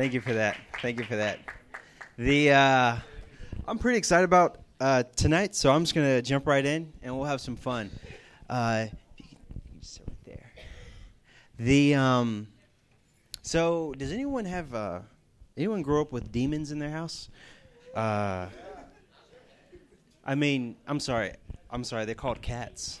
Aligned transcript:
Thank 0.00 0.14
you 0.14 0.22
for 0.22 0.32
that. 0.32 0.56
Thank 0.80 0.98
you 0.98 1.04
for 1.04 1.16
that. 1.16 1.40
The 2.16 2.52
uh, 2.52 2.96
I'm 3.68 3.76
pretty 3.76 3.98
excited 3.98 4.24
about 4.24 4.56
uh, 4.80 5.02
tonight, 5.14 5.54
so 5.54 5.70
I'm 5.70 5.82
just 5.82 5.94
gonna 5.94 6.22
jump 6.22 6.46
right 6.46 6.64
in 6.64 6.94
and 7.02 7.14
we'll 7.14 7.28
have 7.28 7.42
some 7.42 7.54
fun. 7.54 7.90
Uh, 8.48 8.86
sit 9.82 10.08
right 10.08 10.16
there. 10.24 10.52
The 11.58 11.96
um, 11.96 12.48
so 13.42 13.92
does 13.98 14.10
anyone 14.10 14.46
have 14.46 14.74
uh, 14.74 15.00
anyone 15.58 15.82
grow 15.82 16.00
up 16.00 16.12
with 16.12 16.32
demons 16.32 16.72
in 16.72 16.78
their 16.78 16.88
house? 16.88 17.28
Uh, 17.94 18.46
I 20.24 20.34
mean, 20.34 20.76
I'm 20.86 20.98
sorry, 20.98 21.34
I'm 21.70 21.84
sorry. 21.84 22.06
They're 22.06 22.14
called 22.14 22.40
cats. 22.40 23.00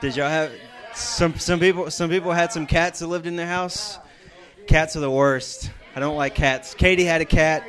Did 0.00 0.16
y'all 0.16 0.30
have 0.30 0.50
some 0.94 1.38
some 1.38 1.60
people 1.60 1.90
some 1.90 2.08
people 2.08 2.32
had 2.32 2.52
some 2.52 2.66
cats 2.66 3.00
that 3.00 3.08
lived 3.08 3.26
in 3.26 3.36
their 3.36 3.46
house? 3.46 3.98
Cats 4.66 4.96
are 4.96 5.00
the 5.00 5.10
worst. 5.10 5.70
I 5.94 6.00
don't 6.00 6.16
like 6.16 6.34
cats. 6.34 6.74
Katie 6.74 7.04
had 7.04 7.20
a 7.20 7.26
cat. 7.26 7.64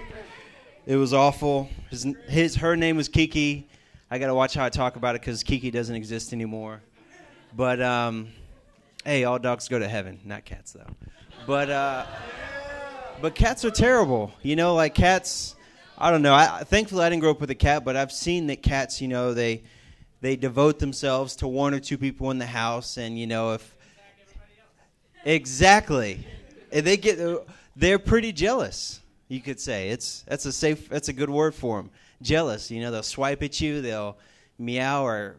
It 0.85 0.95
was 0.95 1.13
awful. 1.13 1.69
His, 1.89 2.07
his 2.27 2.55
her 2.55 2.77
name 2.77 2.95
was 2.95 3.09
Kiki. 3.09 3.67
I 4.09 4.17
got 4.17 4.27
to 4.27 4.35
watch 4.35 4.53
how 4.53 4.63
I 4.63 4.69
talk 4.69 4.95
about 4.95 5.15
it 5.15 5.21
cuz 5.21 5.43
Kiki 5.43 5.71
doesn't 5.71 5.95
exist 5.95 6.31
anymore. 6.31 6.81
But 7.53 7.81
um 7.81 8.29
hey, 9.03 9.25
all 9.25 9.39
dogs 9.39 9.67
go 9.67 9.77
to 9.77 9.87
heaven, 9.87 10.19
not 10.23 10.45
cats 10.45 10.71
though. 10.71 10.95
But 11.45 11.69
uh 11.69 12.05
but 13.21 13.35
cats 13.35 13.65
are 13.65 13.71
terrible. 13.71 14.31
You 14.41 14.55
know, 14.55 14.73
like 14.73 14.95
cats 14.95 15.55
I 15.97 16.11
don't 16.11 16.21
know. 16.21 16.33
I 16.33 16.63
thankfully 16.63 17.03
I 17.03 17.09
didn't 17.09 17.21
grow 17.21 17.31
up 17.31 17.41
with 17.41 17.49
a 17.49 17.55
cat, 17.55 17.83
but 17.83 17.97
I've 17.97 18.11
seen 18.11 18.47
that 18.47 18.61
cats, 18.61 19.01
you 19.01 19.07
know, 19.09 19.33
they 19.33 19.63
they 20.21 20.35
devote 20.35 20.79
themselves 20.79 21.35
to 21.37 21.47
one 21.47 21.73
or 21.73 21.79
two 21.79 21.97
people 21.97 22.31
in 22.31 22.37
the 22.37 22.45
house 22.45 22.97
and 22.97 23.19
you 23.19 23.27
know 23.27 23.53
if 23.53 23.75
exactly 25.23 26.25
And 26.75 26.85
they 26.85 26.97
get 26.97 27.19
they're 27.75 27.99
pretty 27.99 28.33
jealous 28.33 28.99
you 29.27 29.41
could 29.41 29.59
say. 29.59 29.89
It's 29.89 30.23
that's 30.27 30.45
a 30.45 30.51
safe 30.51 30.89
that's 30.89 31.07
a 31.07 31.13
good 31.13 31.29
word 31.29 31.55
for 31.55 31.77
them 31.77 31.89
jealous 32.21 32.69
you 32.69 32.81
know 32.81 32.91
they'll 32.91 33.03
swipe 33.03 33.43
at 33.43 33.59
you 33.59 33.81
they'll 33.81 34.17
meow 34.57 35.05
or 35.05 35.35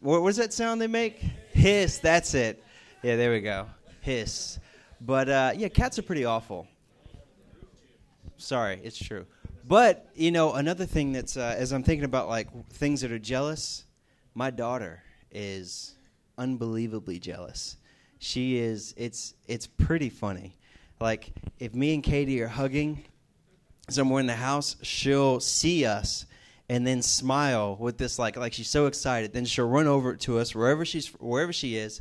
what 0.00 0.22
was 0.22 0.36
that 0.36 0.52
sound 0.52 0.80
they 0.80 0.86
make? 0.86 1.18
Hiss 1.52 1.98
that's 1.98 2.34
it. 2.34 2.62
Yeah 3.02 3.16
there 3.16 3.32
we 3.32 3.40
go. 3.40 3.66
Hiss. 4.00 4.58
But 5.00 5.28
uh, 5.28 5.52
yeah 5.56 5.68
cats 5.68 5.98
are 5.98 6.02
pretty 6.02 6.24
awful. 6.24 6.68
Sorry 8.38 8.80
it's 8.84 8.98
true. 8.98 9.26
But 9.66 10.08
you 10.14 10.30
know 10.30 10.54
another 10.54 10.86
thing 10.86 11.12
that's 11.12 11.36
uh, 11.36 11.56
as 11.58 11.72
i'm 11.72 11.82
thinking 11.82 12.04
about 12.04 12.28
like 12.28 12.48
things 12.68 13.00
that 13.00 13.10
are 13.10 13.18
jealous 13.18 13.84
my 14.34 14.50
daughter 14.50 15.02
is 15.32 15.96
unbelievably 16.38 17.18
jealous 17.18 17.76
she 18.18 18.58
is 18.58 18.94
it's 18.96 19.34
it's 19.46 19.66
pretty 19.66 20.08
funny. 20.08 20.56
Like 21.00 21.32
if 21.58 21.74
me 21.74 21.94
and 21.94 22.02
katie 22.02 22.40
are 22.40 22.48
hugging 22.48 23.04
somewhere 23.88 24.20
in 24.20 24.26
the 24.26 24.34
house 24.34 24.76
she'll 24.82 25.38
see 25.38 25.84
us 25.84 26.26
and 26.68 26.84
then 26.84 27.00
smile 27.00 27.76
with 27.78 27.98
this 27.98 28.18
like 28.18 28.36
like 28.36 28.52
she's 28.52 28.70
so 28.70 28.86
excited. 28.86 29.32
Then 29.32 29.44
she'll 29.44 29.68
run 29.68 29.86
over 29.86 30.16
to 30.16 30.38
us 30.38 30.54
wherever 30.54 30.84
she's 30.84 31.08
wherever 31.20 31.52
she 31.52 31.76
is 31.76 32.00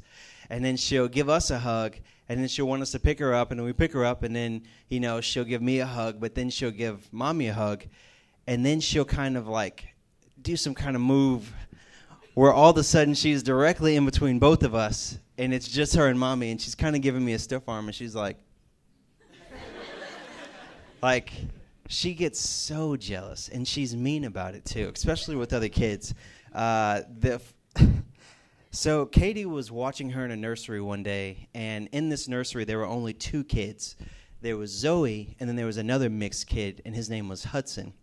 and 0.49 0.63
then 0.63 0.77
she'll 0.77 1.07
give 1.07 1.29
us 1.29 1.51
a 1.51 1.59
hug 1.59 1.95
and 2.27 2.39
then 2.39 2.47
she'll 2.47 2.67
want 2.67 2.81
us 2.81 2.91
to 2.91 2.99
pick 2.99 3.19
her 3.19 3.33
up 3.33 3.51
and 3.51 3.59
then 3.59 3.65
we 3.65 3.73
pick 3.73 3.93
her 3.93 4.05
up 4.05 4.23
and 4.23 4.35
then 4.35 4.63
you 4.89 4.99
know 4.99 5.21
she'll 5.21 5.43
give 5.43 5.61
me 5.61 5.79
a 5.79 5.85
hug 5.85 6.19
but 6.19 6.35
then 6.35 6.49
she'll 6.49 6.71
give 6.71 7.11
mommy 7.13 7.47
a 7.47 7.53
hug 7.53 7.83
and 8.47 8.65
then 8.65 8.79
she'll 8.79 9.05
kind 9.05 9.37
of 9.37 9.47
like 9.47 9.95
do 10.41 10.55
some 10.55 10.73
kind 10.75 10.95
of 10.95 11.01
move 11.01 11.53
where 12.33 12.53
all 12.53 12.71
of 12.71 12.77
a 12.77 12.83
sudden 12.83 13.13
she's 13.13 13.41
directly 13.43 13.95
in 13.95 14.05
between 14.05 14.39
both 14.39 14.63
of 14.63 14.75
us 14.75 15.19
and 15.37 15.53
it's 15.53 15.67
just 15.67 15.95
her 15.95 16.07
and 16.07 16.19
mommy 16.19 16.51
and 16.51 16.61
she's 16.61 16.75
kind 16.75 16.95
of 16.95 17.01
giving 17.01 17.23
me 17.23 17.33
a 17.33 17.39
stiff 17.39 17.67
arm 17.67 17.87
and 17.87 17.95
she's 17.95 18.15
like 18.15 18.37
like 21.01 21.31
she 21.87 22.13
gets 22.13 22.39
so 22.39 22.95
jealous 22.95 23.49
and 23.49 23.67
she's 23.67 23.95
mean 23.95 24.25
about 24.25 24.55
it 24.55 24.65
too 24.65 24.91
especially 24.93 25.35
with 25.35 25.53
other 25.53 25.69
kids. 25.69 26.13
Uh, 26.53 27.01
the 27.19 27.41
so 28.71 29.05
katie 29.05 29.45
was 29.45 29.71
watching 29.71 30.09
her 30.09 30.25
in 30.25 30.31
a 30.31 30.35
nursery 30.35 30.81
one 30.81 31.03
day 31.03 31.47
and 31.53 31.89
in 31.91 32.09
this 32.09 32.27
nursery 32.27 32.63
there 32.63 32.77
were 32.77 32.87
only 32.87 33.13
two 33.13 33.43
kids. 33.43 33.95
There 34.41 34.57
was 34.57 34.71
zoe 34.71 35.35
and 35.39 35.49
then 35.49 35.55
there 35.55 35.65
was 35.65 35.77
another 35.77 36.09
mixed 36.09 36.47
kid 36.47 36.81
and 36.85 36.95
his 36.95 37.09
name 37.09 37.27
was 37.27 37.43
hudson. 37.43 37.93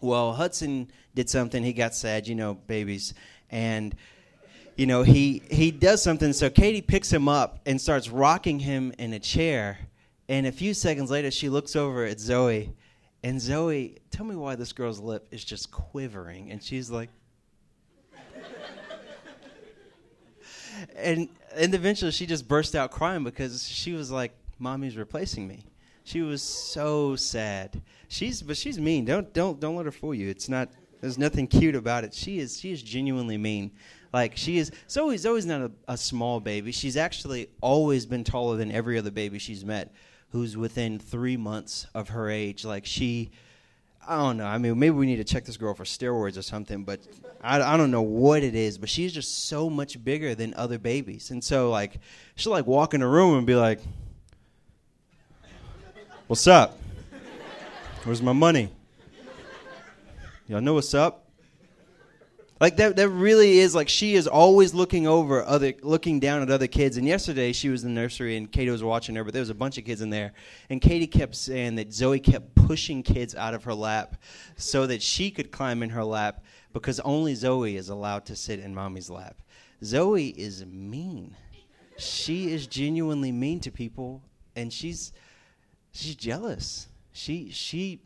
Well 0.00 0.34
hudson 0.34 0.90
did 1.14 1.30
something 1.30 1.62
he 1.62 1.72
got 1.72 1.94
sad 1.94 2.28
you 2.28 2.34
know 2.34 2.54
babies 2.54 3.14
and 3.50 3.96
you 4.76 4.86
know 4.86 5.02
he 5.02 5.42
he 5.50 5.70
does 5.70 6.02
something. 6.02 6.32
So 6.32 6.50
katie 6.50 6.82
picks 6.82 7.12
him 7.12 7.28
up 7.28 7.60
and 7.66 7.80
starts 7.80 8.08
rocking 8.08 8.58
him 8.58 8.92
in 8.98 9.12
a 9.12 9.18
chair. 9.18 9.78
And 10.28 10.46
a 10.46 10.52
few 10.52 10.72
seconds 10.74 11.10
later 11.10 11.30
she 11.30 11.48
looks 11.48 11.76
over 11.76 12.04
at 12.04 12.18
zoe. 12.20 12.72
And 13.22 13.40
zoe 13.40 13.98
tell 14.10 14.24
me 14.26 14.34
why 14.34 14.56
this 14.56 14.72
girl's 14.72 14.98
lip 14.98 15.28
is 15.30 15.44
just 15.44 15.70
quivering. 15.70 16.50
And 16.50 16.62
she's 16.62 16.90
like 16.90 17.10
and 20.96 21.28
and 21.54 21.74
eventually 21.74 22.10
she 22.10 22.26
just 22.26 22.48
burst 22.48 22.74
out 22.74 22.90
crying 22.90 23.24
because 23.24 23.68
she 23.68 23.92
was 23.92 24.10
like 24.10 24.32
mommy's 24.58 24.96
replacing 24.96 25.46
me. 25.46 25.64
She 26.04 26.22
was 26.22 26.42
so 26.42 27.14
sad. 27.16 27.80
She's 28.08 28.42
but 28.42 28.56
she's 28.56 28.78
mean. 28.78 29.04
Don't 29.04 29.32
don't 29.32 29.60
don't 29.60 29.76
let 29.76 29.86
her 29.86 29.92
fool 29.92 30.14
you. 30.14 30.28
It's 30.28 30.48
not 30.48 30.70
there's 31.00 31.18
nothing 31.18 31.46
cute 31.46 31.74
about 31.74 32.04
it. 32.04 32.14
She 32.14 32.38
is 32.38 32.58
she 32.58 32.72
is 32.72 32.82
genuinely 32.82 33.38
mean 33.38 33.72
like 34.12 34.36
she 34.36 34.58
is 34.58 34.70
zoe 34.88 35.16
zoe's 35.16 35.46
not 35.46 35.60
a, 35.60 35.70
a 35.88 35.96
small 35.96 36.40
baby 36.40 36.72
she's 36.72 36.96
actually 36.96 37.48
always 37.60 38.06
been 38.06 38.24
taller 38.24 38.56
than 38.56 38.70
every 38.70 38.98
other 38.98 39.10
baby 39.10 39.38
she's 39.38 39.64
met 39.64 39.92
who's 40.30 40.56
within 40.56 40.98
three 40.98 41.36
months 41.36 41.86
of 41.94 42.10
her 42.10 42.28
age 42.28 42.64
like 42.64 42.86
she 42.86 43.30
I 44.06 44.16
don't 44.16 44.36
know. 44.36 44.46
I 44.46 44.58
mean, 44.58 44.78
maybe 44.78 44.96
we 44.96 45.06
need 45.06 45.16
to 45.16 45.24
check 45.24 45.44
this 45.44 45.56
girl 45.56 45.74
for 45.74 45.84
steroids 45.84 46.36
or 46.36 46.42
something, 46.42 46.82
but 46.82 47.00
I, 47.40 47.62
I 47.62 47.76
don't 47.76 47.92
know 47.92 48.02
what 48.02 48.42
it 48.42 48.54
is. 48.54 48.76
But 48.76 48.88
she's 48.88 49.12
just 49.12 49.46
so 49.46 49.70
much 49.70 50.02
bigger 50.02 50.34
than 50.34 50.54
other 50.54 50.78
babies, 50.78 51.30
and 51.30 51.42
so 51.42 51.70
like 51.70 51.98
she'll 52.34 52.52
like 52.52 52.66
walk 52.66 52.94
in 52.94 53.02
a 53.02 53.08
room 53.08 53.38
and 53.38 53.46
be 53.46 53.54
like, 53.54 53.78
"What's 56.26 56.46
up? 56.48 56.78
Where's 58.02 58.20
my 58.20 58.32
money? 58.32 58.70
Y'all 60.48 60.60
know 60.60 60.74
what's 60.74 60.94
up?" 60.94 61.28
Like 62.62 62.76
that 62.76 62.94
that 62.94 63.08
really 63.08 63.58
is 63.58 63.74
like 63.74 63.88
she 63.88 64.14
is 64.14 64.28
always 64.28 64.72
looking 64.72 65.08
over 65.08 65.44
other 65.44 65.74
looking 65.82 66.20
down 66.20 66.42
at 66.42 66.50
other 66.52 66.68
kids. 66.68 66.96
And 66.96 67.08
yesterday 67.08 67.52
she 67.52 67.68
was 67.68 67.82
in 67.82 67.92
the 67.92 68.00
nursery 68.00 68.36
and 68.36 68.52
Katie 68.52 68.70
was 68.70 68.84
watching 68.84 69.16
her, 69.16 69.24
but 69.24 69.32
there 69.32 69.40
was 69.40 69.50
a 69.50 69.54
bunch 69.54 69.78
of 69.78 69.84
kids 69.84 70.00
in 70.00 70.10
there. 70.10 70.32
And 70.70 70.80
Katie 70.80 71.08
kept 71.08 71.34
saying 71.34 71.74
that 71.74 71.92
Zoe 71.92 72.20
kept 72.20 72.54
pushing 72.54 73.02
kids 73.02 73.34
out 73.34 73.54
of 73.54 73.64
her 73.64 73.74
lap 73.74 74.14
so 74.54 74.86
that 74.86 75.02
she 75.02 75.32
could 75.32 75.50
climb 75.50 75.82
in 75.82 75.90
her 75.90 76.04
lap 76.04 76.44
because 76.72 77.00
only 77.00 77.34
Zoe 77.34 77.76
is 77.76 77.88
allowed 77.88 78.26
to 78.26 78.36
sit 78.36 78.60
in 78.60 78.72
mommy's 78.72 79.10
lap. 79.10 79.42
Zoe 79.82 80.28
is 80.28 80.64
mean. 80.64 81.34
She 81.98 82.52
is 82.52 82.68
genuinely 82.68 83.32
mean 83.32 83.58
to 83.58 83.72
people 83.72 84.22
and 84.54 84.72
she's 84.72 85.12
she's 85.90 86.14
jealous. 86.14 86.86
She 87.10 87.50
she 87.50 88.02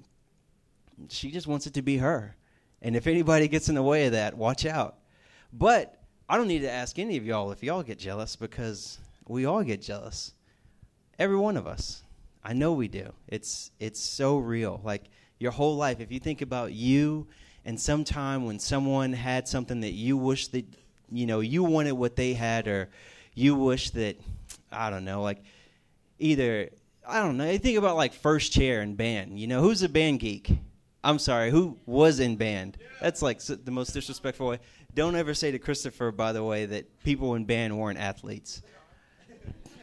she 1.10 1.30
just 1.30 1.46
wants 1.46 1.66
it 1.66 1.74
to 1.74 1.82
be 1.82 1.98
her. 1.98 2.36
And 2.86 2.94
if 2.94 3.08
anybody 3.08 3.48
gets 3.48 3.68
in 3.68 3.74
the 3.74 3.82
way 3.82 4.06
of 4.06 4.12
that, 4.12 4.36
watch 4.36 4.64
out. 4.64 4.98
But 5.52 5.98
I 6.28 6.36
don't 6.36 6.46
need 6.46 6.60
to 6.60 6.70
ask 6.70 7.00
any 7.00 7.16
of 7.16 7.26
y'all 7.26 7.50
if 7.50 7.60
y'all 7.60 7.82
get 7.82 7.98
jealous 7.98 8.36
because 8.36 8.98
we 9.26 9.44
all 9.44 9.64
get 9.64 9.82
jealous. 9.82 10.34
Every 11.18 11.36
one 11.36 11.56
of 11.56 11.66
us. 11.66 12.04
I 12.44 12.52
know 12.52 12.74
we 12.74 12.86
do. 12.86 13.12
It's 13.26 13.72
it's 13.80 13.98
so 13.98 14.38
real. 14.38 14.80
Like 14.84 15.02
your 15.40 15.50
whole 15.50 15.74
life 15.74 15.98
if 15.98 16.12
you 16.12 16.20
think 16.20 16.42
about 16.42 16.74
you 16.74 17.26
and 17.64 17.80
sometime 17.80 18.44
when 18.44 18.60
someone 18.60 19.12
had 19.12 19.48
something 19.48 19.80
that 19.80 19.94
you 19.94 20.16
wish 20.16 20.46
that 20.48 20.64
you 21.10 21.26
know, 21.26 21.40
you 21.40 21.64
wanted 21.64 21.94
what 21.94 22.14
they 22.14 22.34
had 22.34 22.68
or 22.68 22.88
you 23.34 23.56
wish 23.56 23.90
that 23.90 24.16
I 24.70 24.90
don't 24.90 25.04
know, 25.04 25.22
like 25.22 25.42
either 26.20 26.70
I 27.04 27.20
don't 27.20 27.36
know. 27.36 27.50
You 27.50 27.58
think 27.58 27.78
about 27.78 27.96
like 27.96 28.12
first 28.12 28.52
chair 28.52 28.80
in 28.80 28.94
band. 28.94 29.40
You 29.40 29.48
know, 29.48 29.60
who's 29.60 29.82
a 29.82 29.88
band 29.88 30.20
geek? 30.20 30.56
I'm 31.06 31.20
sorry, 31.20 31.52
who 31.52 31.78
was 31.86 32.18
in 32.18 32.34
band? 32.34 32.78
That's 33.00 33.22
like 33.22 33.38
the 33.40 33.70
most 33.70 33.92
disrespectful 33.92 34.48
way. 34.48 34.58
Don't 34.92 35.14
ever 35.14 35.34
say 35.34 35.52
to 35.52 35.58
Christopher, 35.60 36.10
by 36.10 36.32
the 36.32 36.42
way, 36.42 36.66
that 36.66 37.04
people 37.04 37.36
in 37.36 37.44
band 37.44 37.78
weren't 37.78 37.98
athletes. 37.98 38.60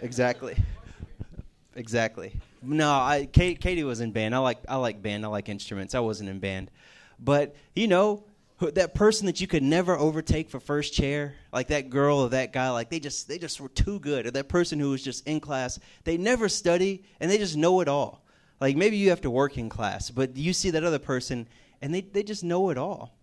Exactly. 0.01 0.57
Exactly. 1.77 2.41
No, 2.61 2.91
I 2.91 3.29
Kate, 3.31 3.61
Katie 3.61 3.85
was 3.85 4.01
in 4.01 4.11
band. 4.11 4.35
I 4.35 4.39
like 4.39 4.59
I 4.67 4.75
like 4.75 5.01
band. 5.01 5.23
I 5.23 5.29
like 5.29 5.47
instruments. 5.47 5.95
I 5.95 6.01
wasn't 6.01 6.29
in 6.29 6.39
band, 6.39 6.69
but 7.19 7.55
you 7.73 7.87
know 7.87 8.25
that 8.59 8.93
person 8.93 9.25
that 9.27 9.39
you 9.39 9.47
could 9.47 9.63
never 9.63 9.97
overtake 9.97 10.49
for 10.49 10.59
first 10.59 10.93
chair, 10.93 11.35
like 11.53 11.69
that 11.69 11.89
girl 11.89 12.19
or 12.19 12.29
that 12.29 12.51
guy, 12.51 12.69
like 12.69 12.89
they 12.89 12.99
just 12.99 13.29
they 13.29 13.37
just 13.37 13.61
were 13.61 13.69
too 13.69 13.99
good. 13.99 14.25
Or 14.25 14.31
that 14.31 14.49
person 14.49 14.77
who 14.77 14.91
was 14.91 15.01
just 15.01 15.25
in 15.25 15.39
class, 15.39 15.79
they 16.03 16.17
never 16.17 16.49
study 16.49 17.03
and 17.21 17.31
they 17.31 17.37
just 17.37 17.55
know 17.55 17.79
it 17.79 17.87
all. 17.87 18.22
Like 18.59 18.75
maybe 18.75 18.97
you 18.97 19.09
have 19.09 19.21
to 19.21 19.29
work 19.29 19.57
in 19.57 19.69
class, 19.69 20.09
but 20.09 20.38
you 20.38 20.53
see 20.53 20.69
that 20.71 20.83
other 20.83 21.00
person 21.00 21.47
and 21.81 21.94
they, 21.94 22.01
they 22.01 22.23
just 22.23 22.44
know 22.44 22.69
it 22.69 22.77
all. 22.77 23.13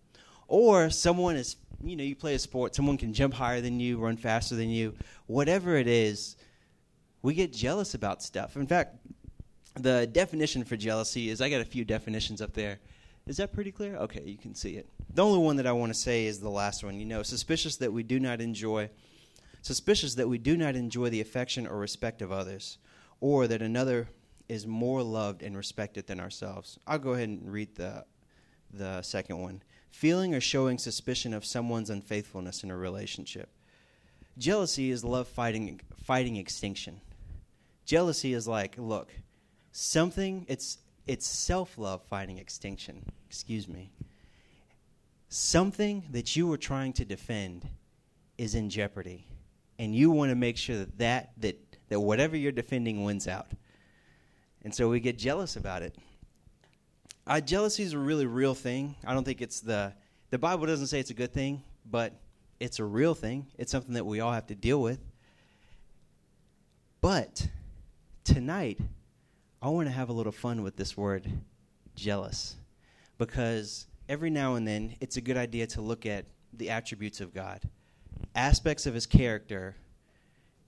Or 0.47 0.89
someone 0.89 1.35
is, 1.35 1.55
you 1.83 1.95
know, 1.95 2.03
you 2.03 2.15
play 2.15 2.35
a 2.35 2.39
sport, 2.39 2.75
someone 2.75 2.97
can 2.97 3.13
jump 3.13 3.33
higher 3.33 3.61
than 3.61 3.79
you, 3.79 3.97
run 3.97 4.17
faster 4.17 4.55
than 4.55 4.69
you, 4.69 4.93
whatever 5.27 5.77
it 5.77 5.87
is, 5.87 6.35
we 7.21 7.33
get 7.33 7.53
jealous 7.53 7.93
about 7.93 8.21
stuff. 8.21 8.55
In 8.55 8.67
fact, 8.67 8.97
the 9.75 10.07
definition 10.07 10.63
for 10.63 10.75
jealousy 10.75 11.29
is 11.29 11.41
I 11.41 11.49
got 11.49 11.61
a 11.61 11.65
few 11.65 11.85
definitions 11.85 12.41
up 12.41 12.53
there. 12.53 12.79
Is 13.27 13.37
that 13.37 13.53
pretty 13.53 13.71
clear? 13.71 13.95
Okay, 13.95 14.23
you 14.23 14.37
can 14.37 14.55
see 14.55 14.75
it. 14.75 14.89
The 15.13 15.23
only 15.23 15.39
one 15.39 15.55
that 15.57 15.67
I 15.67 15.71
want 15.71 15.93
to 15.93 15.99
say 15.99 16.25
is 16.25 16.39
the 16.39 16.49
last 16.49 16.83
one. 16.83 16.99
You 16.99 17.05
know, 17.05 17.23
suspicious 17.23 17.77
that 17.77 17.93
we 17.93 18.03
do 18.03 18.19
not 18.19 18.41
enjoy, 18.41 18.89
suspicious 19.61 20.15
that 20.15 20.27
we 20.27 20.37
do 20.37 20.57
not 20.57 20.75
enjoy 20.75 21.09
the 21.09 21.21
affection 21.21 21.67
or 21.67 21.77
respect 21.77 22.21
of 22.21 22.31
others, 22.31 22.77
or 23.19 23.47
that 23.47 23.61
another 23.61 24.09
is 24.51 24.67
more 24.67 25.01
loved 25.01 25.41
and 25.41 25.55
respected 25.55 26.07
than 26.07 26.19
ourselves. 26.19 26.77
I'll 26.85 26.99
go 26.99 27.13
ahead 27.13 27.29
and 27.29 27.49
read 27.49 27.75
the 27.75 28.03
the 28.73 29.01
second 29.01 29.39
one. 29.39 29.63
Feeling 29.91 30.35
or 30.35 30.41
showing 30.41 30.77
suspicion 30.77 31.33
of 31.33 31.45
someone's 31.45 31.89
unfaithfulness 31.89 32.61
in 32.61 32.69
a 32.69 32.75
relationship. 32.75 33.49
Jealousy 34.37 34.91
is 34.91 35.05
love 35.05 35.29
fighting 35.29 35.79
fighting 36.03 36.35
extinction. 36.35 36.99
Jealousy 37.85 38.33
is 38.33 38.45
like, 38.45 38.75
look, 38.77 39.09
something 39.71 40.45
it's 40.49 40.79
it's 41.07 41.25
self-love 41.25 42.03
fighting 42.03 42.37
extinction. 42.37 43.05
Excuse 43.29 43.69
me. 43.69 43.93
Something 45.29 46.03
that 46.11 46.35
you 46.35 46.45
were 46.45 46.57
trying 46.57 46.91
to 46.93 47.05
defend 47.05 47.69
is 48.37 48.53
in 48.53 48.69
jeopardy, 48.69 49.27
and 49.79 49.95
you 49.95 50.11
want 50.11 50.29
to 50.29 50.35
make 50.35 50.57
sure 50.57 50.77
that 50.77 50.97
that 50.97 51.31
that, 51.37 51.57
that 51.87 52.01
whatever 52.01 52.35
you're 52.35 52.51
defending 52.51 53.05
wins 53.05 53.29
out. 53.29 53.47
And 54.63 54.73
so 54.73 54.89
we 54.89 54.99
get 54.99 55.17
jealous 55.17 55.55
about 55.55 55.81
it. 55.81 55.95
Uh, 57.25 57.39
jealousy 57.39 57.83
is 57.83 57.93
a 57.93 57.97
really 57.97 58.25
real 58.25 58.53
thing. 58.53 58.95
I 59.05 59.13
don't 59.13 59.23
think 59.23 59.41
it's 59.41 59.61
the 59.61 59.93
the 60.31 60.37
Bible 60.37 60.65
doesn't 60.65 60.87
say 60.87 60.99
it's 60.99 61.09
a 61.09 61.15
good 61.15 61.33
thing, 61.33 61.61
but 61.85 62.13
it's 62.59 62.79
a 62.79 62.85
real 62.85 63.13
thing. 63.13 63.47
It's 63.57 63.71
something 63.71 63.95
that 63.95 64.05
we 64.05 64.21
all 64.21 64.31
have 64.31 64.47
to 64.47 64.55
deal 64.55 64.81
with. 64.81 64.99
But 67.01 67.47
tonight, 68.23 68.79
I 69.61 69.69
want 69.69 69.87
to 69.87 69.93
have 69.93 70.09
a 70.09 70.13
little 70.13 70.31
fun 70.31 70.63
with 70.63 70.77
this 70.77 70.95
word 70.95 71.27
jealous 71.95 72.55
because 73.17 73.87
every 74.07 74.29
now 74.29 74.55
and 74.55 74.67
then 74.67 74.95
it's 75.01 75.17
a 75.17 75.21
good 75.21 75.37
idea 75.37 75.67
to 75.67 75.81
look 75.81 76.05
at 76.05 76.25
the 76.53 76.69
attributes 76.69 77.19
of 77.19 77.33
God, 77.33 77.61
aspects 78.35 78.85
of 78.85 78.93
his 78.93 79.05
character, 79.05 79.75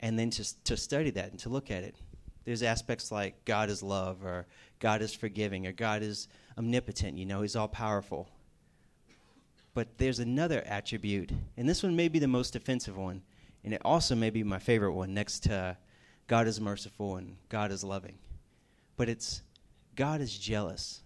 and 0.00 0.18
then 0.18 0.30
to, 0.30 0.64
to 0.64 0.76
study 0.76 1.10
that 1.10 1.30
and 1.30 1.38
to 1.40 1.48
look 1.48 1.70
at 1.70 1.84
it. 1.84 1.96
There's 2.44 2.62
aspects 2.62 3.10
like 3.10 3.44
God 3.44 3.70
is 3.70 3.82
love, 3.82 4.24
or 4.24 4.46
God 4.80 5.02
is 5.02 5.14
forgiving, 5.14 5.66
or 5.66 5.72
God 5.72 6.02
is 6.02 6.28
omnipotent, 6.58 7.18
you 7.18 7.26
know, 7.26 7.42
he's 7.42 7.56
all 7.56 7.68
powerful. 7.68 8.28
But 9.72 9.98
there's 9.98 10.20
another 10.20 10.62
attribute, 10.66 11.32
and 11.56 11.68
this 11.68 11.82
one 11.82 11.96
may 11.96 12.08
be 12.08 12.18
the 12.18 12.28
most 12.28 12.54
offensive 12.54 12.96
one, 12.96 13.22
and 13.64 13.74
it 13.74 13.82
also 13.84 14.14
may 14.14 14.30
be 14.30 14.44
my 14.44 14.58
favorite 14.58 14.92
one 14.92 15.14
next 15.14 15.40
to 15.44 15.76
God 16.26 16.46
is 16.46 16.60
merciful 16.60 17.16
and 17.16 17.36
God 17.48 17.70
is 17.70 17.84
loving. 17.84 18.18
But 18.96 19.08
it's 19.08 19.42
God 19.94 20.20
is 20.20 20.36
jealous. 20.36 21.02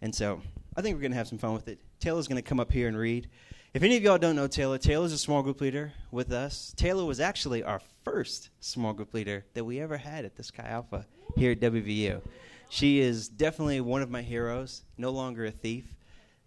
And 0.00 0.14
so 0.14 0.40
I 0.76 0.82
think 0.82 0.96
we're 0.96 1.02
going 1.02 1.12
to 1.12 1.18
have 1.18 1.28
some 1.28 1.38
fun 1.38 1.54
with 1.54 1.68
it. 1.68 1.78
Taylor's 2.00 2.28
going 2.28 2.42
to 2.42 2.48
come 2.48 2.60
up 2.60 2.72
here 2.72 2.88
and 2.88 2.96
read. 2.96 3.28
If 3.74 3.82
any 3.82 3.96
of 3.96 4.02
y'all 4.02 4.18
don't 4.18 4.36
know 4.36 4.48
Taylor, 4.48 4.76
Taylor's 4.76 5.14
a 5.14 5.18
small 5.18 5.42
group 5.42 5.62
leader 5.62 5.94
with 6.10 6.30
us. 6.30 6.74
Taylor 6.76 7.06
was 7.06 7.20
actually 7.20 7.62
our 7.62 7.80
first 8.04 8.50
small 8.60 8.92
group 8.92 9.14
leader 9.14 9.46
that 9.54 9.64
we 9.64 9.80
ever 9.80 9.96
had 9.96 10.26
at 10.26 10.36
this 10.36 10.50
Chi 10.50 10.62
Alpha 10.62 11.06
here 11.36 11.52
at 11.52 11.60
WVU. 11.60 12.20
She 12.68 13.00
is 13.00 13.30
definitely 13.30 13.80
one 13.80 14.02
of 14.02 14.10
my 14.10 14.20
heroes, 14.20 14.82
no 14.98 15.08
longer 15.08 15.46
a 15.46 15.50
thief. 15.50 15.86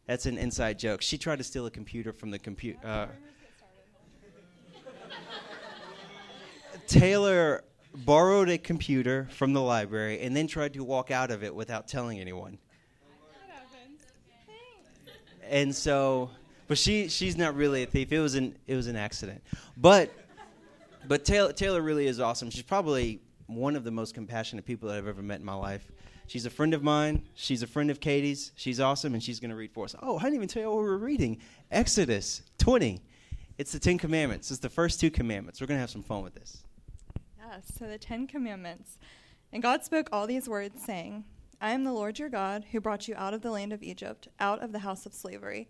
That's 0.05 0.27
an 0.27 0.37
inside 0.37 0.77
joke. 0.77 1.01
She 1.01 1.17
tried 1.17 1.37
to 1.37 1.43
steal 1.43 1.65
a 1.65 1.71
computer 1.71 2.13
from 2.13 2.29
the 2.29 2.37
computer. 2.37 2.77
Uh, 2.83 3.07
Taylor 6.85 7.63
borrowed 7.95 8.49
a 8.49 8.59
computer 8.59 9.27
from 9.31 9.53
the 9.53 9.61
library 9.61 10.21
and 10.21 10.37
then 10.37 10.45
tried 10.45 10.73
to 10.75 10.83
walk 10.83 11.09
out 11.09 11.31
of 11.31 11.43
it 11.43 11.55
without 11.55 11.87
telling 11.87 12.19
anyone. 12.19 12.59
And 15.49 15.75
so 15.75 16.29
but 16.67 16.77
she 16.77 17.07
she's 17.07 17.37
not 17.37 17.55
really 17.55 17.83
a 17.83 17.85
thief. 17.85 18.11
It 18.11 18.19
was 18.19 18.35
an 18.35 18.57
it 18.67 18.75
was 18.75 18.87
an 18.87 18.95
accident. 18.95 19.43
But 19.77 20.11
but 21.07 21.25
Taylor 21.25 21.53
Taylor 21.53 21.81
really 21.81 22.07
is 22.07 22.19
awesome. 22.19 22.49
She's 22.49 22.63
probably 22.63 23.21
one 23.47 23.75
of 23.75 23.83
the 23.83 23.91
most 23.91 24.13
compassionate 24.13 24.65
people 24.65 24.89
that 24.89 24.97
I've 24.97 25.07
ever 25.07 25.21
met 25.21 25.39
in 25.39 25.45
my 25.45 25.53
life. 25.53 25.91
She's 26.27 26.45
a 26.45 26.49
friend 26.49 26.73
of 26.73 26.83
mine. 26.83 27.23
She's 27.35 27.61
a 27.61 27.67
friend 27.67 27.91
of 27.91 27.99
Katie's. 27.99 28.51
She's 28.55 28.79
awesome, 28.79 29.13
and 29.13 29.21
she's 29.21 29.39
going 29.39 29.51
to 29.51 29.55
read 29.55 29.71
for 29.71 29.85
us. 29.85 29.95
Oh, 30.01 30.17
I 30.17 30.23
didn't 30.23 30.35
even 30.35 30.47
tell 30.47 30.63
you 30.63 30.69
what 30.69 30.77
we 30.79 30.85
were 30.85 30.97
reading. 30.97 31.37
Exodus 31.69 32.41
20. 32.57 32.99
It's 33.57 33.71
the 33.71 33.79
Ten 33.79 33.97
Commandments. 33.97 34.49
It's 34.49 34.59
the 34.59 34.69
first 34.69 34.99
two 34.99 35.11
commandments. 35.11 35.61
We're 35.61 35.67
going 35.67 35.77
to 35.77 35.81
have 35.81 35.91
some 35.91 36.03
fun 36.03 36.23
with 36.23 36.33
this. 36.33 36.63
Yes, 37.37 37.71
so 37.77 37.87
the 37.87 37.99
Ten 37.99 38.25
Commandments. 38.25 38.97
And 39.53 39.61
God 39.61 39.85
spoke 39.85 40.09
all 40.11 40.25
these 40.25 40.49
words, 40.49 40.83
saying, 40.83 41.25
I 41.61 41.71
am 41.71 41.83
the 41.83 41.93
Lord 41.93 42.19
your 42.19 42.29
God, 42.29 42.65
who 42.71 42.81
brought 42.81 43.07
you 43.07 43.15
out 43.15 43.33
of 43.33 43.41
the 43.41 43.51
land 43.51 43.71
of 43.71 43.83
Egypt, 43.83 44.27
out 44.39 44.61
of 44.61 44.71
the 44.71 44.79
house 44.79 45.05
of 45.05 45.13
slavery. 45.13 45.69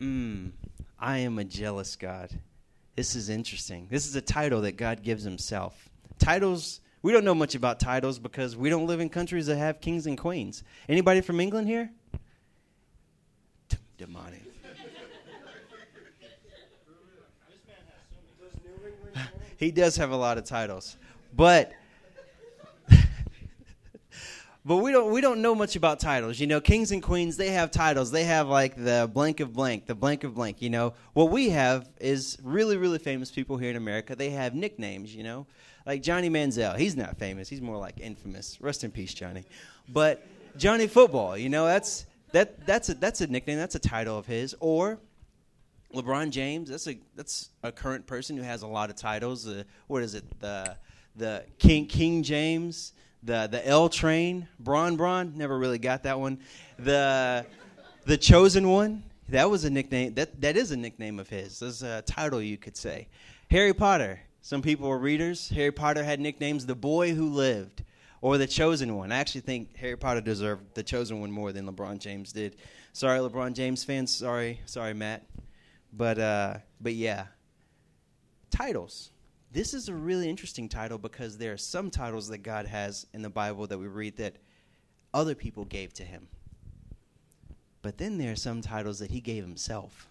Mm, 0.00 0.52
I 0.98 1.18
am 1.18 1.38
a 1.38 1.44
jealous 1.44 1.96
God. 1.96 2.30
This 2.96 3.14
is 3.14 3.28
interesting. 3.28 3.88
This 3.90 4.06
is 4.06 4.16
a 4.16 4.20
title 4.20 4.62
that 4.62 4.76
God 4.76 5.02
gives 5.02 5.22
himself. 5.22 5.88
Titles, 6.18 6.80
we 7.02 7.12
don't 7.12 7.24
know 7.24 7.34
much 7.34 7.54
about 7.54 7.78
titles 7.78 8.18
because 8.18 8.56
we 8.56 8.70
don't 8.70 8.86
live 8.86 9.00
in 9.00 9.08
countries 9.08 9.46
that 9.46 9.56
have 9.56 9.80
kings 9.80 10.06
and 10.06 10.16
queens. 10.18 10.62
Anybody 10.88 11.20
from 11.20 11.40
England 11.40 11.68
here? 11.68 11.90
D- 13.68 13.76
demonic. 13.98 14.42
he 19.56 19.70
does 19.70 19.96
have 19.96 20.10
a 20.10 20.16
lot 20.16 20.38
of 20.38 20.44
titles. 20.44 20.96
But 21.34 21.72
but 24.66 24.78
we 24.78 24.90
don't 24.90 25.12
we 25.12 25.20
don't 25.20 25.40
know 25.40 25.54
much 25.54 25.76
about 25.76 26.00
titles. 26.00 26.40
You 26.40 26.48
know, 26.48 26.60
kings 26.60 26.90
and 26.90 27.00
queens 27.00 27.36
they 27.36 27.50
have 27.50 27.70
titles. 27.70 28.10
They 28.10 28.24
have 28.24 28.48
like 28.48 28.74
the 28.74 29.08
blank 29.12 29.38
of 29.38 29.52
blank, 29.52 29.86
the 29.86 29.94
blank 29.94 30.24
of 30.24 30.34
blank. 30.34 30.60
You 30.60 30.70
know, 30.70 30.94
what 31.12 31.30
we 31.30 31.50
have 31.50 31.88
is 32.00 32.36
really 32.42 32.76
really 32.76 32.98
famous 32.98 33.30
people 33.30 33.58
here 33.58 33.70
in 33.70 33.76
America. 33.76 34.16
They 34.16 34.30
have 34.30 34.54
nicknames. 34.54 35.14
You 35.14 35.22
know, 35.22 35.46
like 35.86 36.02
Johnny 36.02 36.28
Manziel. 36.28 36.76
He's 36.76 36.96
not 36.96 37.16
famous. 37.16 37.48
He's 37.48 37.62
more 37.62 37.78
like 37.78 38.00
infamous. 38.00 38.60
Rest 38.60 38.82
in 38.82 38.90
peace, 38.90 39.14
Johnny. 39.14 39.44
But 39.88 40.26
Johnny 40.56 40.88
Football. 40.88 41.38
You 41.38 41.48
know, 41.48 41.64
that's 41.64 42.06
that 42.32 42.66
that's 42.66 42.88
a 42.88 42.94
that's 42.94 43.20
a 43.20 43.28
nickname. 43.28 43.58
That's 43.58 43.76
a 43.76 43.80
title 43.80 44.18
of 44.18 44.26
his. 44.26 44.56
Or 44.58 44.98
LeBron 45.94 46.30
James. 46.30 46.70
That's 46.70 46.88
a 46.88 46.98
that's 47.14 47.50
a 47.62 47.70
current 47.70 48.04
person 48.08 48.36
who 48.36 48.42
has 48.42 48.62
a 48.62 48.66
lot 48.66 48.90
of 48.90 48.96
titles. 48.96 49.46
Uh, 49.46 49.62
what 49.86 50.02
is 50.02 50.16
it? 50.16 50.24
The 50.40 50.76
the 51.14 51.44
King 51.60 51.86
King 51.86 52.24
James 52.24 52.94
the 53.26 53.48
the 53.50 53.66
L 53.66 53.88
train, 53.88 54.48
Bron 54.58 54.96
Bron, 54.96 55.32
never 55.36 55.58
really 55.58 55.78
got 55.78 56.04
that 56.04 56.18
one. 56.18 56.38
The 56.78 57.44
the 58.04 58.16
chosen 58.16 58.68
one, 58.68 59.02
that 59.28 59.50
was 59.50 59.64
a 59.64 59.70
nickname. 59.70 60.14
That 60.14 60.40
that 60.40 60.56
is 60.56 60.70
a 60.70 60.76
nickname 60.76 61.18
of 61.18 61.28
his. 61.28 61.58
That's 61.58 61.82
a 61.82 62.02
title 62.02 62.40
you 62.40 62.56
could 62.56 62.76
say. 62.76 63.08
Harry 63.50 63.74
Potter. 63.74 64.20
Some 64.40 64.62
people 64.62 64.88
were 64.88 64.98
readers. 64.98 65.48
Harry 65.48 65.72
Potter 65.72 66.04
had 66.04 66.20
nicknames: 66.20 66.66
the 66.66 66.76
boy 66.76 67.14
who 67.14 67.28
lived, 67.30 67.82
or 68.20 68.38
the 68.38 68.46
chosen 68.46 68.96
one. 68.96 69.10
I 69.10 69.16
actually 69.16 69.40
think 69.42 69.76
Harry 69.76 69.96
Potter 69.96 70.20
deserved 70.20 70.74
the 70.74 70.84
chosen 70.84 71.20
one 71.20 71.32
more 71.32 71.52
than 71.52 71.66
LeBron 71.66 71.98
James 71.98 72.32
did. 72.32 72.56
Sorry, 72.92 73.18
LeBron 73.18 73.54
James 73.54 73.82
fans. 73.84 74.14
Sorry, 74.14 74.60
sorry, 74.64 74.94
Matt. 74.94 75.24
But 75.92 76.18
uh, 76.18 76.58
but 76.80 76.94
yeah, 76.94 77.26
titles. 78.50 79.10
This 79.56 79.72
is 79.72 79.88
a 79.88 79.94
really 79.94 80.28
interesting 80.28 80.68
title 80.68 80.98
because 80.98 81.38
there 81.38 81.54
are 81.54 81.56
some 81.56 81.90
titles 81.90 82.28
that 82.28 82.42
God 82.42 82.66
has 82.66 83.06
in 83.14 83.22
the 83.22 83.30
Bible 83.30 83.66
that 83.68 83.78
we 83.78 83.86
read 83.86 84.18
that 84.18 84.36
other 85.14 85.34
people 85.34 85.64
gave 85.64 85.94
to 85.94 86.02
him. 86.02 86.28
But 87.80 87.96
then 87.96 88.18
there 88.18 88.32
are 88.32 88.36
some 88.36 88.60
titles 88.60 88.98
that 88.98 89.10
he 89.10 89.20
gave 89.22 89.42
himself, 89.42 90.08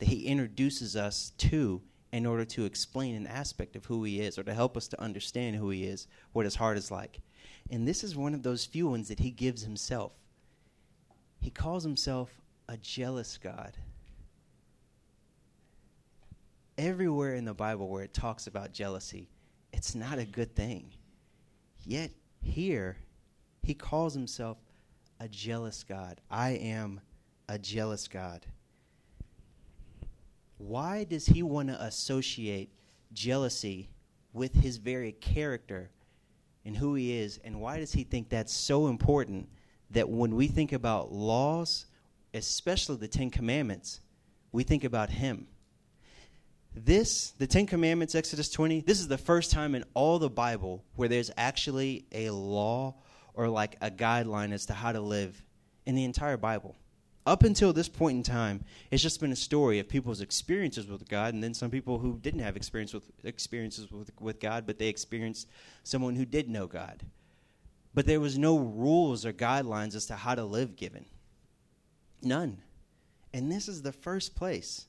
that 0.00 0.08
he 0.08 0.26
introduces 0.26 0.96
us 0.96 1.30
to 1.38 1.80
in 2.12 2.26
order 2.26 2.44
to 2.46 2.64
explain 2.64 3.14
an 3.14 3.28
aspect 3.28 3.76
of 3.76 3.84
who 3.84 4.02
he 4.02 4.20
is 4.20 4.36
or 4.36 4.42
to 4.42 4.54
help 4.54 4.76
us 4.76 4.88
to 4.88 5.00
understand 5.00 5.54
who 5.54 5.70
he 5.70 5.84
is, 5.84 6.08
what 6.32 6.44
his 6.44 6.56
heart 6.56 6.76
is 6.76 6.90
like. 6.90 7.20
And 7.70 7.86
this 7.86 8.02
is 8.02 8.16
one 8.16 8.34
of 8.34 8.42
those 8.42 8.64
few 8.64 8.88
ones 8.88 9.06
that 9.06 9.20
he 9.20 9.30
gives 9.30 9.62
himself. 9.62 10.10
He 11.38 11.50
calls 11.50 11.84
himself 11.84 12.32
a 12.68 12.76
jealous 12.76 13.38
God 13.38 13.76
everywhere 16.80 17.34
in 17.34 17.44
the 17.44 17.52
Bible 17.52 17.88
where 17.88 18.02
it 18.02 18.14
talks 18.14 18.46
about 18.46 18.72
jealousy, 18.72 19.28
it's 19.72 19.94
not 19.94 20.18
a 20.18 20.24
good 20.24 20.54
thing. 20.56 20.90
Yet 21.84 22.10
here, 22.40 22.96
he 23.62 23.74
calls 23.74 24.14
himself 24.14 24.56
a 25.20 25.28
jealous 25.28 25.84
God. 25.84 26.20
I 26.30 26.50
am 26.50 27.00
a 27.48 27.58
jealous 27.58 28.08
God. 28.08 28.46
Why 30.56 31.04
does 31.04 31.26
he 31.26 31.42
want 31.42 31.68
to 31.68 31.82
associate 31.82 32.70
jealousy 33.12 33.90
with 34.32 34.54
his 34.54 34.78
very 34.78 35.12
character 35.12 35.90
and 36.64 36.76
who 36.76 36.94
he 36.94 37.18
is? 37.18 37.38
And 37.44 37.60
why 37.60 37.78
does 37.78 37.92
he 37.92 38.04
think 38.04 38.28
that's 38.30 38.52
so 38.52 38.86
important 38.86 39.48
that 39.90 40.08
when 40.08 40.34
we 40.34 40.46
think 40.46 40.72
about 40.72 41.12
laws, 41.12 41.86
especially 42.32 42.96
the 42.96 43.08
Ten 43.08 43.28
Commandments, 43.28 44.00
we 44.52 44.62
think 44.62 44.84
about 44.84 45.10
him? 45.10 45.46
This, 46.74 47.32
the 47.32 47.46
Ten 47.46 47.66
Commandments, 47.66 48.14
Exodus 48.14 48.48
20, 48.50 48.82
this 48.82 49.00
is 49.00 49.08
the 49.08 49.18
first 49.18 49.50
time 49.50 49.74
in 49.74 49.84
all 49.94 50.18
the 50.18 50.30
Bible 50.30 50.84
where 50.94 51.08
there's 51.08 51.30
actually 51.36 52.06
a 52.12 52.30
law 52.30 52.94
or 53.34 53.48
like 53.48 53.76
a 53.80 53.90
guideline 53.90 54.52
as 54.52 54.66
to 54.66 54.74
how 54.74 54.92
to 54.92 55.00
live 55.00 55.42
in 55.84 55.96
the 55.96 56.04
entire 56.04 56.36
Bible. 56.36 56.76
Up 57.26 57.42
until 57.42 57.72
this 57.72 57.88
point 57.88 58.16
in 58.16 58.22
time, 58.22 58.64
it's 58.90 59.02
just 59.02 59.20
been 59.20 59.32
a 59.32 59.36
story 59.36 59.78
of 59.78 59.88
people's 59.88 60.20
experiences 60.20 60.86
with 60.86 61.08
God, 61.08 61.34
and 61.34 61.42
then 61.42 61.54
some 61.54 61.70
people 61.70 61.98
who 61.98 62.18
didn't 62.18 62.40
have 62.40 62.56
experience 62.56 62.94
with 62.94 63.10
experiences 63.24 63.90
with, 63.90 64.10
with 64.20 64.40
God, 64.40 64.66
but 64.66 64.78
they 64.78 64.88
experienced 64.88 65.48
someone 65.82 66.16
who 66.16 66.24
did 66.24 66.48
know 66.48 66.66
God. 66.66 67.02
But 67.92 68.06
there 68.06 68.20
was 68.20 68.38
no 68.38 68.58
rules 68.58 69.26
or 69.26 69.32
guidelines 69.32 69.94
as 69.94 70.06
to 70.06 70.14
how 70.14 70.34
to 70.34 70.44
live 70.44 70.76
given. 70.76 71.04
None. 72.22 72.62
And 73.34 73.50
this 73.50 73.68
is 73.68 73.82
the 73.82 73.92
first 73.92 74.34
place. 74.34 74.86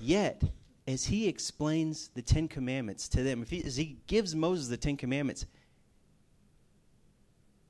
Yet, 0.00 0.42
as 0.86 1.04
he 1.04 1.28
explains 1.28 2.08
the 2.08 2.22
Ten 2.22 2.48
Commandments 2.48 3.08
to 3.10 3.22
them, 3.22 3.42
if 3.42 3.50
he, 3.50 3.64
as 3.64 3.76
he 3.76 3.98
gives 4.06 4.34
Moses 4.34 4.68
the 4.68 4.76
Ten 4.76 4.96
Commandments, 4.96 5.46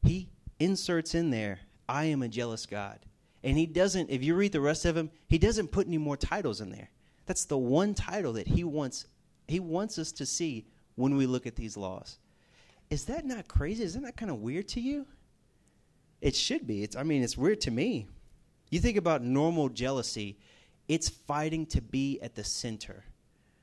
he 0.03 0.29
inserts 0.59 1.15
in 1.15 1.31
there, 1.31 1.61
I 1.89 2.05
am 2.05 2.23
a 2.23 2.29
jealous 2.29 2.67
God. 2.67 2.99
And 3.43 3.57
he 3.57 3.67
doesn't, 3.67 4.11
if 4.11 4.23
you 4.23 4.35
read 4.35 4.53
the 4.53 4.61
rest 4.61 4.85
of 4.85 4.97
him, 4.97 5.11
he 5.29 5.39
doesn't 5.39 5.69
put 5.69 5.87
any 5.87 5.99
more 5.99 6.17
titles 6.17 6.61
in 6.61 6.71
there. 6.71 6.91
That's 7.27 7.45
the 7.45 7.59
one 7.59 7.95
title 7.95 8.33
that 8.35 8.49
he 8.49 8.65
wants 8.65 9.07
he 9.47 9.61
wants 9.61 9.99
us 9.99 10.11
to 10.13 10.25
see 10.25 10.67
when 10.95 11.17
we 11.17 11.27
look 11.27 11.47
at 11.47 11.55
these 11.55 11.77
laws. 11.77 12.19
Is 12.89 13.05
that 13.07 13.27
not 13.27 13.47
crazy? 13.47 13.85
Isn't 13.85 14.03
that 14.03 14.17
kind 14.17 14.31
of 14.31 14.39
weird 14.39 14.69
to 14.69 14.81
you? 14.81 15.07
It 16.23 16.35
should 16.35 16.67
be. 16.67 16.83
It's 16.83 16.97
I 16.97 17.03
mean, 17.03 17.23
it's 17.23 17.37
weird 17.37 17.61
to 17.63 17.71
me. 17.71 18.09
You 18.71 18.81
think 18.81 18.97
about 18.97 19.23
normal 19.23 19.69
jealousy, 19.69 20.39
it's 20.89 21.09
fighting 21.09 21.67
to 21.67 21.81
be 21.81 22.21
at 22.21 22.35
the 22.35 22.45
center. 22.45 23.05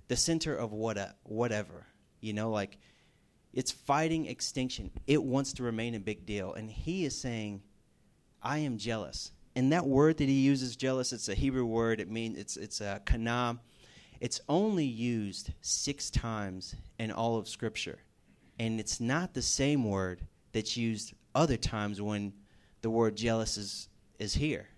The 0.08 0.16
center 0.16 0.56
of 0.56 0.72
what 0.74 0.98
uh, 0.98 1.08
whatever. 1.24 1.88
You 2.20 2.34
know, 2.34 2.52
like 2.52 2.78
it's 3.54 3.72
fighting 3.72 4.26
extinction. 4.28 4.92
It 5.08 5.24
wants 5.24 5.54
to 5.54 5.64
remain 5.64 5.96
a 5.96 6.00
big 6.00 6.26
deal. 6.26 6.54
And 6.54 6.70
he 6.70 7.06
is 7.06 7.20
saying, 7.20 7.62
I 8.42 8.60
am 8.60 8.78
jealous. 8.78 9.32
And 9.56 9.74
that 9.74 9.86
word 9.86 10.18
that 10.18 10.30
he 10.30 10.42
uses, 10.42 10.76
jealous, 10.76 11.12
it's 11.12 11.28
a 11.28 11.36
Hebrew 11.36 11.66
word. 11.66 12.00
It 12.00 12.10
means 12.10 12.38
it's 12.38 12.58
it's 12.58 12.82
a 12.82 13.02
kana. 13.06 13.60
It's 14.22 14.40
only 14.48 14.86
used 14.86 15.52
six 15.62 16.10
times 16.10 16.76
in 17.00 17.12
all 17.12 17.38
of 17.38 17.50
Scripture, 17.50 18.00
and 18.60 18.80
it's 18.80 19.02
not 19.02 19.34
the 19.34 19.42
same 19.42 19.84
word 19.84 20.22
that's 20.54 20.78
used 20.78 21.14
other 21.36 21.58
times 21.58 22.02
when 22.02 22.34
the 22.82 22.90
word 22.90 23.18
jealous 23.18 23.58
is 23.58 23.90
is 24.20 24.36
here. 24.36 24.70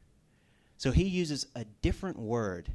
So 0.84 0.92
he 0.92 1.06
uses 1.06 1.48
a 1.56 1.64
different 1.82 2.20
word 2.20 2.70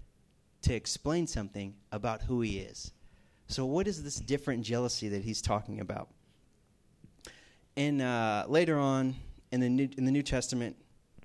to 0.63 0.73
explain 0.73 1.27
something 1.27 1.75
about 1.93 2.23
who 2.23 2.41
he 2.41 2.59
is. 2.59 2.93
So, 3.49 3.67
what 3.67 3.87
is 3.87 4.03
this 4.03 4.17
different 4.17 4.65
jealousy 4.65 5.11
that 5.11 5.21
he's 5.21 5.43
talking 5.43 5.81
about? 5.81 6.09
And 7.77 8.01
uh, 8.01 8.47
later 8.49 8.79
on 8.79 9.15
in 9.53 9.61
the 9.61 9.69
New, 9.69 9.91
in 9.99 10.07
the 10.07 10.11
New 10.11 10.23
Testament, 10.23 10.75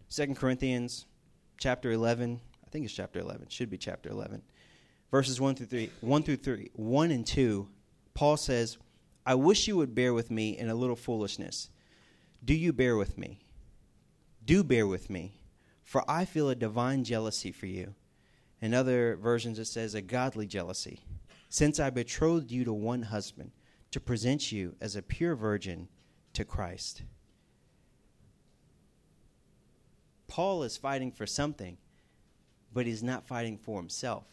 Second 0.09 0.35
Corinthians, 0.35 1.05
chapter 1.57 1.89
eleven, 1.89 2.41
I 2.67 2.69
think 2.69 2.83
it's 2.83 2.93
chapter 2.93 3.21
eleven, 3.21 3.47
should 3.47 3.69
be 3.69 3.77
chapter 3.77 4.09
eleven, 4.09 4.41
verses 5.09 5.39
one 5.39 5.55
through 5.55 5.67
three, 5.67 5.89
one 6.01 6.21
through 6.21 6.35
three, 6.35 6.69
one 6.73 7.11
and 7.11 7.25
two. 7.25 7.69
Paul 8.13 8.35
says, 8.35 8.77
"I 9.25 9.35
wish 9.35 9.69
you 9.69 9.77
would 9.77 9.95
bear 9.95 10.13
with 10.13 10.29
me 10.29 10.57
in 10.57 10.67
a 10.67 10.75
little 10.75 10.97
foolishness. 10.97 11.69
Do 12.43 12.53
you 12.53 12.73
bear 12.73 12.97
with 12.97 13.17
me? 13.17 13.39
Do 14.43 14.65
bear 14.65 14.85
with 14.85 15.09
me, 15.09 15.39
for 15.83 16.09
I 16.09 16.25
feel 16.25 16.49
a 16.49 16.55
divine 16.55 17.03
jealousy 17.03 17.51
for 17.51 17.65
you." 17.65 17.95
In 18.61 18.73
other 18.73 19.15
versions, 19.15 19.59
it 19.59 19.65
says 19.65 19.93
a 19.93 20.01
godly 20.01 20.47
jealousy 20.47 21.01
since 21.49 21.79
I 21.79 21.91
betrothed 21.91 22.49
you 22.49 22.63
to 22.63 22.73
one 22.73 23.03
husband, 23.03 23.51
to 23.91 23.99
present 23.99 24.51
you 24.51 24.75
as 24.81 24.95
a 24.95 25.03
pure 25.03 25.35
virgin 25.35 25.87
to 26.33 26.43
Christ. 26.43 27.03
Paul 30.25 30.63
is 30.63 30.77
fighting 30.77 31.11
for 31.11 31.27
something, 31.27 31.77
but 32.73 32.87
he's 32.87 33.03
not 33.03 33.27
fighting 33.27 33.59
for 33.59 33.77
himself. 33.77 34.25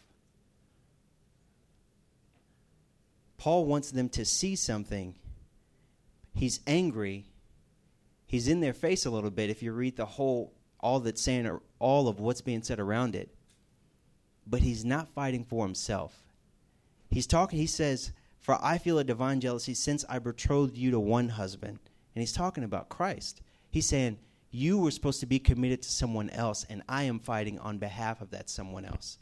Paul 3.37 3.65
wants 3.65 3.91
them 3.91 4.09
to 4.09 4.25
see 4.25 4.55
something. 4.55 5.13
He's 6.33 6.59
angry. 6.65 7.27
He's 8.25 8.47
in 8.47 8.61
their 8.61 8.73
face 8.73 9.05
a 9.05 9.11
little 9.11 9.29
bit 9.29 9.51
if 9.51 9.61
you 9.61 9.73
read 9.73 9.95
the 9.95 10.07
whole, 10.07 10.55
all 10.81 10.99
that's 10.99 11.21
saying, 11.21 11.47
or 11.47 11.61
all 11.79 12.07
of 12.07 12.19
what's 12.19 12.41
being 12.41 12.63
said 12.63 12.79
around 12.79 13.15
it. 13.15 13.29
But 14.45 14.61
he's 14.61 14.83
not 14.83 15.13
fighting 15.13 15.43
for 15.43 15.65
himself. 15.65 16.23
He's 17.09 17.27
talking, 17.27 17.59
he 17.59 17.67
says, 17.67 18.11
For 18.39 18.57
I 18.61 18.77
feel 18.77 18.99
a 18.99 19.03
divine 19.03 19.39
jealousy 19.39 19.73
since 19.73 20.03
I 20.09 20.19
betrothed 20.19 20.77
you 20.77 20.91
to 20.91 20.99
one 20.99 21.29
husband. 21.29 21.79
And 22.15 22.21
he's 22.21 22.33
talking 22.33 22.63
about 22.63 22.89
Christ. 22.89 23.41
He's 23.69 23.87
saying, 23.87 24.17
You 24.49 24.77
were 24.77 24.91
supposed 24.91 25.19
to 25.19 25.25
be 25.25 25.39
committed 25.39 25.81
to 25.83 25.89
someone 25.89 26.29
else, 26.31 26.65
and 26.69 26.83
I 26.89 27.03
am 27.03 27.19
fighting 27.19 27.59
on 27.59 27.77
behalf 27.77 28.21
of 28.21 28.31
that 28.31 28.49
someone 28.49 28.85
else. 28.85 29.17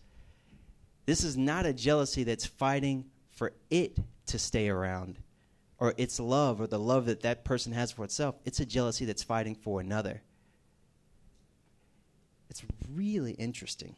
This 1.06 1.24
is 1.24 1.38
not 1.38 1.66
a 1.66 1.74
jealousy 1.74 2.24
that's 2.24 2.46
fighting 2.46 3.06
for 3.32 3.54
it 3.70 3.98
to 4.28 4.38
stay 4.38 4.70
around 4.70 5.20
or 5.80 5.94
its 5.98 6.20
love 6.20 6.62
or 6.62 6.68
the 6.68 6.80
love 6.80 7.06
that 7.06 7.22
that 7.22 7.44
person 7.44 7.72
has 7.72 7.92
for 7.92 8.04
itself. 8.04 8.36
It's 8.46 8.60
a 8.60 8.66
jealousy 8.66 9.06
that's 9.06 9.24
fighting 9.24 9.56
for 9.56 9.80
another. 9.80 10.22
It's 12.50 12.64
really 12.94 13.34
interesting. 13.34 13.96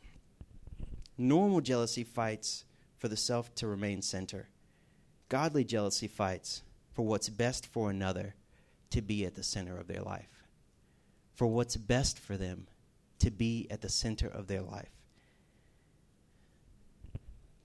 Normal 1.17 1.61
jealousy 1.61 2.03
fights 2.03 2.65
for 2.97 3.07
the 3.07 3.17
self 3.17 3.53
to 3.55 3.67
remain 3.67 4.01
center. 4.01 4.49
Godly 5.29 5.63
jealousy 5.63 6.07
fights 6.07 6.63
for 6.93 7.03
what's 7.03 7.29
best 7.29 7.65
for 7.65 7.89
another 7.89 8.35
to 8.89 9.01
be 9.01 9.25
at 9.25 9.35
the 9.35 9.43
center 9.43 9.77
of 9.77 9.87
their 9.87 10.01
life, 10.01 10.43
for 11.33 11.47
what's 11.47 11.77
best 11.77 12.19
for 12.19 12.35
them 12.35 12.67
to 13.19 13.31
be 13.31 13.67
at 13.71 13.81
the 13.81 13.89
center 13.89 14.27
of 14.27 14.47
their 14.47 14.61
life. 14.61 14.91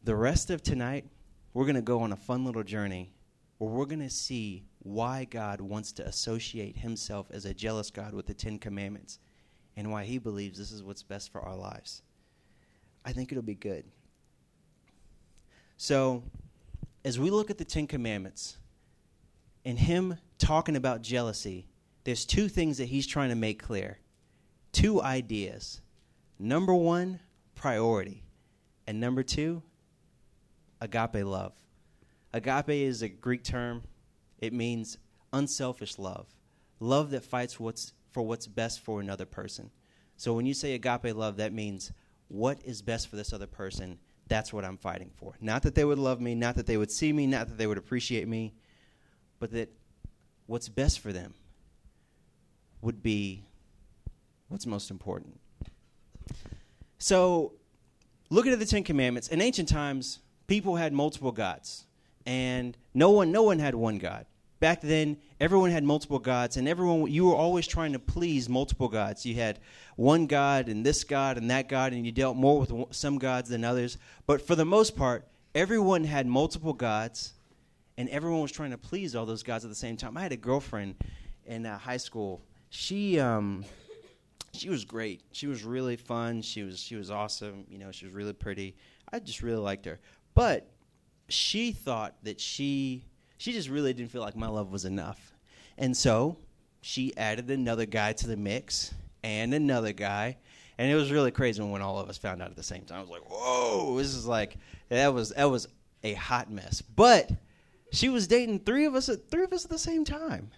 The 0.04 0.14
rest 0.14 0.50
of 0.50 0.62
tonight, 0.62 1.04
we're 1.52 1.64
going 1.64 1.74
to 1.74 1.82
go 1.82 2.00
on 2.00 2.12
a 2.12 2.16
fun 2.16 2.44
little 2.44 2.62
journey 2.62 3.10
where 3.58 3.70
we're 3.70 3.86
going 3.86 4.00
to 4.00 4.10
see 4.10 4.64
why 4.80 5.24
God 5.24 5.60
wants 5.60 5.90
to 5.92 6.06
associate 6.06 6.76
himself 6.76 7.26
as 7.32 7.44
a 7.44 7.54
jealous 7.54 7.90
God 7.90 8.14
with 8.14 8.26
the 8.26 8.34
Ten 8.34 8.58
Commandments 8.58 9.18
and 9.76 9.90
why 9.90 10.04
he 10.04 10.18
believes 10.18 10.59
this 10.59 10.73
is 10.73 10.83
what's 10.83 11.02
best 11.02 11.30
for 11.30 11.40
our 11.40 11.56
lives. 11.56 12.02
I 13.04 13.12
think 13.12 13.30
it'll 13.30 13.42
be 13.42 13.54
good. 13.54 13.85
So, 15.76 16.23
as 17.04 17.18
we 17.18 17.30
look 17.30 17.50
at 17.50 17.59
the 17.59 17.64
Ten 17.64 17.87
Commandments 17.87 18.56
and 19.64 19.78
him 19.78 20.18
talking 20.38 20.76
about 20.76 21.02
jealousy, 21.02 21.68
there's 22.04 22.25
two 22.25 22.49
things 22.49 22.78
that 22.78 22.87
he's 22.87 23.06
trying 23.06 23.28
to 23.28 23.35
make 23.35 23.62
clear. 23.62 23.99
Two 24.73 25.02
ideas. 25.02 25.80
Number 26.38 26.75
one, 26.75 27.21
priority. 27.54 28.23
And 28.87 29.00
number 29.00 29.23
two, 29.23 29.62
agape 30.80 31.25
love. 31.25 31.52
Agape 32.33 32.68
is 32.68 33.02
a 33.02 33.09
Greek 33.09 33.42
term, 33.42 33.83
it 34.38 34.52
means 34.52 34.99
unselfish 35.33 35.99
love, 35.99 36.26
love 36.80 37.11
that 37.11 37.25
fights 37.25 37.59
what's, 37.59 37.92
for 38.16 38.23
what's 38.23 38.46
best 38.46 38.80
for 38.80 38.99
another 38.99 39.26
person. 39.26 39.70
So 40.16 40.32
when 40.32 40.46
you 40.46 40.54
say 40.54 40.73
agape 40.73 41.14
love, 41.14 41.37
that 41.37 41.52
means 41.52 41.92
what 42.28 42.58
is 42.64 42.80
best 42.80 43.08
for 43.08 43.16
this 43.16 43.30
other 43.30 43.46
person 43.46 43.99
that's 44.26 44.54
what 44.54 44.64
I'm 44.64 44.78
fighting 44.78 45.11
for. 45.16 45.35
Not 45.38 45.62
that 45.64 45.75
they 45.75 45.85
would 45.85 45.99
love 45.99 46.18
me, 46.18 46.35
not 46.35 46.54
that 46.54 46.64
they 46.66 46.78
would 46.78 46.90
see 46.90 47.12
me, 47.12 47.26
not 47.26 47.49
that 47.49 47.58
they 47.58 47.66
would 47.66 47.76
appreciate 47.76 48.26
me, 48.26 48.54
but 49.38 49.52
that 49.52 49.70
what's 50.46 50.70
best 50.70 51.00
for 51.00 51.12
them 51.12 51.35
would 52.80 53.02
be 53.02 53.44
what's 54.49 54.64
most 54.64 54.90
important. 54.90 55.38
So, 56.96 57.52
looking 58.30 58.54
at 58.54 58.58
the 58.58 58.64
Ten 58.64 58.82
Commandments, 58.82 59.28
in 59.28 59.42
ancient 59.42 59.68
times, 59.68 60.20
people 60.46 60.76
had 60.76 60.94
multiple 60.94 61.32
gods, 61.32 61.85
and 62.25 62.78
no 62.94 63.11
one, 63.11 63.30
no 63.30 63.42
one 63.42 63.58
had 63.58 63.75
one 63.75 63.99
God 63.99 64.25
back 64.60 64.80
then 64.80 65.16
everyone 65.40 65.70
had 65.70 65.84
multiple 65.84 66.18
gods 66.18 66.56
and 66.56 66.66
everyone 66.66 67.10
you 67.10 67.26
were 67.26 67.34
always 67.34 67.66
trying 67.66 67.92
to 67.92 67.98
please 67.98 68.48
multiple 68.48 68.88
gods 68.88 69.26
you 69.26 69.34
had 69.34 69.58
one 69.96 70.26
god 70.26 70.68
and 70.68 70.84
this 70.84 71.04
god 71.04 71.36
and 71.36 71.50
that 71.50 71.68
god 71.68 71.92
and 71.92 72.06
you 72.06 72.12
dealt 72.12 72.36
more 72.36 72.60
with 72.60 72.72
some 72.90 73.18
gods 73.18 73.48
than 73.48 73.64
others 73.64 73.98
but 74.26 74.40
for 74.40 74.54
the 74.54 74.64
most 74.64 74.96
part 74.96 75.26
everyone 75.54 76.04
had 76.04 76.26
multiple 76.26 76.72
gods 76.72 77.32
and 77.98 78.08
everyone 78.10 78.42
was 78.42 78.52
trying 78.52 78.70
to 78.70 78.78
please 78.78 79.14
all 79.14 79.26
those 79.26 79.42
gods 79.42 79.64
at 79.64 79.70
the 79.70 79.75
same 79.75 79.96
time. 79.96 80.16
I 80.16 80.22
had 80.22 80.32
a 80.32 80.36
girlfriend 80.36 80.96
in 81.46 81.66
uh, 81.66 81.78
high 81.78 81.96
school. 81.96 82.42
She 82.70 83.18
um, 83.18 83.64
she 84.52 84.68
was 84.68 84.84
great. 84.84 85.22
She 85.32 85.46
was 85.46 85.64
really 85.64 85.96
fun. 85.96 86.42
She 86.42 86.62
was 86.62 86.78
she 86.78 86.96
was 86.96 87.10
awesome. 87.10 87.64
You 87.68 87.78
know, 87.78 87.90
she 87.90 88.04
was 88.04 88.14
really 88.14 88.32
pretty. 88.32 88.76
I 89.12 89.18
just 89.18 89.42
really 89.42 89.60
liked 89.60 89.86
her. 89.86 89.98
But 90.34 90.68
she 91.28 91.72
thought 91.72 92.14
that 92.25 92.40
she 92.40 93.04
she 93.38 93.52
just 93.52 93.68
really 93.68 93.92
didn't 93.92 94.10
feel 94.10 94.22
like 94.22 94.36
my 94.36 94.48
love 94.48 94.70
was 94.70 94.84
enough. 94.84 95.32
And 95.78 95.96
so 95.96 96.36
she 96.80 97.16
added 97.16 97.50
another 97.50 97.86
guy 97.86 98.12
to 98.14 98.26
the 98.26 98.36
mix 98.36 98.94
and 99.22 99.52
another 99.52 99.92
guy. 99.92 100.36
And 100.78 100.90
it 100.90 100.94
was 100.94 101.10
really 101.10 101.30
crazy 101.30 101.62
when 101.62 101.82
all 101.82 101.98
of 101.98 102.08
us 102.08 102.18
found 102.18 102.42
out 102.42 102.50
at 102.50 102.56
the 102.56 102.62
same 102.62 102.82
time. 102.82 102.98
I 102.98 103.00
was 103.00 103.10
like, 103.10 103.30
"Whoa, 103.30 103.96
this 103.96 104.14
is 104.14 104.26
like 104.26 104.58
that 104.90 105.12
was 105.12 105.30
that 105.30 105.50
was 105.50 105.68
a 106.04 106.12
hot 106.14 106.50
mess." 106.50 106.82
But 106.82 107.30
she 107.92 108.08
was 108.08 108.26
dating 108.26 108.60
three 108.60 108.84
of 108.84 108.94
us 108.94 109.08
at 109.08 109.30
three 109.30 109.44
of 109.44 109.52
us 109.52 109.64
at 109.64 109.70
the 109.70 109.78
same 109.78 110.04
time. 110.04 110.50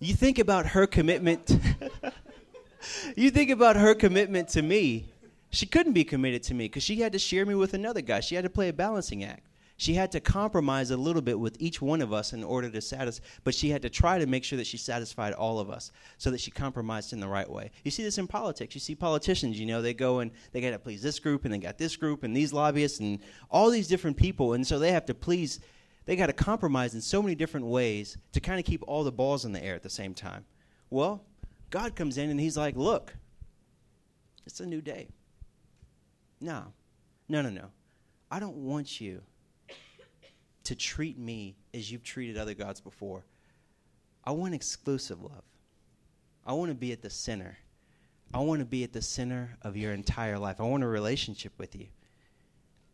you 0.00 0.14
think 0.14 0.38
about 0.38 0.66
her 0.66 0.86
commitment 0.86 1.58
you 3.16 3.30
think 3.30 3.50
about 3.50 3.76
her 3.76 3.94
commitment 3.94 4.48
to 4.48 4.62
me 4.62 5.06
she 5.50 5.66
couldn't 5.66 5.92
be 5.92 6.04
committed 6.04 6.42
to 6.42 6.54
me 6.54 6.66
because 6.66 6.82
she 6.82 6.96
had 6.96 7.12
to 7.12 7.18
share 7.18 7.46
me 7.46 7.54
with 7.54 7.74
another 7.74 8.00
guy 8.00 8.20
she 8.20 8.34
had 8.34 8.44
to 8.44 8.50
play 8.50 8.68
a 8.68 8.72
balancing 8.72 9.24
act 9.24 9.46
she 9.80 9.94
had 9.94 10.10
to 10.10 10.18
compromise 10.18 10.90
a 10.90 10.96
little 10.96 11.22
bit 11.22 11.38
with 11.38 11.56
each 11.60 11.80
one 11.80 12.02
of 12.02 12.12
us 12.12 12.32
in 12.32 12.42
order 12.42 12.68
to 12.68 12.80
satisfy 12.80 13.24
but 13.44 13.54
she 13.54 13.70
had 13.70 13.82
to 13.82 13.90
try 13.90 14.18
to 14.18 14.26
make 14.26 14.44
sure 14.44 14.56
that 14.56 14.66
she 14.66 14.76
satisfied 14.76 15.32
all 15.32 15.58
of 15.60 15.70
us 15.70 15.92
so 16.18 16.30
that 16.30 16.40
she 16.40 16.50
compromised 16.50 17.12
in 17.12 17.20
the 17.20 17.28
right 17.28 17.50
way 17.50 17.70
you 17.84 17.90
see 17.90 18.02
this 18.02 18.18
in 18.18 18.26
politics 18.26 18.74
you 18.74 18.80
see 18.80 18.94
politicians 18.94 19.58
you 19.58 19.66
know 19.66 19.80
they 19.80 19.94
go 19.94 20.18
and 20.18 20.30
they 20.52 20.60
got 20.60 20.70
to 20.70 20.78
please 20.78 21.02
this 21.02 21.18
group 21.18 21.44
and 21.44 21.54
they 21.54 21.58
got 21.58 21.78
this 21.78 21.96
group 21.96 22.24
and 22.24 22.36
these 22.36 22.52
lobbyists 22.52 23.00
and 23.00 23.20
all 23.50 23.70
these 23.70 23.88
different 23.88 24.16
people 24.16 24.52
and 24.54 24.66
so 24.66 24.78
they 24.78 24.92
have 24.92 25.06
to 25.06 25.14
please 25.14 25.60
they 26.08 26.16
got 26.16 26.28
to 26.28 26.32
compromise 26.32 26.94
in 26.94 27.02
so 27.02 27.20
many 27.20 27.34
different 27.34 27.66
ways 27.66 28.16
to 28.32 28.40
kind 28.40 28.58
of 28.58 28.64
keep 28.64 28.82
all 28.88 29.04
the 29.04 29.12
balls 29.12 29.44
in 29.44 29.52
the 29.52 29.62
air 29.62 29.74
at 29.74 29.82
the 29.82 29.90
same 29.90 30.14
time. 30.14 30.46
Well, 30.88 31.22
God 31.68 31.94
comes 31.94 32.16
in 32.16 32.30
and 32.30 32.40
he's 32.40 32.56
like, 32.56 32.76
look, 32.76 33.14
it's 34.46 34.60
a 34.60 34.64
new 34.64 34.80
day. 34.80 35.08
No, 36.40 36.72
no, 37.28 37.42
no, 37.42 37.50
no. 37.50 37.66
I 38.30 38.40
don't 38.40 38.56
want 38.56 39.00
you 39.00 39.22
to 40.64 40.74
treat 40.74 41.18
me 41.18 41.56
as 41.72 41.90
you've 41.90 42.04
treated 42.04 42.36
other 42.36 42.54
gods 42.54 42.80
before. 42.80 43.24
I 44.24 44.32
want 44.32 44.54
exclusive 44.54 45.22
love. 45.22 45.44
I 46.46 46.52
want 46.52 46.70
to 46.70 46.74
be 46.74 46.92
at 46.92 47.02
the 47.02 47.10
center. 47.10 47.56
I 48.32 48.40
want 48.40 48.60
to 48.60 48.66
be 48.66 48.84
at 48.84 48.92
the 48.92 49.02
center 49.02 49.56
of 49.62 49.76
your 49.76 49.92
entire 49.92 50.38
life. 50.38 50.60
I 50.60 50.64
want 50.64 50.84
a 50.84 50.88
relationship 50.88 51.52
with 51.58 51.74
you. 51.74 51.86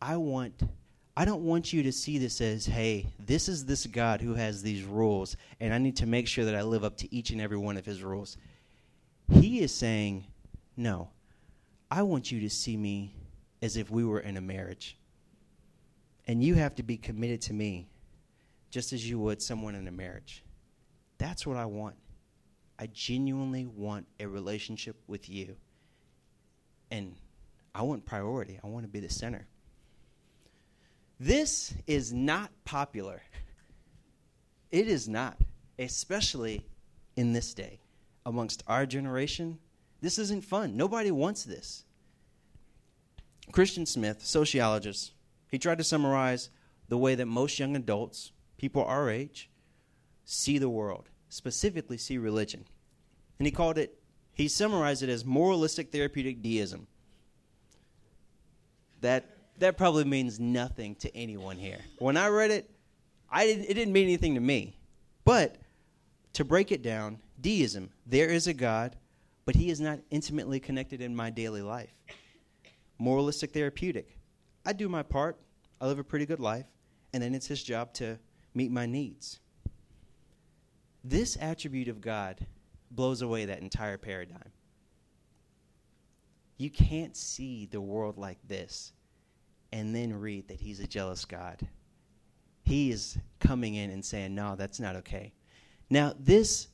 I 0.01 0.17
want 0.17 0.63
I 1.17 1.25
don't 1.25 1.43
want 1.43 1.73
you 1.73 1.85
to 1.85 1.93
see 1.93 2.19
this 2.19 2.41
as, 2.41 2.67
hey, 2.67 3.07
this 3.21 3.49
is 3.49 3.65
this 3.65 3.87
God 3.87 4.21
who 4.21 4.35
has 4.35 4.63
these 4.63 4.83
rules, 4.83 5.37
and 5.61 5.73
I 5.73 5.79
need 5.79 5.97
to 5.99 6.07
make 6.07 6.27
sure 6.27 6.45
that 6.45 6.57
I 6.57 6.63
live 6.63 6.83
up 6.83 6.97
to 6.99 7.15
each 7.15 7.31
and 7.31 7.41
every 7.41 7.57
one 7.57 7.77
of 7.77 7.87
his 7.87 8.03
rules. 8.03 8.37
He 9.31 9.61
is 9.61 9.73
saying, 9.73 10.25
no, 10.77 11.11
I 11.89 12.03
want 12.03 12.33
you 12.33 12.41
to 12.41 12.51
see 12.51 12.77
me 12.77 13.15
as 13.65 13.79
if 13.79 13.91
we 13.91 14.05
were 14.05 14.21
in 14.21 14.37
a 14.37 14.43
marriage. 14.43 14.95
And 16.29 16.45
you 16.45 16.55
have 16.55 16.75
to 16.75 16.83
be 16.83 16.99
committed 16.99 17.41
to 17.43 17.55
me 17.55 17.89
just 18.71 18.93
as 18.93 19.09
you 19.09 19.19
would 19.19 19.41
someone 19.41 19.75
in 19.75 19.89
a 19.89 19.91
marriage. 19.91 20.45
That's 21.17 21.47
what 21.47 21.57
I 21.57 21.65
want. 21.65 21.97
I 22.79 22.89
genuinely 22.89 23.65
want 23.65 24.07
a 24.21 24.29
relationship 24.29 24.97
with 25.07 25.31
you. 25.31 25.57
And 26.91 27.15
I 27.75 27.81
want 27.83 28.05
priority, 28.05 28.61
I 28.63 28.67
want 28.67 28.85
to 28.85 28.89
be 28.89 29.01
the 29.01 29.09
center. 29.09 29.47
This 31.19 31.73
is 31.87 32.13
not 32.13 32.51
popular. 32.67 33.23
It 34.71 34.89
is 34.89 35.09
not, 35.09 35.39
especially 35.79 36.67
in 37.17 37.33
this 37.33 37.55
day. 37.55 37.81
Amongst 38.27 38.63
our 38.67 38.85
generation, 38.85 39.59
this 40.03 40.19
isn't 40.19 40.45
fun. 40.45 40.77
Nobody 40.77 41.11
wants 41.11 41.45
this. 41.45 41.85
Christian 43.53 43.87
Smith, 43.87 44.25
sociologist, 44.25 45.13
he 45.51 45.59
tried 45.59 45.79
to 45.79 45.85
summarize 45.85 46.51
the 46.89 46.99
way 46.99 47.15
that 47.15 47.27
most 47.27 47.59
young 47.59 47.77
adults, 47.77 48.33
people 48.57 48.85
our 48.85 49.11
age, 49.11 49.51
see 50.25 50.59
the 50.59 50.69
world, 50.69 51.11
specifically 51.29 51.99
see 51.99 52.19
religion. 52.19 52.65
And 53.39 53.47
he 53.47 53.53
called 53.53 53.79
it, 53.79 53.99
he 54.33 54.49
summarized 54.49 55.03
it 55.03 55.09
as 55.09 55.25
moralistic 55.25 55.93
therapeutic 55.93 56.43
deism. 56.43 56.87
That 59.01 59.35
that 59.59 59.77
probably 59.77 60.05
means 60.05 60.41
nothing 60.41 60.97
to 60.97 61.15
anyone 61.17 61.57
here. 61.57 61.79
When 61.99 62.17
I 62.17 62.29
read 62.29 62.51
it, 62.51 62.71
I 63.31 63.47
didn't, 63.47 63.65
it 63.65 63.75
didn't 63.75 63.93
mean 63.93 64.05
anything 64.05 64.35
to 64.35 64.41
me. 64.41 64.77
But 65.25 65.57
to 66.35 66.45
break 66.45 66.73
it 66.73 66.83
down, 66.83 67.19
deism, 67.41 67.91
there 68.07 68.29
is 68.29 68.47
a 68.47 68.55
God, 68.55 68.97
but 69.45 69.55
he 69.55 69.71
is 69.71 69.81
not 69.81 70.01
intimately 70.11 70.59
connected 70.59 71.01
in 71.01 71.15
my 71.15 71.31
daily 71.31 71.63
life. 71.63 71.95
Moralistic 73.05 73.53
therapeutic, 73.53 74.17
I 74.65 74.73
do 74.73 74.89
my 74.89 75.03
part, 75.03 75.39
I 75.79 75.87
live 75.87 75.99
a 75.99 76.05
pretty 76.05 76.25
good 76.25 76.41
life, 76.41 76.65
and 77.13 77.23
then 77.23 77.35
it's 77.35 77.47
his 77.47 77.63
job 77.63 77.93
to 77.95 78.19
meet 78.55 78.73
my 78.73 78.87
needs. 78.87 79.41
This 81.05 81.37
attribute 81.39 81.89
of 81.89 82.01
God 82.01 82.47
blows 82.91 83.21
away 83.21 83.45
that 83.45 83.61
entire 83.61 83.99
paradigm. 83.99 84.53
You 86.57 86.71
can't 86.71 87.15
see 87.15 87.67
the 87.67 87.81
world 87.81 88.17
like 88.17 88.39
this 88.49 88.95
and 89.71 89.95
then 89.95 90.15
read 90.15 90.49
that 90.49 90.61
he's 90.61 90.81
a 90.81 90.87
jealous 90.87 91.27
God. 91.27 91.69
He 92.63 92.91
is 92.91 93.19
coming 93.39 93.75
in 93.75 93.91
and 93.91 94.03
saying, 94.03 94.35
no, 94.35 94.57
that's 94.57 94.81
not 94.81 94.97
okay. 94.97 95.35
Now, 95.91 96.15
this, 96.19 96.69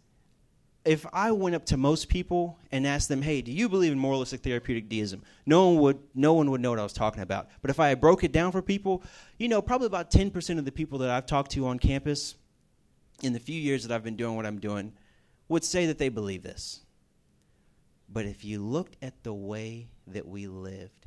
if 0.84 1.04
I 1.12 1.30
went 1.32 1.54
up 1.54 1.66
to 1.66 1.76
most 1.76 2.08
people 2.08 2.58
and 2.72 2.86
asked 2.86 3.08
them, 3.08 3.20
hey, 3.20 3.42
do 3.42 3.52
you 3.52 3.68
believe 3.68 3.92
in 3.92 3.98
moralistic 3.98 4.42
therapeutic 4.42 4.88
deism? 4.88 5.22
No 5.44 5.68
one 5.68 5.82
would, 5.82 5.98
no 6.14 6.32
one 6.32 6.50
would 6.50 6.60
know 6.60 6.70
what 6.70 6.78
I 6.78 6.82
was 6.82 6.92
talking 6.92 7.22
about. 7.22 7.48
But 7.60 7.70
if 7.70 7.78
I 7.78 7.94
broke 7.94 8.24
it 8.24 8.32
down 8.32 8.50
for 8.50 8.62
people, 8.62 9.02
you 9.38 9.48
know, 9.48 9.60
probably 9.60 9.86
about 9.86 10.10
10% 10.10 10.58
of 10.58 10.64
the 10.64 10.72
people 10.72 10.98
that 11.00 11.10
I've 11.10 11.26
talked 11.26 11.50
to 11.52 11.66
on 11.66 11.78
campus 11.78 12.34
in 13.22 13.32
the 13.34 13.38
few 13.38 13.60
years 13.60 13.84
that 13.84 13.94
I've 13.94 14.04
been 14.04 14.16
doing 14.16 14.36
what 14.36 14.46
I'm 14.46 14.58
doing 14.58 14.92
would 15.48 15.64
say 15.64 15.86
that 15.86 15.98
they 15.98 16.08
believe 16.08 16.42
this. 16.42 16.80
But 18.08 18.24
if 18.24 18.44
you 18.44 18.60
looked 18.60 18.96
at 19.02 19.22
the 19.22 19.34
way 19.34 19.88
that 20.06 20.26
we 20.26 20.46
lived, 20.46 21.06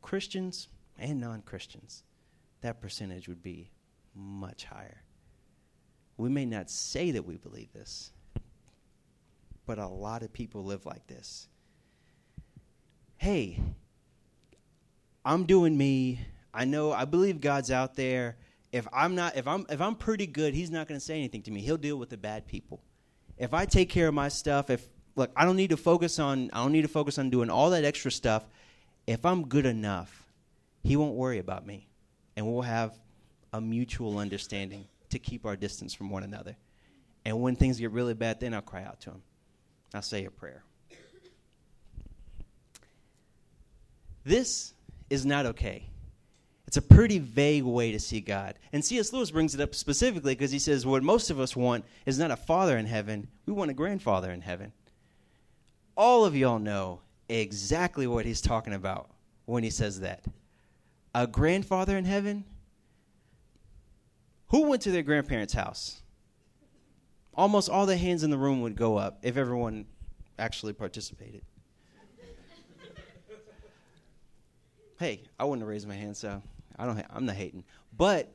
Christians, 0.00 0.68
and 0.98 1.20
non 1.20 1.42
Christians, 1.42 2.02
that 2.62 2.80
percentage 2.80 3.28
would 3.28 3.42
be 3.42 3.70
much 4.14 4.64
higher. 4.64 5.02
We 6.16 6.28
may 6.28 6.46
not 6.46 6.70
say 6.70 7.10
that 7.10 7.26
we 7.26 7.36
believe 7.36 7.72
this, 7.72 8.12
but 9.66 9.78
a 9.78 9.86
lot 9.86 10.22
of 10.22 10.32
people 10.32 10.64
live 10.64 10.86
like 10.86 11.06
this. 11.06 11.48
Hey, 13.16 13.60
I'm 15.24 15.44
doing 15.44 15.76
me. 15.76 16.20
I 16.52 16.64
know 16.64 16.92
I 16.92 17.04
believe 17.04 17.40
God's 17.40 17.70
out 17.70 17.96
there. 17.96 18.36
If 18.72 18.86
I'm 18.92 19.14
not 19.14 19.36
if 19.36 19.46
I'm 19.46 19.66
if 19.70 19.80
I'm 19.80 19.94
pretty 19.94 20.26
good, 20.26 20.54
he's 20.54 20.70
not 20.70 20.88
going 20.88 20.98
to 20.98 21.04
say 21.04 21.14
anything 21.14 21.42
to 21.42 21.50
me. 21.50 21.60
He'll 21.60 21.76
deal 21.76 21.96
with 21.96 22.10
the 22.10 22.16
bad 22.16 22.46
people. 22.46 22.82
If 23.38 23.54
I 23.54 23.64
take 23.64 23.88
care 23.88 24.08
of 24.08 24.14
my 24.14 24.28
stuff, 24.28 24.70
if 24.70 24.84
look, 25.16 25.30
I 25.36 25.44
don't 25.44 25.56
need 25.56 25.70
to 25.70 25.76
focus 25.76 26.18
on 26.18 26.50
I 26.52 26.62
don't 26.62 26.72
need 26.72 26.82
to 26.82 26.88
focus 26.88 27.18
on 27.18 27.30
doing 27.30 27.50
all 27.50 27.70
that 27.70 27.84
extra 27.84 28.10
stuff. 28.10 28.44
If 29.06 29.24
I'm 29.24 29.48
good 29.48 29.66
enough, 29.66 30.24
he 30.82 30.96
won't 30.96 31.14
worry 31.14 31.38
about 31.38 31.66
me. 31.66 31.88
And 32.36 32.46
we'll 32.46 32.62
have 32.62 32.98
a 33.52 33.60
mutual 33.60 34.18
understanding 34.18 34.86
to 35.10 35.18
keep 35.18 35.46
our 35.46 35.56
distance 35.56 35.94
from 35.94 36.10
one 36.10 36.24
another. 36.24 36.56
And 37.24 37.40
when 37.40 37.56
things 37.56 37.78
get 37.78 37.92
really 37.92 38.14
bad, 38.14 38.40
then 38.40 38.52
I'll 38.52 38.62
cry 38.62 38.82
out 38.82 39.00
to 39.02 39.10
him. 39.10 39.22
I'll 39.94 40.02
say 40.02 40.24
a 40.24 40.30
prayer. 40.30 40.62
This 44.24 44.74
is 45.10 45.24
not 45.24 45.46
okay. 45.46 45.86
It's 46.66 46.76
a 46.76 46.82
pretty 46.82 47.18
vague 47.18 47.64
way 47.64 47.92
to 47.92 48.00
see 48.00 48.20
God. 48.20 48.54
And 48.72 48.84
C.S. 48.84 49.12
Lewis 49.12 49.30
brings 49.30 49.54
it 49.54 49.60
up 49.60 49.74
specifically 49.74 50.34
because 50.34 50.50
he 50.50 50.58
says 50.58 50.84
what 50.84 51.02
most 51.02 51.30
of 51.30 51.38
us 51.38 51.54
want 51.54 51.84
is 52.04 52.18
not 52.18 52.30
a 52.30 52.36
father 52.36 52.76
in 52.76 52.86
heaven, 52.86 53.28
we 53.46 53.52
want 53.52 53.70
a 53.70 53.74
grandfather 53.74 54.30
in 54.30 54.40
heaven. 54.40 54.72
All 55.96 56.24
of 56.24 56.34
y'all 56.34 56.58
know 56.58 57.00
exactly 57.28 58.06
what 58.06 58.26
he's 58.26 58.40
talking 58.40 58.72
about 58.74 59.10
when 59.44 59.62
he 59.62 59.70
says 59.70 60.00
that 60.00 60.24
a 61.14 61.26
grandfather 61.26 61.96
in 61.96 62.04
heaven? 62.04 62.44
Who 64.48 64.68
went 64.68 64.82
to 64.82 64.90
their 64.90 65.02
grandparents' 65.02 65.54
house? 65.54 66.02
Almost 67.36 67.68
all 67.68 67.86
the 67.86 67.96
hands 67.96 68.22
in 68.22 68.30
the 68.30 68.38
room 68.38 68.60
would 68.62 68.76
go 68.76 68.96
up 68.96 69.18
if 69.22 69.36
everyone 69.36 69.86
actually 70.38 70.72
participated. 70.72 71.42
hey, 74.98 75.22
I 75.38 75.44
wouldn't 75.44 75.62
have 75.62 75.68
raised 75.68 75.88
my 75.88 75.94
hand, 75.94 76.16
so 76.16 76.42
I 76.78 76.86
don't. 76.86 76.96
Ha- 76.96 77.06
I'm 77.12 77.26
not 77.26 77.36
hating. 77.36 77.64
But 77.96 78.32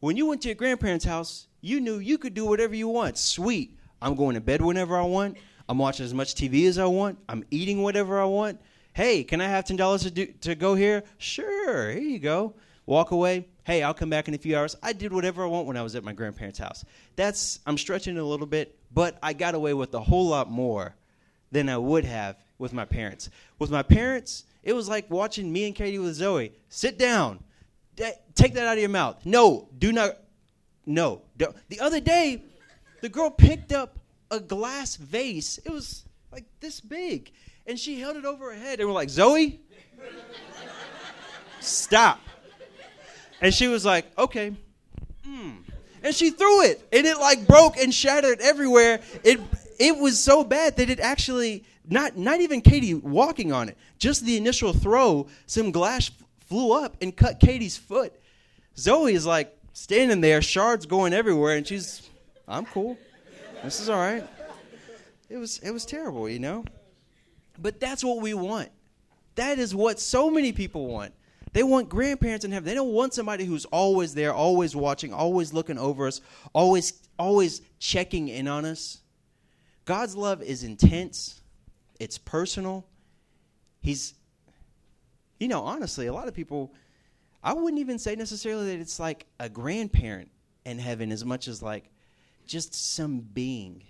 when 0.00 0.16
you 0.16 0.26
went 0.26 0.42
to 0.42 0.48
your 0.48 0.56
grandparents' 0.56 1.04
house, 1.04 1.46
you 1.60 1.80
knew 1.80 1.98
you 1.98 2.18
could 2.18 2.34
do 2.34 2.44
whatever 2.44 2.74
you 2.74 2.88
want. 2.88 3.18
Sweet. 3.18 3.78
I'm 4.00 4.16
going 4.16 4.34
to 4.34 4.40
bed 4.40 4.60
whenever 4.60 4.96
I 4.96 5.04
want. 5.04 5.36
I'm 5.68 5.78
watching 5.78 6.04
as 6.04 6.12
much 6.12 6.34
TV 6.34 6.66
as 6.66 6.76
I 6.76 6.86
want. 6.86 7.18
I'm 7.28 7.44
eating 7.52 7.82
whatever 7.82 8.20
I 8.20 8.24
want. 8.24 8.60
Hey, 8.94 9.22
can 9.22 9.40
I 9.40 9.46
have 9.46 9.64
ten 9.64 9.76
dollars 9.76 10.02
to 10.02 10.10
do 10.10 10.26
to 10.40 10.54
go 10.54 10.74
here? 10.74 11.04
Sure, 11.18 11.90
here 11.92 12.00
you 12.00 12.18
go. 12.18 12.54
Walk 12.84 13.12
away. 13.12 13.46
Hey, 13.64 13.82
I'll 13.82 13.94
come 13.94 14.10
back 14.10 14.26
in 14.26 14.34
a 14.34 14.38
few 14.38 14.56
hours. 14.56 14.76
I 14.82 14.92
did 14.92 15.12
whatever 15.12 15.44
I 15.44 15.46
want 15.46 15.68
when 15.68 15.76
I 15.76 15.82
was 15.82 15.94
at 15.94 16.02
my 16.02 16.12
grandparents' 16.12 16.58
house. 16.58 16.84
That's 17.14 17.60
I'm 17.64 17.78
stretching 17.78 18.16
it 18.16 18.20
a 18.20 18.24
little 18.24 18.46
bit, 18.46 18.76
but 18.92 19.18
I 19.22 19.34
got 19.34 19.54
away 19.54 19.72
with 19.72 19.94
a 19.94 20.00
whole 20.00 20.26
lot 20.26 20.50
more 20.50 20.96
than 21.52 21.68
I 21.68 21.78
would 21.78 22.04
have 22.04 22.36
with 22.58 22.72
my 22.72 22.84
parents. 22.84 23.30
With 23.60 23.70
my 23.70 23.82
parents, 23.82 24.44
it 24.64 24.72
was 24.72 24.88
like 24.88 25.08
watching 25.10 25.52
me 25.52 25.66
and 25.66 25.74
Katie 25.74 25.98
with 25.98 26.14
Zoe. 26.14 26.52
Sit 26.70 26.98
down. 26.98 27.38
take 28.34 28.54
that 28.54 28.66
out 28.66 28.74
of 28.74 28.80
your 28.80 28.88
mouth. 28.88 29.24
No, 29.24 29.68
do 29.78 29.92
not. 29.92 30.18
No. 30.84 31.22
Don't. 31.36 31.54
The 31.68 31.80
other 31.80 32.00
day, 32.00 32.42
the 33.00 33.08
girl 33.08 33.30
picked 33.30 33.72
up 33.72 33.98
a 34.30 34.40
glass 34.40 34.96
vase. 34.96 35.58
It 35.58 35.70
was 35.70 36.04
like 36.32 36.46
this 36.60 36.80
big. 36.80 37.30
And 37.66 37.78
she 37.78 38.00
held 38.00 38.16
it 38.16 38.24
over 38.24 38.52
her 38.52 38.58
head. 38.58 38.80
And 38.80 38.88
we're 38.88 38.94
like, 38.94 39.10
Zoe, 39.10 39.60
stop. 41.60 42.20
And 43.42 43.52
she 43.52 43.68
was 43.68 43.84
like, 43.84 44.06
okay. 44.16 44.54
Mm. 45.28 45.56
And 46.02 46.14
she 46.14 46.30
threw 46.30 46.62
it. 46.62 46.80
And 46.92 47.06
it 47.06 47.18
like 47.18 47.46
broke 47.46 47.76
and 47.76 47.92
shattered 47.92 48.40
everywhere. 48.40 49.00
It 49.24 49.40
it 49.78 49.98
was 49.98 50.18
so 50.18 50.44
bad 50.44 50.76
that 50.76 50.88
it 50.88 51.00
actually 51.00 51.64
not 51.88 52.16
not 52.16 52.40
even 52.40 52.60
Katie 52.60 52.94
walking 52.94 53.52
on 53.52 53.68
it. 53.68 53.76
Just 53.98 54.24
the 54.24 54.36
initial 54.36 54.72
throw, 54.72 55.26
some 55.46 55.72
glass 55.72 56.10
flew 56.46 56.72
up 56.72 56.96
and 57.02 57.14
cut 57.14 57.40
Katie's 57.40 57.76
foot. 57.76 58.12
Zoe 58.76 59.12
is 59.12 59.26
like 59.26 59.56
standing 59.72 60.20
there, 60.20 60.40
shards 60.40 60.86
going 60.86 61.12
everywhere, 61.12 61.56
and 61.56 61.66
she's, 61.66 62.08
I'm 62.46 62.64
cool. 62.66 62.96
This 63.64 63.80
is 63.80 63.88
all 63.88 63.98
right. 63.98 64.24
It 65.28 65.36
was 65.36 65.58
it 65.58 65.70
was 65.70 65.84
terrible, 65.84 66.28
you 66.28 66.38
know. 66.38 66.64
But 67.58 67.80
that's 67.80 68.04
what 68.04 68.20
we 68.20 68.34
want. 68.34 68.70
That 69.34 69.58
is 69.58 69.74
what 69.74 69.98
so 69.98 70.30
many 70.30 70.52
people 70.52 70.86
want. 70.86 71.12
They 71.52 71.62
want 71.62 71.88
grandparents 71.88 72.44
in 72.44 72.52
heaven. 72.52 72.66
They 72.66 72.74
don't 72.74 72.92
want 72.92 73.12
somebody 73.12 73.44
who's 73.44 73.66
always 73.66 74.14
there, 74.14 74.32
always 74.32 74.74
watching, 74.74 75.12
always 75.12 75.52
looking 75.52 75.78
over 75.78 76.06
us, 76.06 76.20
always 76.54 76.94
always 77.18 77.60
checking 77.78 78.28
in 78.28 78.48
on 78.48 78.64
us. 78.64 79.00
God's 79.84 80.16
love 80.16 80.42
is 80.42 80.64
intense. 80.64 81.40
It's 82.00 82.16
personal. 82.16 82.86
He's 83.80 84.14
you 85.38 85.48
know, 85.48 85.62
honestly, 85.62 86.06
a 86.06 86.12
lot 86.12 86.28
of 86.28 86.34
people 86.34 86.72
I 87.42 87.52
wouldn't 87.52 87.80
even 87.80 87.98
say 87.98 88.14
necessarily 88.14 88.66
that 88.66 88.80
it's 88.80 89.00
like 89.00 89.26
a 89.40 89.48
grandparent 89.48 90.30
in 90.64 90.78
heaven 90.78 91.10
as 91.10 91.24
much 91.24 91.48
as 91.48 91.62
like 91.62 91.90
just 92.46 92.74
some 92.74 93.20
being 93.20 93.82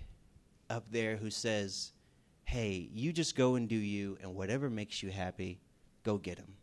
up 0.69 0.89
there 0.91 1.15
who 1.15 1.29
says, 1.29 1.91
hey, 2.45 2.89
you 2.93 3.13
just 3.13 3.35
go 3.35 3.55
and 3.55 3.69
do 3.69 3.75
you, 3.75 4.17
and 4.21 4.35
whatever 4.35 4.69
makes 4.69 5.03
you 5.03 5.11
happy, 5.11 5.59
go 6.03 6.17
get 6.17 6.37
them. 6.37 6.53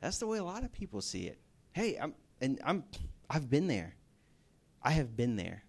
That's 0.00 0.18
the 0.18 0.26
way 0.26 0.38
a 0.38 0.44
lot 0.44 0.64
of 0.64 0.72
people 0.72 1.00
see 1.00 1.26
it. 1.26 1.38
Hey, 1.72 1.96
I'm 2.00 2.14
and 2.40 2.60
I'm 2.64 2.84
I've 3.28 3.50
been 3.50 3.66
there. 3.66 3.94
I 4.82 4.92
have 4.92 5.16
been 5.16 5.36
there. 5.36 5.64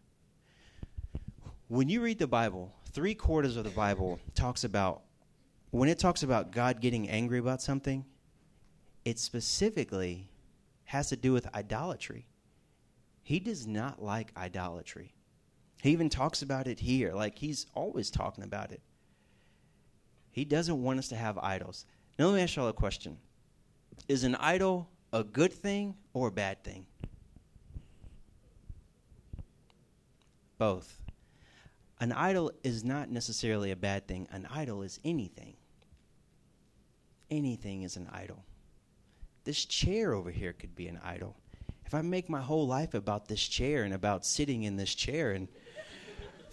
When 1.68 1.90
you 1.90 2.02
read 2.02 2.20
the 2.20 2.28
Bible, 2.28 2.74
three 2.92 3.16
quarters 3.16 3.58
of 3.58 3.64
the 3.64 3.70
Bible 3.70 4.20
talks 4.36 4.64
about 4.64 5.02
when 5.72 5.90
it 5.90 6.00
talks 6.00 6.24
about 6.24 6.52
God 6.52 6.82
getting 6.82 7.10
angry 7.10 7.40
about 7.40 7.62
something, 7.62 8.06
it 9.06 9.20
specifically 9.20 10.30
has 10.86 11.10
to 11.10 11.16
do 11.16 11.34
with 11.34 11.54
idolatry. 11.56 12.28
He 13.24 13.40
does 13.40 13.66
not 13.66 14.02
like 14.02 14.32
idolatry. 14.36 15.14
He 15.82 15.92
even 15.92 16.10
talks 16.10 16.42
about 16.42 16.68
it 16.68 16.80
here. 16.80 17.14
Like 17.14 17.38
he's 17.38 17.66
always 17.74 18.12
talking 18.12 18.44
about 18.44 18.72
it. 18.72 18.82
He 20.32 20.46
doesn't 20.46 20.82
want 20.82 21.00
us 21.00 21.10
to 21.10 21.16
have 21.16 21.38
idols. 21.38 21.86
Now, 22.18 22.28
let 22.28 22.36
me 22.36 22.42
ask 22.42 22.56
y'all 22.56 22.68
a 22.68 22.74
question 22.74 23.18
Is 24.08 24.24
an 24.24 24.36
idol 24.36 24.90
a 25.14 25.24
good 25.24 25.54
thing 25.54 25.96
or 26.14 26.28
a 26.28 26.32
bad 26.32 26.64
thing? 26.64 26.86
Both. 30.58 31.02
An 32.00 32.12
idol 32.12 32.52
is 32.64 32.84
not 32.84 33.10
necessarily 33.10 33.72
a 33.72 33.76
bad 33.76 34.08
thing, 34.08 34.28
an 34.32 34.48
idol 34.52 34.82
is 34.82 35.00
anything. 35.04 35.56
Anything 37.30 37.84
is 37.84 37.96
an 37.96 38.10
idol. 38.12 38.44
This 39.44 39.66
chair 39.66 40.14
over 40.14 40.32
here 40.32 40.54
could 40.54 40.76
be 40.76 40.88
an 40.88 41.00
idol. 41.04 41.36
If 41.86 41.94
I 41.94 42.02
make 42.02 42.30
my 42.30 42.42
whole 42.42 42.68
life 42.68 42.94
about 42.94 43.28
this 43.28 43.46
chair 43.48 43.84
and 43.84 43.94
about 43.94 44.26
sitting 44.26 44.64
in 44.64 44.78
this 44.78 44.94
chair 44.96 45.32
and 45.32 45.48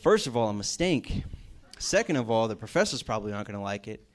First 0.01 0.29
of 0.29 0.37
all, 0.37 0.49
I'm 0.49 0.61
a 0.61 0.65
stink. 0.65 1.25
Second 1.81 2.17
of 2.17 2.31
all, 2.31 2.47
the 2.47 2.55
professors 2.55 3.03
probably 3.03 3.33
aren't 3.33 3.49
going 3.49 3.59
to 3.59 3.63
like 3.63 3.89
it. 3.89 4.07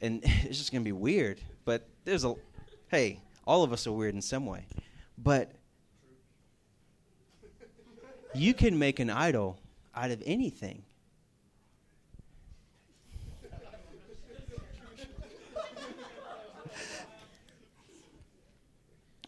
And 0.00 0.20
it's 0.24 0.58
just 0.58 0.72
going 0.72 0.82
to 0.82 0.88
be 0.88 0.92
weird. 0.92 1.40
But 1.64 1.86
there's 2.04 2.24
a, 2.24 2.34
hey, 2.88 3.20
all 3.46 3.62
of 3.62 3.72
us 3.72 3.86
are 3.86 3.92
weird 3.92 4.14
in 4.14 4.22
some 4.22 4.46
way. 4.46 4.66
But 5.16 5.52
you 8.34 8.54
can 8.54 8.78
make 8.78 9.00
an 9.00 9.10
idol 9.10 9.58
out 9.94 10.10
of 10.10 10.22
anything. 10.24 10.82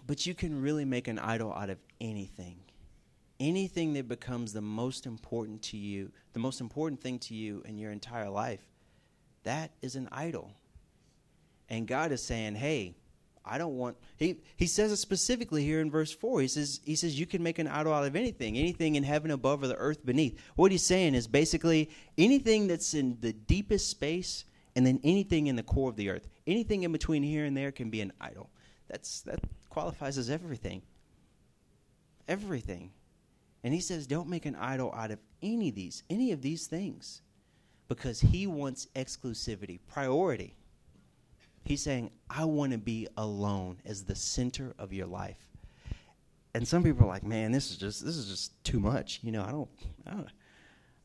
but 0.06 0.26
you 0.26 0.34
can 0.34 0.60
really 0.60 0.84
make 0.84 1.06
an 1.06 1.20
idol 1.20 1.52
out 1.52 1.70
of 1.70 1.78
anything 2.00 2.56
anything 3.40 3.94
that 3.94 4.06
becomes 4.06 4.52
the 4.52 4.60
most 4.60 5.06
important 5.06 5.62
to 5.62 5.76
you, 5.76 6.12
the 6.34 6.38
most 6.38 6.60
important 6.60 7.00
thing 7.00 7.18
to 7.18 7.34
you 7.34 7.62
in 7.64 7.78
your 7.78 7.90
entire 7.90 8.28
life, 8.28 8.60
that 9.42 9.72
is 9.80 9.96
an 9.96 10.08
idol. 10.12 10.52
And 11.70 11.86
God 11.86 12.12
is 12.12 12.22
saying, 12.22 12.56
hey, 12.56 12.96
I 13.44 13.58
don't 13.58 13.76
want 13.78 13.96
he 14.16 14.36
he 14.56 14.66
says 14.66 14.92
it 14.92 14.98
specifically 14.98 15.64
here 15.64 15.80
in 15.80 15.90
verse 15.90 16.12
4. 16.12 16.42
He 16.42 16.48
says 16.48 16.80
he 16.84 16.94
says 16.94 17.18
you 17.18 17.26
can 17.26 17.42
make 17.42 17.58
an 17.58 17.66
idol 17.66 17.92
out 17.92 18.04
of 18.04 18.14
anything, 18.14 18.58
anything 18.58 18.96
in 18.96 19.02
heaven 19.02 19.30
above 19.30 19.62
or 19.62 19.68
the 19.68 19.76
earth 19.76 20.04
beneath. 20.04 20.38
What 20.56 20.72
he's 20.72 20.84
saying 20.84 21.14
is 21.14 21.26
basically 21.26 21.90
anything 22.18 22.66
that's 22.66 22.94
in 22.94 23.16
the 23.20 23.32
deepest 23.32 23.88
space 23.88 24.44
and 24.76 24.86
then 24.86 25.00
anything 25.02 25.46
in 25.46 25.56
the 25.56 25.62
core 25.62 25.88
of 25.88 25.96
the 25.96 26.10
earth. 26.10 26.28
Anything 26.46 26.82
in 26.82 26.92
between 26.92 27.22
here 27.22 27.44
and 27.44 27.56
there 27.56 27.72
can 27.72 27.90
be 27.90 28.00
an 28.00 28.12
idol. 28.20 28.50
That's 28.88 29.22
that 29.22 29.40
qualifies 29.70 30.18
as 30.18 30.28
everything. 30.28 30.82
Everything. 32.28 32.90
And 33.62 33.74
he 33.74 33.80
says, 33.80 34.06
don't 34.06 34.28
make 34.28 34.46
an 34.46 34.56
idol 34.56 34.92
out 34.96 35.10
of 35.10 35.18
any 35.42 35.68
of 35.68 35.74
these, 35.74 36.02
any 36.08 36.32
of 36.32 36.40
these 36.40 36.66
things, 36.66 37.20
because 37.88 38.20
he 38.20 38.46
wants 38.46 38.86
exclusivity, 38.94 39.80
priority. 39.86 40.54
He's 41.70 41.82
saying, 41.82 42.10
I 42.28 42.44
want 42.44 42.72
to 42.72 42.78
be 42.78 43.08
alone 43.16 43.78
as 43.84 44.04
the 44.04 44.14
center 44.14 44.74
of 44.78 44.92
your 44.92 45.06
life. 45.06 45.38
And 46.52 46.66
some 46.66 46.82
people 46.82 47.04
are 47.04 47.08
like, 47.08 47.22
man, 47.22 47.52
this 47.52 47.70
is 47.70 47.76
just 47.76 48.04
this 48.04 48.16
is 48.16 48.26
just 48.26 48.64
too 48.64 48.80
much. 48.80 49.20
You 49.22 49.32
know, 49.32 49.42
I 49.42 49.52
don't, 49.52 49.68
I 50.06 50.10
don't, 50.10 50.28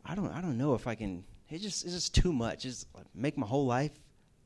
I 0.04 0.16
don't, 0.16 0.32
I 0.32 0.42
don't 0.42 0.58
know 0.58 0.74
if 0.74 0.88
I 0.88 0.96
can. 0.96 1.24
It's 1.50 1.64
just 1.64 1.86
it's 1.86 1.94
just 1.94 2.16
too 2.16 2.34
much. 2.34 2.66
It's 2.66 2.86
like 2.96 3.06
make 3.14 3.38
my 3.38 3.46
whole 3.46 3.68
life 3.68 3.92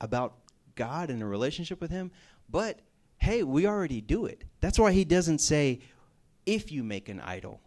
about 0.02 0.36
God 0.76 1.10
and 1.10 1.24
a 1.24 1.26
relationship 1.26 1.80
with 1.80 1.90
Him. 1.90 2.12
But 2.50 2.82
hey, 3.18 3.44
we 3.44 3.66
already 3.66 4.02
do 4.02 4.26
it. 4.26 4.44
That's 4.60 4.78
why 4.78 4.92
He 4.92 5.06
doesn't 5.06 5.40
say 5.40 5.80
if 6.46 6.72
you 6.72 6.84
make 6.84 7.10
an 7.10 7.22
idol 7.22 7.62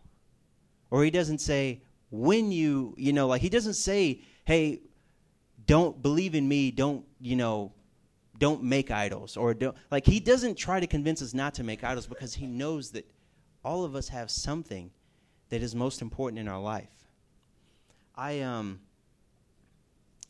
or 0.90 1.04
he 1.04 1.10
doesn't 1.10 1.38
say 1.38 1.82
when 2.10 2.52
you 2.52 2.94
you 2.98 3.12
know 3.12 3.26
like 3.28 3.40
he 3.40 3.48
doesn't 3.48 3.74
say 3.74 4.20
hey 4.44 4.80
don't 5.66 6.02
believe 6.02 6.34
in 6.34 6.46
me 6.48 6.70
don't 6.70 7.04
you 7.20 7.36
know 7.36 7.72
don't 8.38 8.62
make 8.62 8.90
idols 8.90 9.36
or 9.36 9.54
don't 9.54 9.76
like 9.90 10.06
he 10.06 10.20
doesn't 10.20 10.56
try 10.56 10.80
to 10.80 10.86
convince 10.86 11.22
us 11.22 11.34
not 11.34 11.54
to 11.54 11.62
make 11.62 11.84
idols 11.84 12.06
because 12.06 12.34
he 12.34 12.46
knows 12.46 12.90
that 12.90 13.06
all 13.64 13.84
of 13.84 13.94
us 13.94 14.08
have 14.08 14.30
something 14.30 14.90
that 15.50 15.62
is 15.62 15.74
most 15.74 16.02
important 16.02 16.38
in 16.38 16.48
our 16.48 16.60
life 16.60 16.90
i 18.16 18.40
um 18.40 18.80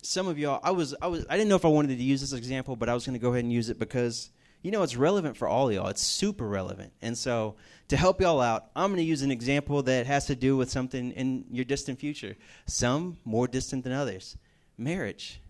some 0.02 0.26
of 0.26 0.38
y'all 0.38 0.60
i 0.62 0.70
was 0.70 0.94
i 1.00 1.06
was 1.06 1.24
i 1.30 1.36
didn't 1.36 1.48
know 1.48 1.56
if 1.56 1.64
i 1.64 1.68
wanted 1.68 1.96
to 1.96 2.02
use 2.02 2.20
this 2.20 2.32
example 2.32 2.76
but 2.76 2.88
i 2.88 2.94
was 2.94 3.06
going 3.06 3.14
to 3.14 3.22
go 3.22 3.30
ahead 3.30 3.44
and 3.44 3.52
use 3.52 3.70
it 3.70 3.78
because 3.78 4.30
you 4.62 4.70
know 4.70 4.82
it's 4.82 4.96
relevant 4.96 5.36
for 5.36 5.48
all 5.48 5.70
y'all. 5.72 5.88
It's 5.88 6.02
super 6.02 6.46
relevant. 6.46 6.92
And 7.02 7.18
so 7.18 7.56
to 7.88 7.96
help 7.96 8.20
y'all 8.20 8.40
out, 8.40 8.70
I'm 8.74 8.90
going 8.90 8.98
to 8.98 9.04
use 9.04 9.22
an 9.22 9.30
example 9.30 9.82
that 9.82 10.06
has 10.06 10.26
to 10.26 10.36
do 10.36 10.56
with 10.56 10.70
something 10.70 11.10
in 11.12 11.44
your 11.50 11.64
distant 11.64 11.98
future. 11.98 12.36
Some 12.66 13.18
more 13.24 13.48
distant 13.48 13.84
than 13.84 13.92
others. 13.92 14.36
Marriage. 14.78 15.40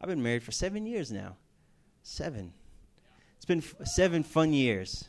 I've 0.00 0.08
been 0.08 0.22
married 0.22 0.42
for 0.42 0.52
seven 0.52 0.86
years 0.86 1.10
now. 1.10 1.36
Seven. 2.02 2.52
It's 3.36 3.44
been 3.44 3.58
f- 3.58 3.86
seven 3.86 4.22
fun 4.22 4.52
years. 4.52 5.04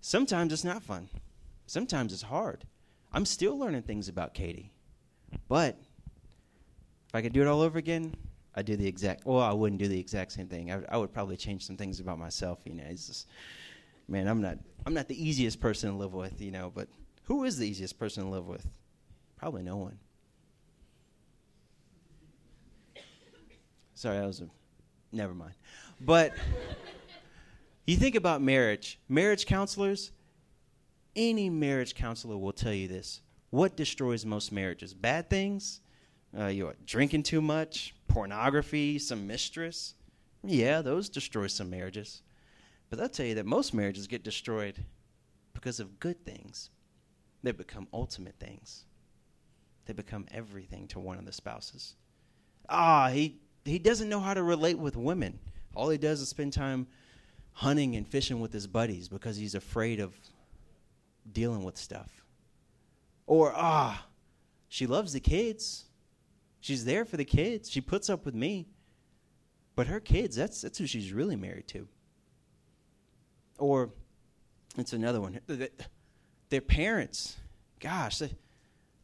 Sometimes 0.00 0.52
it's 0.52 0.64
not 0.64 0.82
fun. 0.82 1.08
Sometimes 1.66 2.12
it's 2.12 2.22
hard. 2.22 2.64
I'm 3.12 3.24
still 3.24 3.58
learning 3.58 3.82
things 3.82 4.08
about 4.08 4.34
Katie. 4.34 4.72
But 5.48 5.78
if 7.08 7.14
I 7.14 7.22
could 7.22 7.32
do 7.32 7.42
it 7.42 7.46
all 7.46 7.60
over 7.60 7.78
again, 7.78 8.14
I'd 8.54 8.66
do 8.66 8.76
the 8.76 8.86
exact. 8.86 9.24
Well, 9.24 9.40
I 9.40 9.52
wouldn't 9.52 9.80
do 9.80 9.88
the 9.88 9.98
exact 9.98 10.32
same 10.32 10.46
thing. 10.46 10.70
I, 10.70 10.82
I 10.88 10.96
would 10.96 11.12
probably 11.12 11.36
change 11.36 11.66
some 11.66 11.76
things 11.76 12.00
about 12.00 12.18
myself. 12.18 12.58
You 12.64 12.74
know, 12.74 12.84
it's 12.88 13.06
just, 13.06 13.28
man, 14.08 14.28
I'm 14.28 14.40
not. 14.40 14.58
I'm 14.86 14.94
not 14.94 15.08
the 15.08 15.22
easiest 15.28 15.60
person 15.60 15.90
to 15.90 15.96
live 15.96 16.12
with. 16.12 16.40
You 16.40 16.50
know, 16.50 16.70
but 16.74 16.88
who 17.24 17.44
is 17.44 17.56
the 17.56 17.68
easiest 17.68 17.98
person 17.98 18.24
to 18.24 18.30
live 18.30 18.46
with? 18.46 18.66
Probably 19.36 19.62
no 19.62 19.76
one. 19.76 19.98
Sorry, 23.94 24.18
that 24.18 24.26
was 24.26 24.40
a. 24.40 24.48
Never 25.12 25.34
mind. 25.34 25.54
But 26.04 26.34
you 27.86 27.96
think 27.96 28.14
about 28.14 28.42
marriage, 28.42 29.00
marriage 29.08 29.46
counselors, 29.46 30.12
any 31.16 31.48
marriage 31.48 31.94
counselor 31.94 32.36
will 32.36 32.52
tell 32.52 32.74
you 32.74 32.88
this. 32.88 33.22
What 33.50 33.76
destroys 33.76 34.26
most 34.26 34.52
marriages? 34.52 34.92
Bad 34.92 35.30
things? 35.30 35.80
Uh, 36.38 36.46
you're 36.46 36.74
drinking 36.84 37.22
too 37.22 37.40
much, 37.40 37.94
pornography, 38.08 38.98
some 38.98 39.26
mistress. 39.26 39.94
Yeah, 40.42 40.82
those 40.82 41.08
destroy 41.08 41.46
some 41.46 41.70
marriages. 41.70 42.22
But 42.90 42.98
they'll 42.98 43.08
tell 43.08 43.26
you 43.26 43.36
that 43.36 43.46
most 43.46 43.72
marriages 43.72 44.06
get 44.06 44.24
destroyed 44.24 44.84
because 45.54 45.80
of 45.80 46.00
good 46.00 46.22
things. 46.26 46.70
They 47.42 47.52
become 47.52 47.88
ultimate 47.94 48.34
things. 48.38 48.84
They 49.86 49.94
become 49.94 50.26
everything 50.32 50.86
to 50.88 51.00
one 51.00 51.18
of 51.18 51.24
the 51.24 51.32
spouses. 51.32 51.94
Ah, 52.68 53.08
he 53.08 53.38
he 53.64 53.78
doesn't 53.78 54.08
know 54.10 54.20
how 54.20 54.34
to 54.34 54.42
relate 54.42 54.78
with 54.78 54.96
women. 54.96 55.38
All 55.74 55.88
he 55.88 55.98
does 55.98 56.20
is 56.20 56.28
spend 56.28 56.52
time 56.52 56.86
hunting 57.52 57.96
and 57.96 58.06
fishing 58.06 58.40
with 58.40 58.52
his 58.52 58.66
buddies 58.66 59.08
because 59.08 59.36
he's 59.36 59.54
afraid 59.54 60.00
of 60.00 60.14
dealing 61.30 61.64
with 61.64 61.76
stuff. 61.76 62.24
Or 63.26 63.52
ah, 63.54 64.06
she 64.68 64.86
loves 64.86 65.12
the 65.12 65.20
kids. 65.20 65.84
She's 66.60 66.84
there 66.84 67.04
for 67.04 67.16
the 67.16 67.24
kids. 67.24 67.70
She 67.70 67.80
puts 67.80 68.10
up 68.10 68.24
with 68.24 68.34
me. 68.34 68.66
But 69.76 69.86
her 69.88 70.00
kids, 70.00 70.36
that's 70.36 70.62
that's 70.62 70.78
who 70.78 70.86
she's 70.86 71.12
really 71.12 71.36
married 71.36 71.66
to. 71.68 71.88
Or 73.58 73.90
it's 74.76 74.92
another 74.92 75.20
one. 75.20 75.40
Their 76.48 76.60
parents. 76.60 77.36
Gosh, 77.80 78.22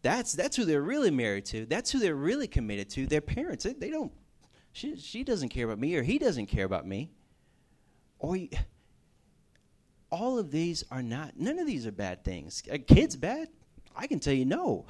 that's 0.02 0.32
that's 0.32 0.56
who 0.56 0.64
they're 0.64 0.82
really 0.82 1.10
married 1.10 1.44
to. 1.46 1.66
That's 1.66 1.90
who 1.90 1.98
they're 1.98 2.14
really 2.14 2.46
committed 2.46 2.88
to. 2.90 3.06
Their 3.06 3.20
parents. 3.20 3.64
They, 3.64 3.72
they 3.72 3.90
don't. 3.90 4.12
She 4.72 4.96
she 4.96 5.24
doesn't 5.24 5.48
care 5.48 5.66
about 5.66 5.78
me, 5.78 5.94
or 5.96 6.02
he 6.02 6.18
doesn't 6.18 6.46
care 6.46 6.64
about 6.64 6.86
me. 6.86 7.10
Or 8.18 8.38
all 10.10 10.38
of 10.38 10.50
these 10.50 10.84
are 10.90 11.02
not. 11.02 11.38
None 11.38 11.58
of 11.58 11.66
these 11.66 11.86
are 11.86 11.92
bad 11.92 12.24
things. 12.24 12.62
A 12.70 12.78
kid's 12.78 13.16
bad. 13.16 13.48
I 13.96 14.06
can 14.06 14.20
tell 14.20 14.34
you 14.34 14.44
no. 14.44 14.86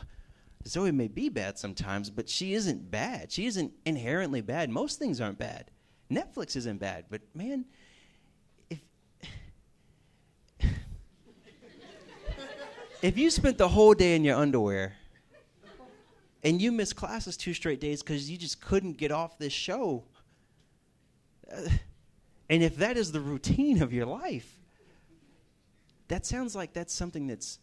Zoe 0.67 0.91
may 0.93 1.09
be 1.09 1.29
bad 1.29 1.59
sometimes, 1.59 2.11
but 2.11 2.29
she 2.29 2.53
isn't 2.55 2.91
bad. 2.91 3.33
She 3.33 3.47
isn't 3.47 3.73
inherently 3.87 4.43
bad. 4.43 4.69
Most 4.69 4.99
things 4.99 5.21
aren't 5.21 5.39
bad. 5.39 5.71
Netflix 6.11 6.57
isn't 6.57 6.79
bad, 6.79 7.05
but 7.09 7.23
man, 7.35 7.65
if 13.01 13.17
you 13.19 13.31
spent 13.31 13.57
the 13.57 13.69
whole 13.69 13.95
day 13.95 14.17
in 14.17 14.25
your 14.25 14.37
underwear 14.37 14.97
and 16.43 16.61
you 16.61 16.73
missed 16.73 16.97
classes 16.97 17.37
two 17.37 17.55
straight 17.55 17.81
days 17.81 18.03
because 18.03 18.31
you 18.31 18.37
just 18.37 18.61
couldn't 18.61 18.97
get 18.97 19.13
off 19.13 19.39
this 19.39 19.53
show, 19.53 20.05
and 21.53 22.63
if 22.63 22.77
that 22.77 22.97
is 22.97 23.13
the 23.13 23.21
routine 23.21 23.83
of 23.83 23.93
your 23.93 24.07
life, 24.07 24.59
that 26.09 26.27
sounds 26.27 26.57
like 26.57 26.73
that's 26.73 26.93
something 26.93 27.27
that's 27.27 27.59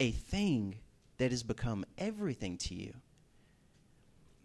a 0.00 0.10
thing 0.10 0.76
that 1.18 1.30
has 1.30 1.42
become 1.42 1.84
everything 1.96 2.58
to 2.58 2.74
you. 2.74 2.94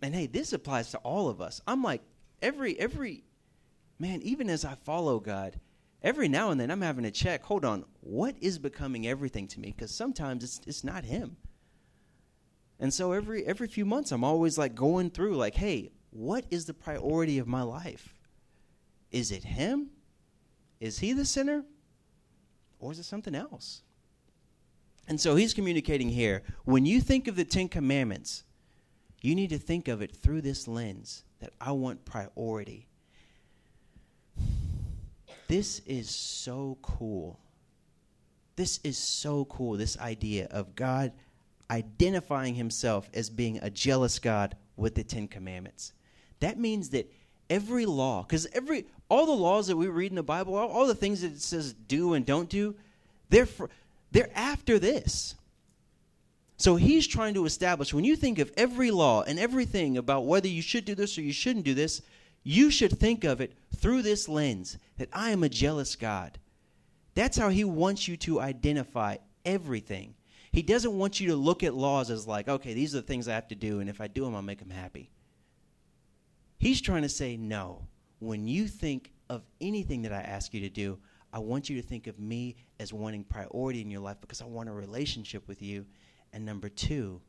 And 0.02 0.16
hey, 0.16 0.28
this 0.28 0.54
applies 0.54 0.92
to 0.92 0.98
all 1.00 1.28
of 1.28 1.42
us. 1.42 1.62
I'm 1.68 1.84
like, 1.84 2.02
every, 2.42 2.80
every, 2.80 3.24
man, 3.98 4.22
even 4.22 4.50
as 4.50 4.64
I 4.64 4.76
follow 4.76 5.20
God, 5.20 5.60
every 6.02 6.28
now 6.28 6.52
and 6.52 6.60
then 6.60 6.72
I'm 6.72 6.82
having 6.82 7.04
to 7.04 7.12
check, 7.12 7.44
hold 7.44 7.66
on, 7.66 7.84
what 8.02 8.36
is 8.40 8.58
becoming 8.58 9.08
everything 9.08 9.48
to 9.48 9.60
me? 9.60 9.74
Because 9.76 9.94
sometimes 9.94 10.44
it's, 10.44 10.62
it's 10.66 10.84
not 10.84 11.04
him. 11.04 11.36
And 12.80 12.94
so 12.94 13.12
every 13.12 13.46
every 13.46 13.68
few 13.68 13.86
months 13.86 14.12
I'm 14.12 14.24
always 14.24 14.58
like 14.58 14.76
going 14.76 15.10
through 15.10 15.36
like, 15.36 15.56
hey, 15.56 15.92
what 16.12 16.46
is 16.50 16.66
the 16.66 16.74
priority 16.74 17.38
of 17.40 17.48
my 17.48 17.62
life? 17.62 18.14
Is 19.12 19.32
it 19.32 19.44
him? 19.44 19.90
Is 20.80 21.00
he 21.00 21.14
the 21.14 21.26
sinner? 21.26 21.66
Or 22.80 22.92
is 22.92 23.00
it 23.00 23.04
something 23.04 23.36
else? 23.36 23.82
And 25.08 25.20
so 25.20 25.36
he's 25.36 25.54
communicating 25.54 26.10
here. 26.10 26.44
When 26.66 26.86
you 26.86 27.02
think 27.02 27.28
of 27.28 27.36
the 27.36 27.44
Ten 27.44 27.68
Commandments, 27.68 28.44
you 29.22 29.36
need 29.36 29.50
to 29.50 29.58
think 29.58 29.88
of 29.88 30.02
it 30.02 30.16
through 30.16 30.42
this 30.42 30.68
lens 30.68 31.24
that 31.40 31.52
I 31.60 31.72
want 31.72 32.06
priority. 32.06 32.88
This 35.48 35.80
is 35.88 36.10
so 36.10 36.78
cool. 36.82 37.40
This 38.56 38.80
is 38.84 38.98
so 38.98 39.46
cool, 39.46 39.78
this 39.78 39.98
idea 40.00 40.48
of 40.52 40.76
God 40.76 41.12
identifying 41.70 42.56
himself 42.56 43.10
as 43.14 43.30
being 43.30 43.60
a 43.62 43.70
jealous 43.70 44.20
God 44.20 44.56
with 44.76 44.96
the 44.96 45.04
Ten 45.04 45.28
Commandments. 45.28 45.94
That 46.40 46.58
means 46.58 46.90
that 46.90 47.12
every 47.50 47.86
law, 47.86 48.24
because 48.24 48.48
every 48.54 48.86
all 49.10 49.26
the 49.26 49.32
laws 49.32 49.68
that 49.68 49.76
we 49.76 49.88
read 49.88 50.12
in 50.12 50.16
the 50.16 50.24
Bible, 50.24 50.56
all, 50.56 50.70
all, 50.70 50.88
the 50.88 50.96
things 50.96 51.22
that 51.22 51.32
it 51.32 51.42
says 51.42 51.74
do 51.74 52.14
and 52.14 52.26
don't 52.26 52.48
do, 52.48 52.76
they're 53.30 53.48
for, 53.48 53.70
they're 54.12 54.30
after 54.36 54.78
this. 54.78 55.36
So 56.58 56.76
he's 56.76 57.08
trying 57.08 57.34
to 57.36 57.46
establish 57.46 57.94
when 57.94 58.04
you 58.04 58.16
think 58.16 58.38
of 58.38 58.52
every 58.56 58.92
law 58.92 59.24
and 59.24 59.40
everything 59.40 59.98
about 59.98 60.26
whether 60.26 60.48
you 60.48 60.62
should 60.62 60.86
do 60.86 60.94
this 60.94 61.18
or 61.18 61.22
you 61.22 61.32
shouldn't 61.32 61.66
do 61.66 61.74
this, 61.74 62.02
you 62.44 62.70
should 62.70 63.00
think 63.00 63.24
of 63.24 63.42
it 63.42 63.54
through 63.76 64.02
this 64.02 64.28
lens 64.28 64.78
that 64.98 65.10
I 65.14 65.32
am 65.32 65.44
a 65.44 65.50
jealous 65.50 65.96
God. 65.96 66.38
That's 67.16 67.38
how 67.38 67.50
he 67.50 67.64
wants 67.64 68.08
you 68.08 68.18
to 68.18 68.42
identify 68.42 69.18
everything. 69.46 70.14
He 70.52 70.62
doesn't 70.62 70.98
want 70.98 71.20
you 71.20 71.28
to 71.30 71.36
look 71.36 71.64
at 71.64 71.74
laws 71.74 72.10
as 72.10 72.28
like, 72.28 72.48
okay, 72.48 72.74
these 72.74 72.96
are 72.96 73.02
the 73.02 73.08
things 73.08 73.28
I 73.28 73.34
have 73.34 73.48
to 73.50 73.56
do, 73.56 73.80
and 73.80 73.90
if 73.90 74.02
I 74.02 74.08
do 74.08 74.26
them, 74.26 74.36
I'll 74.36 74.42
make 74.42 74.60
them 74.60 74.72
happy. 74.72 75.12
He's 76.58 76.82
trying 76.82 77.04
to 77.04 77.10
say, 77.10 77.38
no. 77.38 77.88
When 78.20 78.48
you 78.48 78.68
think 78.68 79.12
of 79.30 79.44
anything 79.62 80.02
that 80.02 80.12
I 80.12 80.22
ask 80.22 80.54
you 80.54 80.62
to 80.62 80.70
do, 80.70 80.98
I 81.32 81.40
want 81.40 81.70
you 81.70 81.80
to 81.80 81.88
think 81.88 82.08
of 82.08 82.20
me 82.20 82.56
as 82.80 82.92
wanting 82.92 83.24
priority 83.24 83.82
in 83.82 83.92
your 83.92 84.02
life 84.02 84.18
because 84.20 84.42
I 84.42 84.46
want 84.46 84.68
a 84.68 84.74
relationship 84.74 85.48
with 85.48 85.62
you. 85.62 85.86
And 86.34 86.46
number 86.46 86.68
two, 86.68 87.22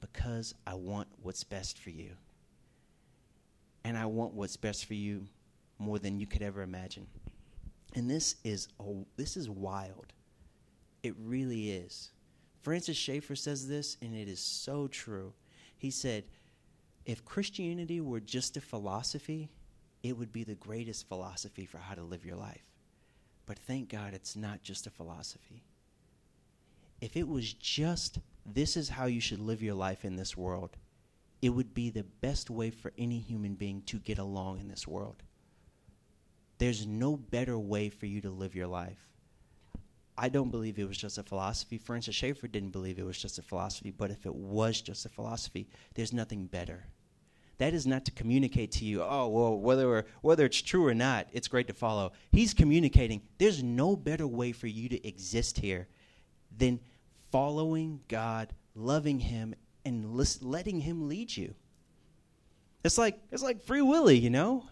because 0.00 0.54
I 0.66 0.74
want 0.74 1.08
what's 1.22 1.44
best 1.44 1.78
for 1.78 1.90
you 1.90 2.16
and 3.84 3.96
I 3.96 4.06
want 4.06 4.34
what's 4.34 4.56
best 4.56 4.86
for 4.86 4.94
you 4.94 5.26
more 5.78 5.98
than 5.98 6.18
you 6.18 6.26
could 6.26 6.42
ever 6.42 6.62
imagine. 6.62 7.06
And 7.94 8.10
this 8.10 8.36
is 8.44 8.68
oh, 8.80 9.06
this 9.16 9.36
is 9.36 9.48
wild. 9.48 10.12
It 11.02 11.14
really 11.18 11.70
is. 11.70 12.10
Francis 12.64 12.96
Schaeffer 12.96 13.36
says 13.36 13.68
this, 13.68 13.98
and 14.00 14.16
it 14.16 14.26
is 14.26 14.40
so 14.40 14.88
true. 14.88 15.34
He 15.76 15.90
said, 15.90 16.24
if 17.04 17.22
Christianity 17.22 18.00
were 18.00 18.20
just 18.20 18.56
a 18.56 18.62
philosophy, 18.62 19.50
it 20.02 20.16
would 20.16 20.32
be 20.32 20.44
the 20.44 20.54
greatest 20.54 21.06
philosophy 21.06 21.66
for 21.66 21.76
how 21.76 21.94
to 21.94 22.02
live 22.02 22.24
your 22.24 22.36
life. 22.36 22.64
But 23.44 23.58
thank 23.58 23.90
God 23.90 24.14
it's 24.14 24.34
not 24.34 24.62
just 24.62 24.86
a 24.86 24.90
philosophy. 24.90 25.62
If 27.02 27.18
it 27.18 27.28
was 27.28 27.52
just 27.52 28.18
this 28.46 28.78
is 28.78 28.88
how 28.88 29.04
you 29.06 29.20
should 29.20 29.40
live 29.40 29.62
your 29.62 29.74
life 29.74 30.02
in 30.02 30.16
this 30.16 30.34
world, 30.34 30.78
it 31.42 31.50
would 31.50 31.74
be 31.74 31.90
the 31.90 32.04
best 32.22 32.48
way 32.48 32.70
for 32.70 32.94
any 32.96 33.18
human 33.18 33.56
being 33.56 33.82
to 33.82 33.98
get 33.98 34.18
along 34.18 34.60
in 34.60 34.68
this 34.68 34.88
world. 34.88 35.22
There's 36.56 36.86
no 36.86 37.18
better 37.18 37.58
way 37.58 37.90
for 37.90 38.06
you 38.06 38.22
to 38.22 38.30
live 38.30 38.54
your 38.54 38.68
life. 38.68 39.06
I 40.16 40.28
don't 40.28 40.50
believe 40.50 40.78
it 40.78 40.86
was 40.86 40.96
just 40.96 41.18
a 41.18 41.22
philosophy. 41.22 41.78
Francis 41.78 42.14
Schaeffer 42.14 42.46
didn't 42.46 42.70
believe 42.70 42.98
it 42.98 43.06
was 43.06 43.18
just 43.18 43.38
a 43.38 43.42
philosophy, 43.42 43.90
but 43.90 44.10
if 44.10 44.26
it 44.26 44.34
was 44.34 44.80
just 44.80 45.06
a 45.06 45.08
philosophy, 45.08 45.68
there's 45.94 46.12
nothing 46.12 46.46
better. 46.46 46.84
That 47.58 47.74
is 47.74 47.86
not 47.86 48.04
to 48.06 48.12
communicate 48.12 48.72
to 48.72 48.84
you, 48.84 49.02
oh, 49.02 49.28
well, 49.28 49.56
whether, 49.56 50.06
whether 50.22 50.44
it's 50.44 50.60
true 50.60 50.86
or 50.86 50.94
not, 50.94 51.28
it's 51.32 51.48
great 51.48 51.68
to 51.68 51.74
follow. 51.74 52.12
He's 52.32 52.54
communicating, 52.54 53.22
there's 53.38 53.62
no 53.62 53.96
better 53.96 54.26
way 54.26 54.52
for 54.52 54.66
you 54.66 54.88
to 54.88 55.06
exist 55.06 55.58
here 55.58 55.88
than 56.56 56.80
following 57.30 58.00
God, 58.08 58.52
loving 58.74 59.20
Him, 59.20 59.54
and 59.84 60.16
letting 60.42 60.80
him 60.80 61.08
lead 61.08 61.36
you. 61.36 61.54
It's 62.84 62.98
like 62.98 63.18
it's 63.30 63.42
like 63.42 63.62
Free 63.62 63.82
Willy, 63.82 64.18
you 64.18 64.30
know. 64.30 64.66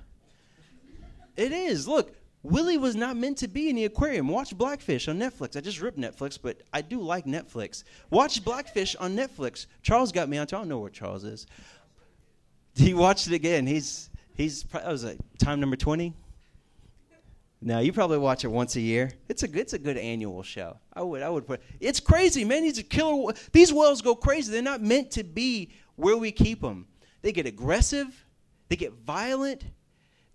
It 1.37 1.53
is. 1.53 1.89
Look, 1.89 2.15
Willy 2.43 2.77
was 2.77 2.97
not 2.97 3.17
meant 3.17 3.39
to 3.39 3.49
be 3.49 3.71
in 3.71 3.77
the 3.77 3.85
aquarium. 3.85 4.27
Watch 4.27 4.57
Blackfish 4.57 5.07
on 5.07 5.19
Netflix. 5.19 5.57
I 5.57 5.61
just 5.61 5.81
ripped 5.81 5.99
Netflix, 5.99 6.39
but 6.41 6.63
I 6.73 6.83
do 6.83 7.01
like 7.01 7.25
Netflix. 7.25 7.85
Watch 8.11 8.45
Blackfish 8.45 8.97
on 8.97 9.17
Netflix. 9.17 9.67
Charles 9.83 10.11
got 10.11 10.29
me 10.29 10.39
on. 10.39 10.43
I 10.43 10.47
don't 10.47 10.69
know 10.69 10.79
where 10.79 10.91
Charles 10.91 11.25
is. 11.25 11.47
He 12.75 12.95
watched 12.95 13.29
it 13.29 13.35
again. 13.35 13.67
He's 13.67 14.11
he's 14.35 14.65
that 14.65 14.87
was 14.87 15.05
like 15.05 15.19
time 15.39 15.61
number 15.61 15.77
twenty. 15.77 16.15
Now 17.61 17.79
you 17.79 17.93
probably 17.93 18.19
watch 18.19 18.45
it 18.45 18.49
once 18.49 18.75
a 18.75 18.81
year. 18.81 19.13
It's 19.29 19.45
a 19.45 19.59
it's 19.59 19.73
a 19.73 19.79
good 19.79 19.97
annual 19.97 20.43
show. 20.43 20.79
I 20.93 21.03
would 21.03 21.23
I 21.23 21.29
would 21.29 21.47
put. 21.47 21.63
It's 21.79 22.01
crazy, 22.01 22.45
man. 22.45 22.63
These 22.63 22.81
are 22.81 22.83
killer. 22.83 23.35
These 23.53 23.73
whales 23.73 24.03
go 24.03 24.17
crazy. 24.17 24.51
They're 24.51 24.63
not 24.63 24.83
meant 24.83 25.13
to 25.13 25.23
be 25.23 25.71
where 25.95 26.17
we 26.17 26.33
keep 26.33 26.61
them. 26.61 26.89
They 27.21 27.31
get 27.31 27.47
aggressive. 27.47 28.25
They 28.69 28.75
get 28.75 28.93
violent. 28.93 29.63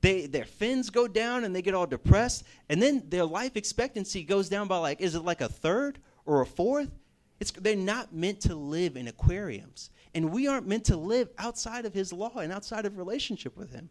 They 0.02 0.28
their 0.28 0.46
fins 0.46 0.90
go 0.90 1.08
down 1.08 1.44
and 1.44 1.56
they 1.56 1.62
get 1.62 1.74
all 1.74 1.88
depressed. 1.88 2.44
And 2.70 2.82
then 2.82 3.04
their 3.10 3.26
life 3.26 3.56
expectancy 3.56 4.24
goes 4.24 4.50
down 4.50 4.68
by 4.68 4.78
like 4.78 5.02
is 5.02 5.16
it 5.16 5.24
like 5.24 5.42
a 5.42 5.50
third 5.50 6.00
or 6.26 6.42
a 6.42 6.46
fourth? 6.46 6.92
It's 7.40 7.52
they're 7.52 7.76
not 7.76 8.14
meant 8.14 8.42
to 8.42 8.56
live 8.56 8.96
in 8.96 9.08
aquariums, 9.08 9.92
and 10.16 10.32
we 10.32 10.48
aren't 10.48 10.68
meant 10.68 10.86
to 10.86 10.98
live 10.98 11.30
outside 11.38 11.86
of 11.86 11.94
His 11.94 12.12
law 12.12 12.38
and 12.38 12.52
outside 12.52 12.86
of 12.86 12.98
relationship 12.98 13.56
with 13.56 13.72
Him. 13.72 13.90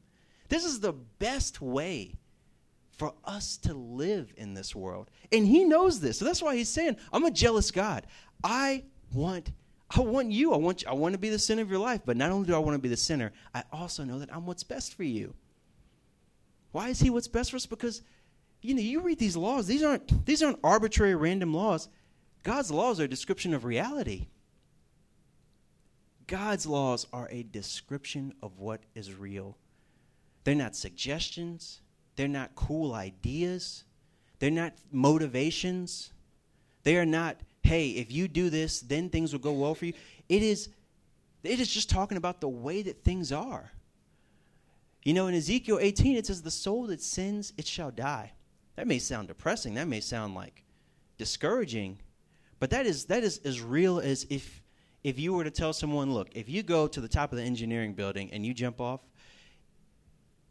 This 0.49 0.65
is 0.65 0.81
the 0.81 0.93
best 0.93 1.61
way 1.61 2.15
for 2.97 3.13
us 3.25 3.57
to 3.59 3.75
live 3.75 4.33
in 4.37 4.55
this 4.55 4.75
world. 4.75 5.11
And 5.31 5.47
he 5.47 5.65
knows 5.65 6.01
this. 6.01 6.19
So 6.19 6.25
that's 6.25 6.43
why 6.43 6.57
he's 6.57 6.69
saying, 6.69 6.97
I'm 7.13 7.25
a 7.25 7.31
jealous 7.31 7.71
God. 7.71 8.07
I 8.43 8.85
want 9.13 9.53
I 9.95 10.01
want 10.01 10.33
you. 10.33 10.53
I 10.53 10.57
want 10.57 10.83
you, 10.83 10.89
I 10.89 10.95
want 10.95 11.13
to 11.13 11.19
be 11.19 11.29
the 11.29 11.39
center 11.39 11.63
of 11.63 11.71
your 11.71 11.79
life, 11.79 12.01
but 12.05 12.17
not 12.17 12.33
only 12.33 12.47
do 12.47 12.55
I 12.55 12.59
want 12.59 12.75
to 12.75 12.83
be 12.83 12.89
the 12.89 12.97
center, 12.97 13.33
I 13.55 13.63
also 13.71 14.03
know 14.03 14.19
that 14.19 14.35
I'm 14.35 14.45
what's 14.45 14.65
best 14.65 14.95
for 14.95 15.05
you. 15.05 15.35
Why 16.77 16.91
is 16.91 17.01
he 17.01 17.09
what's 17.09 17.27
best 17.27 17.53
for 17.53 17.57
us? 17.57 17.65
Because 17.65 18.03
you 18.61 18.75
know, 18.75 18.83
you 18.83 19.01
read 19.01 19.19
these 19.19 19.35
laws, 19.35 19.67
these 19.67 19.83
aren't 19.83 20.27
these 20.27 20.43
aren't 20.43 20.59
arbitrary 20.63 21.15
random 21.15 21.55
laws. 21.55 21.89
God's 22.43 22.71
laws 22.71 23.01
are 23.01 23.05
a 23.05 23.09
description 23.09 23.55
of 23.55 23.65
reality. 23.65 24.27
God's 26.27 26.67
laws 26.67 27.07
are 27.15 27.31
a 27.31 27.45
description 27.45 28.35
of 28.43 28.59
what 28.59 28.83
is 28.95 29.15
real. 29.15 29.57
They're 30.45 30.55
not 30.55 30.77
suggestions, 30.77 31.81
they're 32.15 32.29
not 32.29 32.55
cool 32.55 32.93
ideas, 32.93 33.85
they're 34.39 34.51
not 34.51 34.75
motivations. 34.93 36.13
They 36.83 36.99
are 36.99 37.07
not, 37.07 37.39
hey, 37.63 37.89
if 37.89 38.13
you 38.13 38.29
do 38.29 38.51
this, 38.51 38.81
then 38.81 39.09
things 39.09 39.33
will 39.33 39.41
go 39.41 39.53
well 39.53 39.75
for 39.75 39.87
you. 39.87 39.95
It 40.29 40.43
is 40.43 40.69
it 41.43 41.59
is 41.59 41.73
just 41.73 41.89
talking 41.89 42.19
about 42.19 42.43
the 42.43 42.51
way 42.51 42.83
that 42.83 43.03
things 43.03 43.33
are. 43.33 43.73
You 45.07 45.15
know, 45.15 45.29
in 45.29 45.37
Ezekiel 45.37 45.79
18, 45.81 46.17
it 46.17 46.27
says, 46.27 46.43
The 46.43 46.51
soul 46.51 46.89
that 46.89 47.01
sins, 47.01 47.53
it 47.57 47.65
shall 47.65 47.93
die. 47.93 48.33
That 48.75 48.89
may 48.89 48.99
sound 48.99 49.29
depressing. 49.29 49.75
That 49.75 49.87
may 49.87 50.01
sound 50.01 50.35
like 50.35 50.65
discouraging. 51.17 52.01
But 52.59 52.71
that 52.71 52.87
is 52.87 53.05
that 53.05 53.23
is 53.23 53.39
as 53.45 53.61
real 53.61 54.01
as 54.01 54.27
if 54.31 54.61
if 55.05 55.17
you 55.17 55.33
were 55.33 55.45
to 55.45 55.51
tell 55.53 55.73
someone, 55.73 56.13
look, 56.13 56.31
if 56.35 56.49
you 56.49 56.65
go 56.65 56.89
to 56.89 57.01
the 57.01 57.07
top 57.07 57.31
of 57.31 57.39
the 57.39 57.45
engineering 57.45 57.95
building 57.95 58.33
and 58.33 58.45
you 58.45 58.53
jump 58.53 58.81
off, 58.81 58.99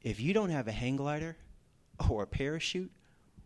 if 0.02 0.22
you 0.22 0.34
don't 0.34 0.52
have 0.52 0.70
a 0.70 0.72
hang 0.72 0.96
glider 0.96 1.36
or 2.10 2.24
a 2.24 2.28
parachute 2.28 2.94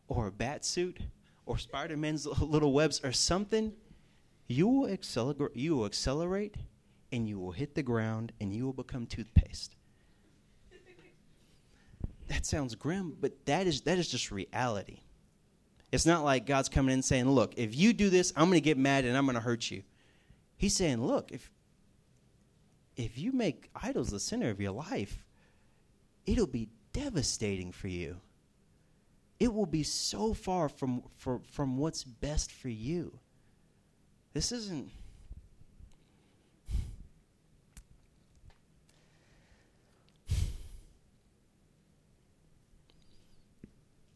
or 0.10 0.28
a 0.28 0.32
bat 0.32 0.64
suit 0.64 1.00
or 1.48 1.58
Spider-Man's 1.58 2.28
little 2.40 2.72
webs 2.72 3.02
or 3.04 3.14
something, 3.14 3.74
you 4.46 4.68
will 4.68 4.88
accelerate 4.88 5.56
you 5.56 5.76
will 5.76 5.88
accelerate 5.88 6.54
and 7.12 7.28
you 7.28 7.40
will 7.40 7.54
hit 7.54 7.74
the 7.74 7.82
ground 7.82 8.32
and 8.40 8.54
you 8.54 8.64
will 8.64 8.74
become 8.74 9.08
toothpaste. 9.08 9.76
That 12.30 12.46
sounds 12.46 12.74
grim, 12.76 13.16
but 13.20 13.46
that 13.46 13.68
is 13.68 13.82
that 13.82 14.00
is 14.00 14.08
just 14.08 14.32
reality. 14.32 15.02
It's 15.92 16.06
not 16.06 16.24
like 16.24 16.46
God's 16.46 16.70
coming 16.70 16.94
in 16.94 17.02
saying, 17.02 17.30
"Look, 17.30 17.56
if 17.58 17.76
you 17.76 17.94
do 17.94 18.10
this, 18.10 18.32
I'm 18.36 18.46
going 18.46 18.58
to 18.58 18.62
get 18.62 18.78
mad 18.78 19.06
and 19.06 19.18
I'm 19.18 19.26
going 19.26 19.36
to 19.36 19.42
hurt 19.42 19.70
you." 19.70 19.84
He's 20.60 20.76
saying, 20.76 21.02
look, 21.02 21.32
if 21.32 21.50
if 22.98 23.18
you 23.18 23.32
make 23.32 23.70
idols 23.74 24.10
the 24.10 24.20
center 24.20 24.50
of 24.50 24.60
your 24.60 24.74
life, 24.74 25.24
it'll 26.26 26.48
be 26.48 26.68
devastating 26.92 27.72
for 27.72 27.88
you. 27.88 28.18
It 29.40 29.54
will 29.54 29.66
be 29.66 29.84
so 29.84 30.34
far 30.34 30.68
from, 30.68 31.04
for, 31.16 31.40
from 31.50 31.78
what's 31.78 32.04
best 32.04 32.52
for 32.52 32.68
you. 32.68 33.18
This 34.34 34.52
isn't. 34.52 34.92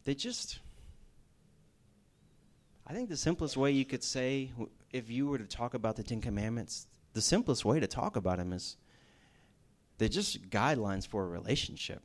They 0.05 0.15
just. 0.15 0.59
I 2.85 2.93
think 2.93 3.09
the 3.09 3.17
simplest 3.17 3.55
way 3.55 3.71
you 3.71 3.85
could 3.85 4.03
say 4.03 4.51
if 4.91 5.09
you 5.09 5.27
were 5.27 5.37
to 5.37 5.45
talk 5.45 5.73
about 5.73 5.95
the 5.95 6.03
Ten 6.03 6.21
Commandments, 6.21 6.87
the 7.13 7.21
simplest 7.21 7.63
way 7.63 7.79
to 7.79 7.87
talk 7.87 8.15
about 8.15 8.37
them 8.37 8.51
is 8.51 8.77
they're 9.97 10.09
just 10.09 10.49
guidelines 10.49 11.07
for 11.07 11.23
a 11.23 11.27
relationship. 11.27 12.01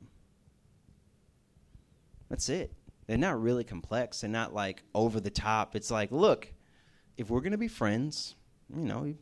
That's 2.28 2.48
it. 2.48 2.72
They're 3.06 3.18
not 3.18 3.40
really 3.40 3.64
complex. 3.64 4.20
They're 4.20 4.30
not 4.30 4.54
like 4.54 4.82
over 4.94 5.18
the 5.18 5.30
top. 5.30 5.74
It's 5.74 5.90
like, 5.90 6.12
look, 6.12 6.52
if 7.16 7.30
we're 7.30 7.40
gonna 7.40 7.58
be 7.58 7.68
friends, 7.68 8.36
you 8.74 8.84
know, 8.84 9.04
you, 9.04 9.18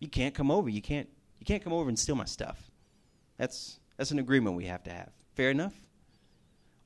you 0.00 0.08
can't 0.08 0.34
come 0.34 0.50
over. 0.50 0.68
You 0.68 0.82
can't 0.82 1.08
you 1.38 1.46
can't 1.46 1.62
come 1.62 1.72
over 1.72 1.88
and 1.88 1.98
steal 1.98 2.16
my 2.16 2.24
stuff. 2.24 2.70
That's 3.38 3.78
that's 3.96 4.10
an 4.10 4.18
agreement 4.18 4.56
we 4.56 4.66
have 4.66 4.82
to 4.84 4.90
have. 4.90 5.10
Fair 5.34 5.50
enough? 5.50 5.74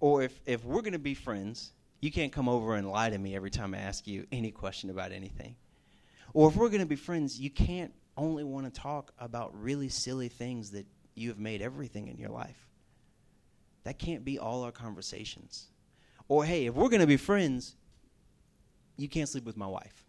Or 0.03 0.23
if 0.23 0.39
if 0.45 0.65
we're 0.67 0.83
gonna 0.83 0.99
be 0.99 1.15
friends, 1.15 1.73
you 2.03 2.11
can't 2.11 2.33
come 2.33 2.49
over 2.49 2.75
and 2.75 2.91
lie 2.91 3.09
to 3.09 3.17
me 3.17 3.35
every 3.37 3.51
time 3.51 3.73
I 3.73 3.79
ask 3.79 4.07
you 4.07 4.27
any 4.33 4.51
question 4.51 4.91
about 4.91 5.13
anything. 5.13 5.55
Or 6.35 6.49
if 6.49 6.57
we're 6.57 6.69
going 6.69 6.81
to 6.81 6.87
be 6.87 6.97
friends, 6.97 7.39
you 7.39 7.49
can't 7.49 7.93
only 8.17 8.43
want 8.43 8.67
to 8.67 8.81
talk 8.81 9.13
about 9.19 9.55
really 9.55 9.89
silly 9.89 10.29
things 10.29 10.73
that 10.73 10.85
you 11.15 11.29
have 11.29 11.39
made 11.39 11.63
everything 11.63 12.09
in 12.09 12.19
your 12.19 12.31
life. 12.31 12.69
That 13.85 13.99
can't 13.99 14.25
be 14.25 14.39
all 14.39 14.65
our 14.65 14.73
conversations. 14.73 15.69
Or 16.27 16.45
hey, 16.45 16.67
if 16.67 16.75
we're 16.75 16.89
going 16.89 17.01
to 17.01 17.07
be 17.07 17.17
friends, 17.17 17.77
you 18.97 19.09
can't 19.09 19.29
sleep 19.29 19.45
with 19.45 19.57
my 19.57 19.67
wife. 19.67 20.05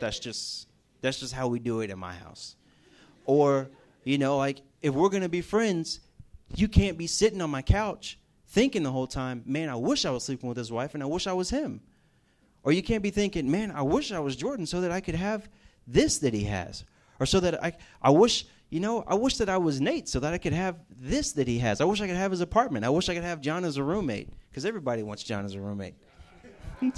That's 0.00 0.18
just 0.18 0.68
that's 1.02 1.20
just 1.20 1.34
how 1.34 1.48
we 1.48 1.58
do 1.58 1.80
it 1.80 1.90
in 1.90 1.98
my 1.98 2.14
house. 2.14 2.56
Or, 3.26 3.68
you 4.04 4.16
know, 4.16 4.38
like 4.38 4.62
if 4.80 4.94
we're 4.94 5.10
going 5.10 5.22
to 5.22 5.28
be 5.28 5.42
friends, 5.42 6.00
you 6.54 6.68
can't 6.68 6.98
be 6.98 7.06
sitting 7.06 7.40
on 7.40 7.50
my 7.50 7.62
couch 7.62 8.18
thinking 8.46 8.82
the 8.82 8.92
whole 8.92 9.06
time, 9.06 9.42
"Man, 9.46 9.68
I 9.68 9.76
wish 9.76 10.04
I 10.04 10.10
was 10.10 10.24
sleeping 10.24 10.48
with 10.48 10.58
his 10.58 10.70
wife 10.70 10.94
and 10.94 11.02
I 11.02 11.06
wish 11.06 11.26
I 11.26 11.32
was 11.32 11.50
him." 11.50 11.80
Or 12.64 12.72
you 12.72 12.82
can't 12.82 13.02
be 13.02 13.10
thinking, 13.10 13.50
man, 13.50 13.70
I 13.70 13.82
wish 13.82 14.10
I 14.10 14.20
was 14.20 14.34
Jordan 14.36 14.64
so 14.64 14.80
that 14.80 14.90
I 14.90 15.00
could 15.02 15.14
have 15.14 15.48
this 15.86 16.18
that 16.18 16.32
he 16.32 16.44
has. 16.44 16.84
Or 17.20 17.26
so 17.26 17.38
that 17.40 17.62
I, 17.62 17.74
I 18.00 18.08
wish, 18.10 18.46
you 18.70 18.80
know, 18.80 19.04
I 19.06 19.14
wish 19.14 19.36
that 19.36 19.50
I 19.50 19.58
was 19.58 19.82
Nate 19.82 20.08
so 20.08 20.18
that 20.20 20.32
I 20.32 20.38
could 20.38 20.54
have 20.54 20.78
this 20.90 21.32
that 21.32 21.46
he 21.46 21.58
has. 21.58 21.82
I 21.82 21.84
wish 21.84 22.00
I 22.00 22.06
could 22.06 22.16
have 22.16 22.30
his 22.30 22.40
apartment. 22.40 22.86
I 22.86 22.88
wish 22.88 23.10
I 23.10 23.14
could 23.14 23.22
have 23.22 23.42
John 23.42 23.64
as 23.64 23.76
a 23.76 23.82
roommate 23.82 24.30
because 24.48 24.64
everybody 24.64 25.02
wants 25.02 25.22
John 25.22 25.44
as 25.44 25.54
a 25.54 25.60
roommate. 25.60 25.94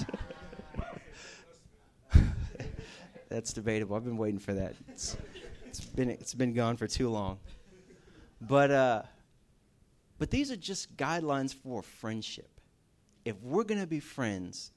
That's 3.28 3.52
debatable. 3.52 3.96
I've 3.96 4.04
been 4.04 4.16
waiting 4.16 4.38
for 4.38 4.54
that. 4.54 4.74
It's, 4.88 5.16
it's 5.66 5.80
been 5.80 6.10
it's 6.10 6.32
been 6.32 6.54
gone 6.54 6.76
for 6.76 6.86
too 6.86 7.08
long. 7.08 7.40
But 8.40 8.70
uh, 8.70 9.02
but 10.18 10.30
these 10.30 10.50
are 10.50 10.56
just 10.56 10.96
guidelines 10.96 11.54
for 11.54 11.82
friendship. 11.82 12.60
If 13.24 13.40
we're 13.42 13.64
going 13.64 13.80
to 13.80 13.86
be 13.86 14.00
friends, 14.00 14.72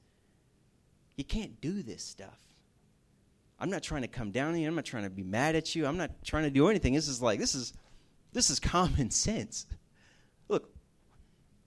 you 1.16 1.24
can't 1.24 1.60
do 1.62 1.82
this 1.82 2.04
stuff. 2.04 2.40
I'm 3.60 3.70
not 3.70 3.84
trying 3.84 4.02
to 4.04 4.08
come 4.08 4.32
down 4.32 4.58
you. 4.58 4.68
I'm 4.68 4.76
not 4.76 4.86
trying 4.86 5.04
to 5.04 5.10
be 5.10 5.24
mad 5.24 5.56
at 5.56 5.76
you. 5.76 5.86
I'm 5.86 5.98
not 5.98 6.12
trying 6.24 6.44
to 6.44 6.50
do 6.50 6.70
anything. 6.70 6.94
This 6.94 7.08
is 7.08 7.22
like 7.22 7.40
this 7.40 7.56
is 7.56 7.74
this 8.32 8.50
is 8.50 8.60
common 8.60 9.12
sense. 9.12 9.66
Look, 10.48 10.74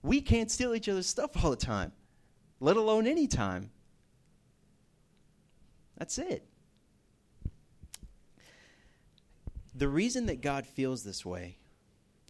we 0.01 0.21
can't 0.21 0.49
steal 0.49 0.73
each 0.73 0.89
other's 0.89 1.07
stuff 1.07 1.43
all 1.43 1.51
the 1.51 1.55
time, 1.55 1.91
let 2.59 2.77
alone 2.77 3.07
any 3.07 3.27
time. 3.27 3.69
That's 5.97 6.17
it. 6.17 6.45
The 9.75 9.87
reason 9.87 10.25
that 10.27 10.41
God 10.41 10.65
feels 10.65 11.03
this 11.03 11.25
way 11.25 11.57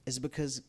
is 0.05 0.19
because 0.19 0.61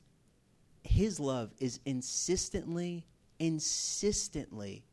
his 0.94 1.18
love 1.18 1.52
is 1.58 1.80
insistently, 1.84 3.04
insistently 3.40 4.84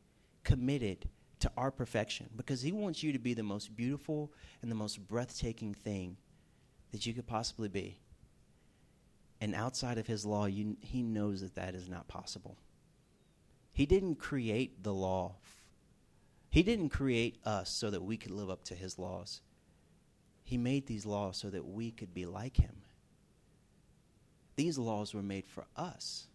committed 0.42 1.08
to 1.38 1.52
our 1.56 1.70
perfection 1.70 2.28
because 2.34 2.60
He 2.60 2.72
wants 2.72 3.04
you 3.04 3.12
to 3.12 3.20
be 3.20 3.34
the 3.34 3.44
most 3.44 3.76
beautiful 3.76 4.32
and 4.62 4.68
the 4.70 4.74
most 4.74 5.06
breathtaking 5.06 5.74
thing 5.74 6.16
that 6.90 7.06
you 7.06 7.14
could 7.14 7.28
possibly 7.28 7.68
be. 7.68 8.00
And 9.40 9.54
outside 9.54 9.96
of 9.96 10.08
His 10.08 10.26
law, 10.26 10.46
you, 10.46 10.76
He 10.80 11.04
knows 11.04 11.40
that 11.40 11.54
that 11.54 11.76
is 11.76 11.88
not 11.88 12.08
possible. 12.08 12.56
He 13.72 13.86
didn't 13.86 14.16
create 14.16 14.82
the 14.82 14.92
law, 14.92 15.36
He 16.50 16.64
didn't 16.64 16.88
create 16.88 17.38
us 17.44 17.70
so 17.70 17.90
that 17.90 18.02
we 18.02 18.16
could 18.16 18.32
live 18.32 18.50
up 18.50 18.64
to 18.64 18.74
His 18.74 18.98
laws. 18.98 19.40
He 20.42 20.58
made 20.58 20.88
these 20.88 21.06
laws 21.06 21.36
so 21.36 21.48
that 21.50 21.64
we 21.64 21.92
could 21.92 22.12
be 22.12 22.26
like 22.26 22.56
Him. 22.56 22.81
These 24.62 24.78
laws 24.78 25.12
were 25.12 25.24
made 25.24 25.48
for 25.48 25.64
us 25.74 26.28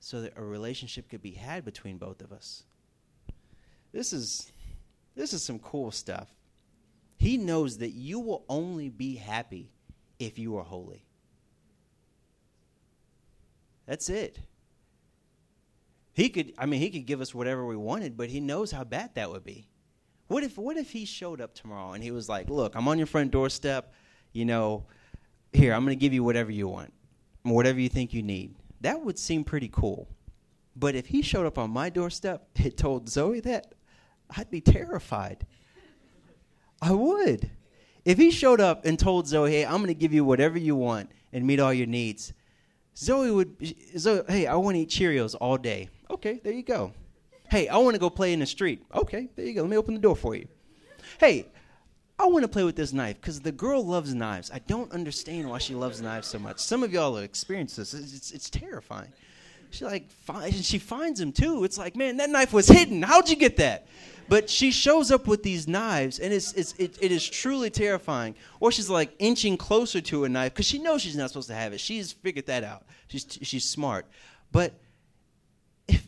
so 0.00 0.22
that 0.22 0.38
a 0.38 0.42
relationship 0.42 1.10
could 1.10 1.20
be 1.20 1.32
had 1.32 1.66
between 1.66 1.98
both 1.98 2.22
of 2.22 2.32
us. 2.32 2.62
This 3.92 4.14
is 4.14 4.50
this 5.14 5.34
is 5.34 5.42
some 5.42 5.58
cool 5.58 5.90
stuff. 5.90 6.28
He 7.18 7.36
knows 7.36 7.76
that 7.76 7.90
you 7.90 8.20
will 8.20 8.46
only 8.48 8.88
be 8.88 9.16
happy 9.16 9.70
if 10.18 10.38
you 10.38 10.56
are 10.56 10.62
holy. 10.62 11.04
That's 13.84 14.08
it. 14.08 14.38
He 16.14 16.30
could 16.30 16.54
I 16.56 16.64
mean 16.64 16.80
he 16.80 16.88
could 16.88 17.04
give 17.04 17.20
us 17.20 17.34
whatever 17.34 17.66
we 17.66 17.76
wanted, 17.76 18.16
but 18.16 18.30
he 18.30 18.40
knows 18.40 18.72
how 18.72 18.84
bad 18.84 19.14
that 19.16 19.30
would 19.30 19.44
be. 19.44 19.68
What 20.28 20.42
if 20.42 20.56
what 20.56 20.78
if 20.78 20.90
he 20.90 21.04
showed 21.04 21.42
up 21.42 21.52
tomorrow 21.52 21.92
and 21.92 22.02
he 22.02 22.12
was 22.12 22.30
like, 22.30 22.48
"Look, 22.48 22.74
I'm 22.74 22.88
on 22.88 22.96
your 22.96 23.06
front 23.06 23.30
doorstep, 23.30 23.92
you 24.32 24.46
know, 24.46 24.86
here, 25.52 25.74
I'm 25.74 25.84
going 25.84 25.96
to 25.96 26.00
give 26.00 26.12
you 26.12 26.24
whatever 26.24 26.50
you 26.50 26.68
want, 26.68 26.92
whatever 27.54 27.80
you 27.80 27.88
think 27.88 28.12
you 28.12 28.22
need." 28.22 28.54
That 28.80 29.04
would 29.04 29.18
seem 29.18 29.44
pretty 29.44 29.68
cool. 29.68 30.08
But 30.74 30.94
if 30.94 31.06
he 31.06 31.22
showed 31.22 31.46
up 31.46 31.58
on 31.58 31.70
my 31.70 31.88
doorstep 31.88 32.48
and 32.56 32.76
told 32.76 33.08
Zoe 33.08 33.40
that, 33.40 33.74
I'd 34.36 34.50
be 34.50 34.60
terrified. 34.60 35.46
I 36.82 36.92
would. 36.92 37.50
If 38.04 38.18
he 38.18 38.30
showed 38.30 38.60
up 38.60 38.84
and 38.84 38.98
told 38.98 39.26
Zoe, 39.26 39.50
hey, 39.50 39.64
I'm 39.64 39.78
going 39.78 39.88
to 39.88 39.94
give 39.94 40.12
you 40.12 40.24
whatever 40.24 40.58
you 40.58 40.76
want 40.76 41.10
and 41.32 41.46
meet 41.46 41.58
all 41.58 41.72
your 41.72 41.86
needs, 41.86 42.32
Zoe 42.96 43.30
would, 43.30 43.74
Zoe, 43.98 44.22
hey, 44.28 44.46
I 44.46 44.54
want 44.56 44.76
to 44.76 44.80
eat 44.82 44.90
Cheerios 44.90 45.34
all 45.40 45.56
day. 45.56 45.88
Okay, 46.10 46.40
there 46.44 46.52
you 46.52 46.62
go. 46.62 46.92
Hey, 47.50 47.68
I 47.68 47.76
want 47.78 47.94
to 47.94 48.00
go 48.00 48.10
play 48.10 48.32
in 48.32 48.40
the 48.40 48.46
street. 48.46 48.84
Okay, 48.94 49.28
there 49.36 49.46
you 49.46 49.54
go. 49.54 49.62
Let 49.62 49.70
me 49.70 49.76
open 49.76 49.94
the 49.94 50.00
door 50.00 50.16
for 50.16 50.34
you. 50.34 50.46
Hey, 51.18 51.46
I 52.18 52.26
want 52.26 52.44
to 52.44 52.48
play 52.48 52.64
with 52.64 52.76
this 52.76 52.92
knife 52.92 53.20
because 53.20 53.40
the 53.40 53.52
girl 53.52 53.84
loves 53.84 54.14
knives. 54.14 54.50
I 54.50 54.60
don't 54.60 54.90
understand 54.92 55.48
why 55.48 55.58
she 55.58 55.74
loves 55.74 56.00
knives 56.00 56.26
so 56.26 56.38
much. 56.38 56.58
Some 56.58 56.82
of 56.82 56.92
y'all 56.92 57.14
have 57.16 57.24
experienced 57.24 57.76
this. 57.76 57.92
It's, 57.92 58.14
it's, 58.14 58.30
it's 58.30 58.50
terrifying. 58.50 59.12
She 59.70 59.84
like 59.84 60.10
finds, 60.10 60.66
she 60.66 60.78
finds 60.78 61.20
him 61.20 61.32
too. 61.32 61.64
It's 61.64 61.76
like, 61.76 61.94
man, 61.94 62.16
that 62.16 62.30
knife 62.30 62.52
was 62.52 62.68
hidden. 62.68 63.02
How'd 63.02 63.28
you 63.28 63.36
get 63.36 63.58
that? 63.58 63.86
But 64.28 64.50
she 64.50 64.70
shows 64.70 65.12
up 65.12 65.28
with 65.28 65.42
these 65.42 65.68
knives, 65.68 66.18
and 66.18 66.32
it's, 66.32 66.52
it's 66.54 66.72
it, 66.78 66.96
it 67.00 67.12
is 67.12 67.28
truly 67.28 67.70
terrifying. 67.70 68.34
Or 68.58 68.72
she's 68.72 68.90
like 68.90 69.14
inching 69.18 69.56
closer 69.56 70.00
to 70.00 70.24
a 70.24 70.28
knife 70.28 70.54
because 70.54 70.66
she 70.66 70.78
knows 70.78 71.02
she's 71.02 71.16
not 71.16 71.30
supposed 71.30 71.48
to 71.48 71.54
have 71.54 71.72
it. 71.72 71.80
She's 71.80 72.12
figured 72.12 72.46
that 72.46 72.64
out. 72.64 72.86
She's 73.08 73.38
she's 73.42 73.64
smart. 73.64 74.06
But 74.50 74.72
if 75.86 76.04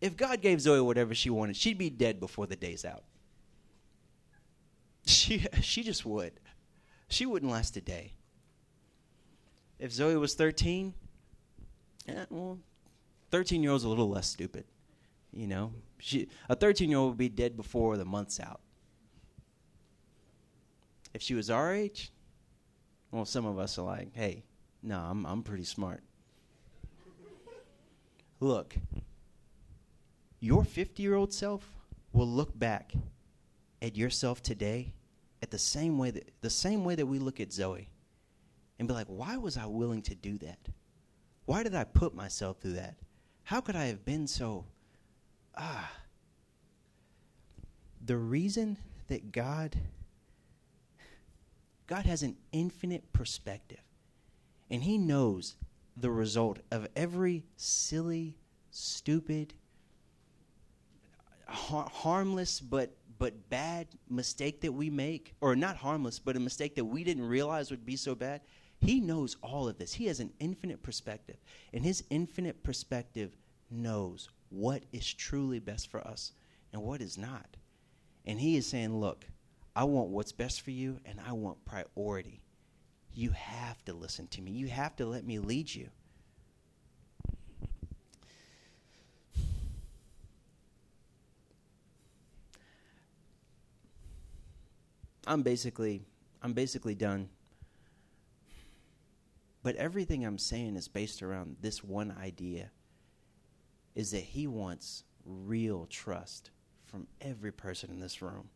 if 0.00 0.16
God 0.16 0.40
gave 0.40 0.60
Zoe 0.60 0.80
whatever 0.80 1.14
she 1.14 1.30
wanted, 1.30 1.56
she'd 1.56 1.78
be 1.78 1.90
dead 1.90 2.18
before 2.18 2.46
the 2.46 2.56
day's 2.56 2.84
out. 2.84 3.04
She 5.06 5.46
she 5.60 5.82
just 5.82 6.04
would. 6.04 6.32
She 7.08 7.26
wouldn't 7.26 7.52
last 7.52 7.76
a 7.76 7.80
day. 7.80 8.14
If 9.78 9.92
Zoe 9.92 10.16
was 10.16 10.34
13, 10.34 10.94
eh, 12.08 12.24
well, 12.30 12.58
13 13.30 13.62
year 13.62 13.72
old's 13.72 13.84
a 13.84 13.88
little 13.88 14.08
less 14.08 14.28
stupid. 14.28 14.64
You 15.32 15.46
know, 15.48 15.72
she, 15.98 16.28
a 16.48 16.54
13 16.54 16.88
year 16.88 16.98
old 16.98 17.10
would 17.10 17.18
be 17.18 17.28
dead 17.28 17.56
before 17.56 17.96
the 17.96 18.04
month's 18.04 18.40
out. 18.40 18.60
If 21.12 21.22
she 21.22 21.34
was 21.34 21.50
our 21.50 21.72
age, 21.72 22.12
well, 23.10 23.24
some 23.24 23.46
of 23.46 23.58
us 23.58 23.78
are 23.78 23.84
like, 23.84 24.14
hey, 24.14 24.44
no, 24.82 24.98
I'm, 24.98 25.24
I'm 25.26 25.42
pretty 25.42 25.64
smart. 25.64 26.02
Look, 28.40 28.74
your 30.40 30.64
50 30.64 31.02
year 31.02 31.14
old 31.14 31.32
self 31.32 31.64
will 32.12 32.28
look 32.28 32.56
back 32.58 32.92
at 33.84 33.96
yourself 33.96 34.42
today 34.42 34.94
at 35.42 35.50
the 35.50 35.58
same 35.58 35.98
way 35.98 36.10
that 36.10 36.30
the 36.40 36.48
same 36.48 36.84
way 36.84 36.94
that 36.94 37.04
we 37.04 37.18
look 37.18 37.38
at 37.38 37.52
Zoe 37.52 37.90
and 38.78 38.88
be 38.88 38.94
like, 38.94 39.08
why 39.08 39.36
was 39.36 39.58
I 39.58 39.66
willing 39.66 40.00
to 40.02 40.14
do 40.14 40.38
that? 40.38 40.58
Why 41.44 41.62
did 41.62 41.74
I 41.74 41.84
put 41.84 42.14
myself 42.14 42.60
through 42.60 42.72
that? 42.72 42.96
How 43.42 43.60
could 43.60 43.76
I 43.76 43.84
have 43.86 44.06
been 44.06 44.26
so 44.26 44.64
ah 45.54 45.92
the 48.02 48.16
reason 48.16 48.78
that 49.08 49.32
God 49.32 49.76
God 51.86 52.06
has 52.06 52.22
an 52.22 52.36
infinite 52.52 53.12
perspective 53.12 53.82
and 54.70 54.82
he 54.82 54.96
knows 54.96 55.56
the 55.94 56.10
result 56.10 56.60
of 56.70 56.88
every 56.96 57.44
silly, 57.56 58.38
stupid, 58.70 59.52
har- 61.46 61.90
harmless 61.92 62.60
but 62.60 62.96
but 63.18 63.48
bad 63.48 63.86
mistake 64.08 64.60
that 64.60 64.72
we 64.72 64.90
make 64.90 65.34
or 65.40 65.54
not 65.56 65.76
harmless 65.76 66.18
but 66.18 66.36
a 66.36 66.40
mistake 66.40 66.74
that 66.74 66.84
we 66.84 67.04
didn't 67.04 67.26
realize 67.26 67.70
would 67.70 67.86
be 67.86 67.96
so 67.96 68.14
bad 68.14 68.40
he 68.84 69.00
knows 69.00 69.36
all 69.42 69.66
of 69.68 69.78
this. 69.78 69.94
He 69.94 70.06
has 70.06 70.20
an 70.20 70.32
infinite 70.38 70.82
perspective 70.82 71.36
and 71.72 71.84
his 71.84 72.04
infinite 72.10 72.62
perspective 72.62 73.36
knows 73.70 74.28
what 74.50 74.84
is 74.92 75.12
truly 75.12 75.58
best 75.58 75.90
for 75.90 76.06
us 76.06 76.32
and 76.72 76.82
what 76.82 77.00
is 77.00 77.16
not. 77.16 77.56
And 78.26 78.38
he 78.38 78.56
is 78.56 78.66
saying 78.66 79.00
look 79.00 79.26
i 79.76 79.82
want 79.82 80.10
what's 80.10 80.30
best 80.30 80.60
for 80.60 80.70
you 80.70 81.00
and 81.04 81.18
i 81.26 81.32
want 81.32 81.64
priority. 81.64 82.42
You 83.12 83.30
have 83.30 83.84
to 83.86 83.94
listen 83.94 84.26
to 84.28 84.42
me. 84.42 84.52
You 84.52 84.68
have 84.68 84.96
to 84.96 85.06
let 85.06 85.24
me 85.24 85.38
lead 85.38 85.74
you 85.74 85.88
I'm 95.26 95.42
basically 95.42 96.04
I'm 96.42 96.52
basically 96.52 96.94
done. 96.94 97.28
But 99.62 99.76
everything 99.76 100.24
I'm 100.24 100.36
saying 100.36 100.76
is 100.76 100.88
based 100.88 101.22
around 101.22 101.56
this 101.62 101.82
one 101.82 102.14
idea 102.20 102.70
is 103.94 104.10
that 104.10 104.22
he 104.22 104.46
wants 104.46 105.04
real 105.24 105.86
trust 105.86 106.50
from 106.84 107.06
every 107.22 107.50
person 107.50 107.90
in 107.90 107.98
this 107.98 108.20
room. 108.20 108.50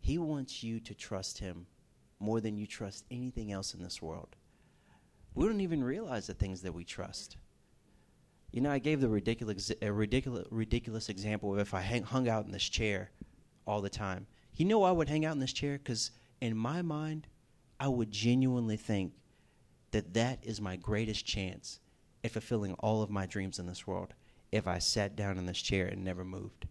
He 0.00 0.18
wants 0.18 0.64
you 0.64 0.80
to 0.80 0.94
trust 0.94 1.38
him 1.38 1.66
more 2.18 2.40
than 2.40 2.56
you 2.56 2.66
trust 2.66 3.04
anything 3.10 3.52
else 3.52 3.72
in 3.72 3.82
this 3.82 4.02
world. 4.02 4.34
We 5.34 5.46
don't 5.46 5.60
even 5.60 5.84
realize 5.84 6.26
the 6.26 6.34
things 6.34 6.62
that 6.62 6.74
we 6.74 6.84
trust. 6.84 7.36
You 8.50 8.60
know, 8.62 8.72
I 8.72 8.80
gave 8.80 9.00
the 9.00 9.08
ridiculous, 9.08 9.70
a 9.80 9.92
ridiculous, 9.92 10.48
ridiculous 10.50 11.08
example 11.08 11.52
of 11.52 11.60
if 11.60 11.72
I 11.72 11.82
hang, 11.82 12.02
hung 12.02 12.28
out 12.28 12.46
in 12.46 12.50
this 12.50 12.68
chair 12.68 13.12
all 13.64 13.80
the 13.80 13.88
time 13.88 14.26
you 14.60 14.66
know 14.66 14.82
I 14.82 14.92
would 14.92 15.08
hang 15.08 15.24
out 15.24 15.32
in 15.32 15.40
this 15.40 15.52
chair? 15.52 15.78
Because 15.78 16.10
in 16.40 16.56
my 16.56 16.82
mind, 16.82 17.26
I 17.78 17.88
would 17.88 18.10
genuinely 18.10 18.76
think 18.76 19.14
that 19.90 20.14
that 20.14 20.38
is 20.42 20.60
my 20.60 20.76
greatest 20.76 21.26
chance 21.26 21.80
at 22.22 22.32
fulfilling 22.32 22.74
all 22.74 23.02
of 23.02 23.10
my 23.10 23.26
dreams 23.26 23.58
in 23.58 23.66
this 23.66 23.86
world 23.86 24.14
if 24.52 24.66
I 24.68 24.78
sat 24.78 25.16
down 25.16 25.38
in 25.38 25.46
this 25.46 25.60
chair 25.60 25.86
and 25.86 26.04
never 26.04 26.24
moved. 26.24 26.66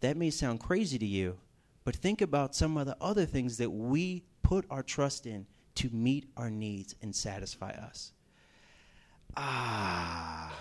That 0.00 0.16
may 0.16 0.30
sound 0.30 0.60
crazy 0.60 0.98
to 0.98 1.06
you, 1.06 1.38
but 1.84 1.96
think 1.96 2.20
about 2.20 2.54
some 2.54 2.76
of 2.76 2.86
the 2.86 2.96
other 3.00 3.26
things 3.26 3.56
that 3.56 3.70
we 3.70 4.24
put 4.42 4.64
our 4.70 4.82
trust 4.82 5.26
in 5.26 5.46
to 5.76 5.90
meet 5.90 6.28
our 6.36 6.50
needs 6.50 6.94
and 7.02 7.14
satisfy 7.14 7.70
us. 7.70 8.12
Ah. 9.36 10.52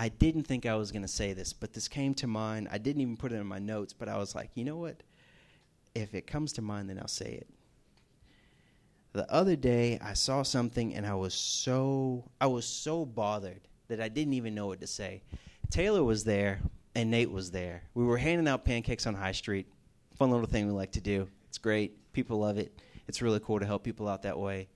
I 0.00 0.08
didn't 0.08 0.44
think 0.44 0.64
I 0.64 0.76
was 0.76 0.92
going 0.92 1.02
to 1.02 1.08
say 1.08 1.34
this, 1.34 1.52
but 1.52 1.74
this 1.74 1.86
came 1.86 2.14
to 2.14 2.26
mind. 2.26 2.68
I 2.72 2.78
didn't 2.78 3.02
even 3.02 3.18
put 3.18 3.32
it 3.32 3.34
in 3.34 3.46
my 3.46 3.58
notes, 3.58 3.92
but 3.92 4.08
I 4.08 4.16
was 4.16 4.34
like, 4.34 4.48
you 4.54 4.64
know 4.64 4.78
what? 4.78 5.02
If 5.94 6.14
it 6.14 6.26
comes 6.26 6.54
to 6.54 6.62
mind, 6.62 6.88
then 6.88 6.98
I'll 6.98 7.06
say 7.06 7.32
it. 7.32 7.46
The 9.12 9.30
other 9.30 9.56
day, 9.56 9.98
I 10.02 10.14
saw 10.14 10.42
something 10.42 10.94
and 10.94 11.04
I 11.04 11.12
was 11.12 11.34
so 11.34 12.24
I 12.40 12.46
was 12.46 12.64
so 12.64 13.04
bothered 13.04 13.60
that 13.88 14.00
I 14.00 14.08
didn't 14.08 14.32
even 14.32 14.54
know 14.54 14.68
what 14.68 14.80
to 14.80 14.86
say. 14.86 15.20
Taylor 15.68 16.02
was 16.02 16.24
there 16.24 16.60
and 16.94 17.10
Nate 17.10 17.30
was 17.30 17.50
there. 17.50 17.82
We 17.92 18.04
were 18.04 18.16
handing 18.16 18.48
out 18.48 18.64
pancakes 18.64 19.06
on 19.06 19.12
High 19.14 19.32
Street. 19.32 19.66
Fun 20.16 20.30
little 20.30 20.46
thing 20.46 20.66
we 20.66 20.72
like 20.72 20.92
to 20.92 21.02
do. 21.02 21.28
It's 21.50 21.58
great. 21.58 22.10
People 22.14 22.38
love 22.38 22.56
it. 22.56 22.80
It's 23.06 23.20
really 23.20 23.40
cool 23.40 23.60
to 23.60 23.66
help 23.66 23.84
people 23.84 24.08
out 24.08 24.22
that 24.22 24.38
way. 24.38 24.68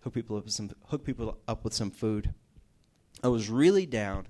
Hook 0.00 0.14
people 0.14 0.36
up 0.36 0.46
with 0.46 0.54
some 0.54 0.72
hook 0.86 1.04
people 1.04 1.38
up 1.46 1.62
with 1.62 1.74
some 1.74 1.92
food. 1.92 2.34
I 3.26 3.28
was 3.28 3.50
really 3.50 3.86
down, 3.86 4.28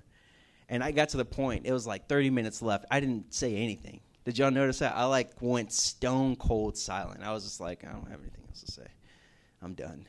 and 0.70 0.82
I 0.82 0.90
got 0.90 1.10
to 1.10 1.18
the 1.18 1.24
point. 1.26 1.66
It 1.66 1.72
was 1.72 1.86
like 1.86 2.08
30 2.08 2.30
minutes 2.30 2.62
left. 2.62 2.86
I 2.90 2.98
didn't 2.98 3.34
say 3.34 3.54
anything. 3.54 4.00
Did 4.24 4.38
y'all 4.38 4.50
notice 4.50 4.78
that? 4.78 4.96
I 4.96 5.04
like 5.04 5.32
went 5.42 5.70
stone 5.70 6.34
cold 6.34 6.78
silent. 6.78 7.22
I 7.22 7.30
was 7.34 7.44
just 7.44 7.60
like, 7.60 7.84
I 7.84 7.92
don't 7.92 8.08
have 8.08 8.20
anything 8.20 8.44
else 8.48 8.62
to 8.62 8.72
say. 8.72 8.86
I'm 9.60 9.74
done. 9.74 10.08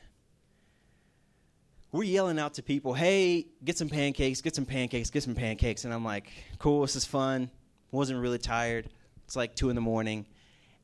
We're 1.92 2.04
yelling 2.04 2.38
out 2.38 2.54
to 2.54 2.62
people, 2.62 2.94
hey, 2.94 3.48
get 3.62 3.76
some 3.76 3.90
pancakes, 3.90 4.40
get 4.40 4.54
some 4.54 4.64
pancakes, 4.64 5.10
get 5.10 5.22
some 5.22 5.34
pancakes. 5.34 5.84
And 5.84 5.92
I'm 5.92 6.04
like, 6.04 6.30
cool, 6.58 6.80
this 6.80 6.96
is 6.96 7.04
fun. 7.04 7.50
Wasn't 7.90 8.18
really 8.18 8.38
tired. 8.38 8.88
It's 9.26 9.36
like 9.36 9.54
2 9.54 9.68
in 9.68 9.74
the 9.74 9.82
morning. 9.82 10.24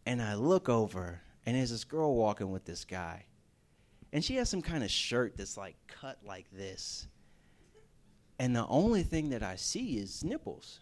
And 0.05 0.20
I 0.20 0.34
look 0.34 0.68
over, 0.68 1.22
and 1.46 1.57
there's 1.57 1.70
this 1.70 1.84
girl 1.84 2.14
walking 2.14 2.50
with 2.50 2.66
this 2.66 2.84
guy. 2.84 3.24
And 4.12 4.22
she 4.22 4.36
has 4.36 4.50
some 4.50 4.61
kind 4.61 4.84
of 4.84 4.90
shirt 4.90 5.38
that's 5.38 5.57
like 5.57 5.76
cut 5.88 6.18
like 6.22 6.50
this 6.52 7.09
and 8.39 8.55
the 8.55 8.66
only 8.66 9.03
thing 9.03 9.30
that 9.30 9.43
I 9.43 9.57
see 9.57 9.99
is 9.99 10.24
nipples. 10.24 10.80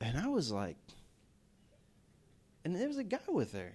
And 0.00 0.18
I 0.18 0.28
was 0.28 0.52
like, 0.52 0.76
and 2.64 2.74
there 2.74 2.88
was 2.88 2.98
a 2.98 3.04
guy 3.04 3.18
with 3.28 3.52
her. 3.52 3.72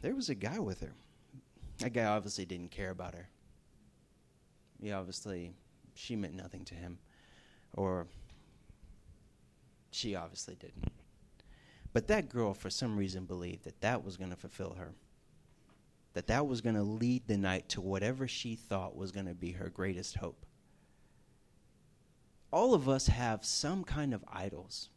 There 0.00 0.16
was 0.16 0.28
a 0.28 0.34
guy 0.34 0.58
with 0.58 0.80
her. 0.80 0.92
That 1.78 1.92
guy 1.92 2.04
obviously 2.04 2.44
didn't 2.44 2.72
care 2.72 2.90
about 2.90 3.14
her. 3.14 3.28
He 4.80 4.90
obviously, 4.90 5.52
she 5.94 6.16
meant 6.16 6.34
nothing 6.34 6.64
to 6.66 6.74
him. 6.74 6.98
Or 7.74 8.08
she 9.94 10.14
obviously 10.14 10.54
didn't. 10.54 10.90
But 11.92 12.06
that 12.08 12.28
girl, 12.28 12.54
for 12.54 12.70
some 12.70 12.96
reason, 12.96 13.26
believed 13.26 13.64
that 13.64 13.80
that 13.82 14.04
was 14.04 14.16
going 14.16 14.30
to 14.30 14.36
fulfill 14.36 14.74
her. 14.78 14.92
That 16.14 16.26
that 16.26 16.46
was 16.46 16.60
going 16.60 16.74
to 16.74 16.82
lead 16.82 17.26
the 17.26 17.36
night 17.36 17.68
to 17.70 17.80
whatever 17.80 18.26
she 18.26 18.56
thought 18.56 18.96
was 18.96 19.12
going 19.12 19.26
to 19.26 19.34
be 19.34 19.52
her 19.52 19.68
greatest 19.68 20.16
hope. 20.16 20.44
All 22.50 22.74
of 22.74 22.88
us 22.88 23.06
have 23.06 23.44
some 23.44 23.82
kind 23.82 24.12
of 24.12 24.24
idols. 24.30 24.90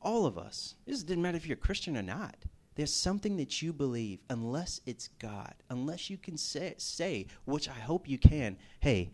All 0.00 0.24
of 0.24 0.38
us. 0.38 0.74
This 0.86 1.02
didn't 1.02 1.22
matter 1.22 1.36
if 1.36 1.46
you're 1.46 1.54
a 1.54 1.60
Christian 1.60 1.96
or 1.96 2.02
not. 2.02 2.36
There's 2.76 2.94
something 2.94 3.36
that 3.36 3.60
you 3.60 3.74
believe, 3.74 4.20
unless 4.30 4.80
it's 4.86 5.08
God, 5.18 5.54
unless 5.68 6.08
you 6.08 6.16
can 6.16 6.38
say, 6.38 6.74
say 6.78 7.26
which 7.44 7.68
I 7.68 7.74
hope 7.74 8.08
you 8.08 8.16
can, 8.16 8.56
hey, 8.80 9.10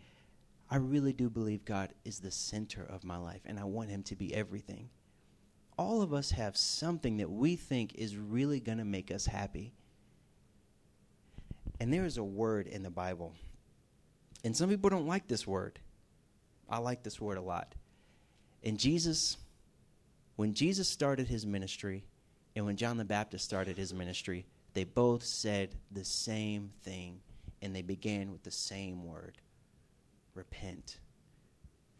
I 0.69 0.77
really 0.77 1.13
do 1.13 1.29
believe 1.29 1.63
God 1.63 1.93
is 2.03 2.19
the 2.19 2.31
center 2.31 2.83
of 2.83 3.05
my 3.05 3.17
life 3.17 3.41
and 3.45 3.59
I 3.59 3.63
want 3.63 3.89
Him 3.89 4.03
to 4.03 4.15
be 4.15 4.33
everything. 4.33 4.89
All 5.77 6.01
of 6.01 6.13
us 6.13 6.31
have 6.31 6.57
something 6.57 7.17
that 7.17 7.29
we 7.29 7.55
think 7.55 7.95
is 7.95 8.17
really 8.17 8.59
going 8.59 8.79
to 8.79 8.85
make 8.85 9.11
us 9.11 9.27
happy. 9.27 9.73
And 11.79 11.93
there 11.93 12.05
is 12.05 12.17
a 12.17 12.23
word 12.23 12.67
in 12.67 12.83
the 12.83 12.89
Bible. 12.89 13.33
And 14.43 14.57
some 14.57 14.69
people 14.69 14.89
don't 14.89 15.07
like 15.07 15.27
this 15.27 15.45
word. 15.45 15.79
I 16.69 16.79
like 16.79 17.03
this 17.03 17.21
word 17.21 17.37
a 17.37 17.41
lot. 17.41 17.75
And 18.63 18.77
Jesus, 18.77 19.37
when 20.35 20.53
Jesus 20.53 20.89
started 20.89 21.27
his 21.27 21.45
ministry 21.45 22.03
and 22.55 22.65
when 22.65 22.75
John 22.75 22.97
the 22.97 23.05
Baptist 23.05 23.45
started 23.45 23.77
his 23.77 23.93
ministry, 23.93 24.47
they 24.73 24.83
both 24.83 25.23
said 25.23 25.75
the 25.91 26.03
same 26.03 26.71
thing 26.81 27.21
and 27.61 27.75
they 27.75 27.83
began 27.83 28.31
with 28.31 28.43
the 28.43 28.51
same 28.51 29.05
word 29.05 29.37
repent, 30.37 30.99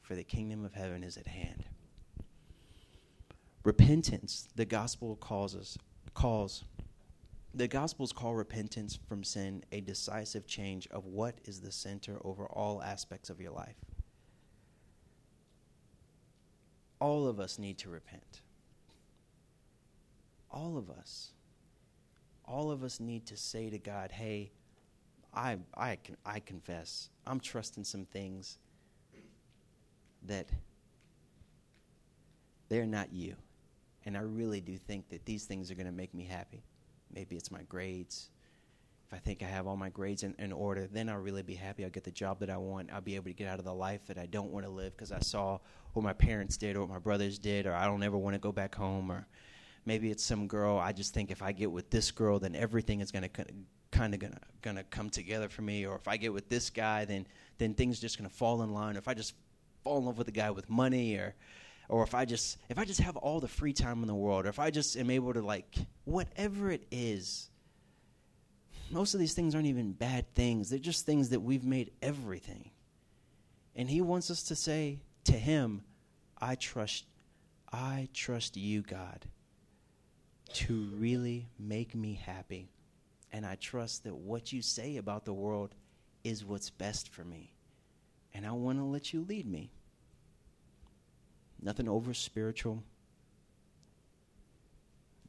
for 0.01 0.15
the 0.15 0.23
kingdom 0.23 0.63
of 0.63 0.73
heaven 0.73 1.03
is 1.03 1.17
at 1.17 1.27
hand. 1.27 1.65
Repentance, 3.63 4.47
the 4.55 4.65
gospel 4.65 5.17
calls 5.17 5.55
us, 5.55 5.77
calls 6.13 6.63
the 7.57 7.67
Gospels 7.67 8.13
call 8.13 8.35
repentance 8.35 8.99
from 9.07 9.23
sin 9.23 9.63
a 9.71 9.81
decisive 9.81 10.45
change 10.45 10.87
of 10.91 11.05
what 11.05 11.39
is 11.45 11.59
the 11.59 11.71
center 11.71 12.19
over 12.23 12.45
all 12.45 12.83
aspects 12.83 13.31
of 13.31 13.41
your 13.41 13.51
life. 13.51 13.77
All 16.99 17.25
of 17.25 17.39
us 17.39 17.57
need 17.57 17.79
to 17.79 17.89
repent. 17.89 18.41
All 20.51 20.77
of 20.77 20.91
us. 20.91 21.31
All 22.45 22.69
of 22.69 22.83
us 22.83 22.99
need 22.99 23.25
to 23.25 23.37
say 23.37 23.71
to 23.71 23.79
God, 23.79 24.11
hey, 24.11 24.51
I, 25.37 25.57
I, 25.77 25.97
I 26.25 26.39
confess, 26.39 27.09
I'm 27.25 27.39
trusting 27.39 27.83
some 27.83 28.05
things 28.05 28.57
that 30.25 30.49
they're 32.69 32.87
not 32.87 33.13
you. 33.13 33.35
And 34.05 34.17
I 34.17 34.21
really 34.21 34.61
do 34.61 34.77
think 34.77 35.09
that 35.09 35.25
these 35.25 35.45
things 35.45 35.69
are 35.69 35.75
going 35.75 35.85
to 35.85 35.91
make 35.91 36.13
me 36.13 36.23
happy. 36.25 36.63
Maybe 37.13 37.35
it's 37.35 37.51
my 37.51 37.61
grades. 37.63 38.29
If 39.05 39.13
I 39.13 39.17
think 39.17 39.43
I 39.43 39.45
have 39.45 39.67
all 39.67 39.77
my 39.77 39.89
grades 39.89 40.23
in, 40.23 40.33
in, 40.39 40.51
order, 40.51 40.87
then 40.87 41.07
I'll 41.07 41.17
really 41.17 41.43
be 41.43 41.55
happy. 41.55 41.83
I'll 41.83 41.91
get 41.91 42.03
the 42.03 42.11
job 42.11 42.39
that 42.39 42.49
I 42.49 42.57
want. 42.57 42.89
I'll 42.91 42.99
be 42.99 43.15
able 43.15 43.25
to 43.25 43.33
get 43.33 43.47
out 43.47 43.59
of 43.59 43.65
the 43.65 43.73
life 43.73 44.07
that 44.07 44.17
I 44.17 44.25
don't 44.25 44.51
want 44.51 44.65
to 44.65 44.71
live 44.71 44.97
because 44.97 45.11
I 45.11 45.19
saw 45.19 45.59
what 45.93 46.01
my 46.01 46.13
parents 46.13 46.57
did 46.57 46.75
or 46.75 46.81
what 46.81 46.89
my 46.89 46.99
brothers 46.99 47.37
did, 47.37 47.67
or 47.67 47.73
I 47.73 47.85
don't 47.85 48.03
ever 48.03 48.17
want 48.17 48.33
to 48.33 48.39
go 48.39 48.51
back 48.51 48.75
home. 48.75 49.11
Or 49.11 49.27
maybe 49.85 50.09
it's 50.09 50.23
some 50.23 50.47
girl. 50.47 50.77
I 50.77 50.93
just 50.93 51.13
think 51.13 51.29
if 51.29 51.41
I 51.41 51.51
get 51.51 51.71
with 51.71 51.89
this 51.89 52.11
girl, 52.11 52.39
then 52.39 52.55
everything 52.55 53.01
is 53.01 53.11
going 53.11 53.29
to 53.29 53.45
kind 53.91 54.13
of 54.13 54.19
gonna 54.19 54.39
gonna 54.61 54.83
come 54.83 55.09
together 55.09 55.49
for 55.49 55.61
me. 55.61 55.85
Or 55.85 55.95
if 55.95 56.07
I 56.07 56.17
get 56.17 56.33
with 56.33 56.49
this 56.49 56.69
guy, 56.69 57.05
then 57.05 57.25
then 57.57 57.73
things 57.73 57.99
just 57.99 58.17
gonna 58.17 58.29
fall 58.29 58.61
in 58.61 58.73
line. 58.73 58.95
Or 58.95 58.99
if 58.99 59.07
I 59.07 59.13
just 59.13 59.33
fall 59.83 59.97
in 59.97 60.05
love 60.05 60.17
with 60.17 60.27
a 60.27 60.31
guy 60.31 60.51
with 60.51 60.69
money, 60.69 61.15
or 61.15 61.35
or 61.89 62.03
if 62.03 62.13
I 62.13 62.25
just 62.25 62.57
if 62.69 62.77
I 62.77 62.85
just 62.85 63.01
have 63.01 63.17
all 63.17 63.39
the 63.39 63.47
free 63.47 63.73
time 63.73 64.01
in 64.01 64.07
the 64.07 64.15
world, 64.15 64.45
or 64.45 64.49
if 64.49 64.59
I 64.59 64.71
just 64.71 64.97
am 64.97 65.09
able 65.09 65.33
to 65.33 65.41
like 65.41 65.75
whatever 66.05 66.71
it 66.71 66.85
is. 66.91 67.49
Most 68.89 69.13
of 69.13 69.19
these 69.19 69.33
things 69.33 69.53
aren't 69.53 69.67
even 69.67 69.91
bad 69.91 70.33
things. 70.33 70.69
They're 70.69 70.79
just 70.79 71.05
things 71.05 71.27
that 71.29 71.41
we've 71.41 71.65
made 71.65 71.91
everything. 72.01 72.71
And 73.75 73.89
he 73.89 73.99
wants 73.99 74.31
us 74.31 74.43
to 74.43 74.55
say 74.55 75.01
to 75.25 75.33
him, 75.33 75.83
I 76.39 76.55
trust 76.55 77.03
I 77.71 78.07
trust 78.13 78.55
you, 78.55 78.81
God, 78.81 79.25
to 80.53 80.89
really 80.95 81.49
make 81.59 81.93
me 81.93 82.13
happy. 82.13 82.69
And 83.31 83.45
I 83.45 83.55
trust 83.55 84.03
that 84.03 84.15
what 84.15 84.53
you 84.53 84.61
say 84.61 84.97
about 84.97 85.25
the 85.25 85.33
world 85.33 85.75
is 86.23 86.45
what's 86.45 86.69
best 86.69 87.09
for 87.09 87.23
me. 87.23 87.53
And 88.33 88.45
I 88.45 88.51
want 88.51 88.79
to 88.79 88.83
let 88.83 89.13
you 89.13 89.25
lead 89.27 89.45
me. 89.45 89.71
Nothing 91.61 91.89
over 91.89 92.13
spiritual. 92.13 92.83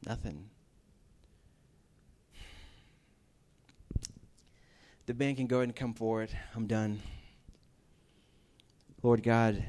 Nothing. 0.05 0.49
The 5.05 5.13
band 5.13 5.37
can 5.37 5.47
go 5.47 5.57
ahead 5.57 5.69
and 5.69 5.75
come 5.75 5.93
forward. 5.93 6.29
I'm 6.55 6.67
done. 6.67 7.01
Lord 9.01 9.23
God, 9.23 9.63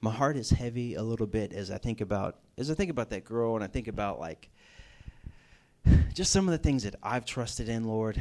my 0.00 0.12
heart 0.12 0.36
is 0.36 0.50
heavy 0.50 0.94
a 0.94 1.02
little 1.02 1.26
bit 1.26 1.52
as 1.52 1.70
I 1.70 1.78
think 1.78 2.00
about 2.00 2.36
as 2.56 2.70
I 2.70 2.74
think 2.74 2.90
about 2.90 3.10
that 3.10 3.24
girl 3.24 3.54
and 3.54 3.64
I 3.64 3.66
think 3.66 3.88
about 3.88 4.20
like 4.20 4.48
just 6.14 6.32
some 6.32 6.48
of 6.48 6.52
the 6.52 6.58
things 6.58 6.82
that 6.82 6.96
I've 7.02 7.24
trusted 7.24 7.68
in, 7.68 7.84
Lord, 7.84 8.20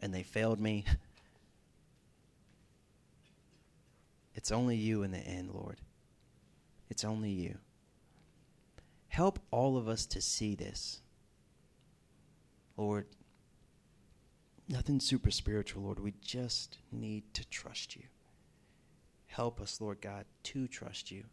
and 0.00 0.12
they 0.12 0.22
failed 0.22 0.60
me. 0.60 0.84
It's 4.36 4.52
only 4.52 4.76
you 4.76 5.02
in 5.02 5.10
the 5.10 5.18
end, 5.18 5.50
Lord. 5.52 5.80
It's 6.88 7.04
only 7.04 7.30
you. 7.30 7.56
Help 9.08 9.38
all 9.50 9.76
of 9.76 9.88
us 9.88 10.06
to 10.06 10.20
see 10.20 10.54
this. 10.54 11.00
Lord, 12.76 13.06
nothing 14.68 15.00
super 15.00 15.30
spiritual, 15.30 15.84
Lord. 15.84 15.98
We 15.98 16.12
just 16.20 16.78
need 16.92 17.24
to 17.32 17.44
trust 17.48 17.96
you. 17.96 18.02
Help 19.26 19.60
us, 19.60 19.80
Lord 19.80 20.00
God, 20.00 20.26
to 20.44 20.68
trust 20.68 21.10
you. 21.10 21.24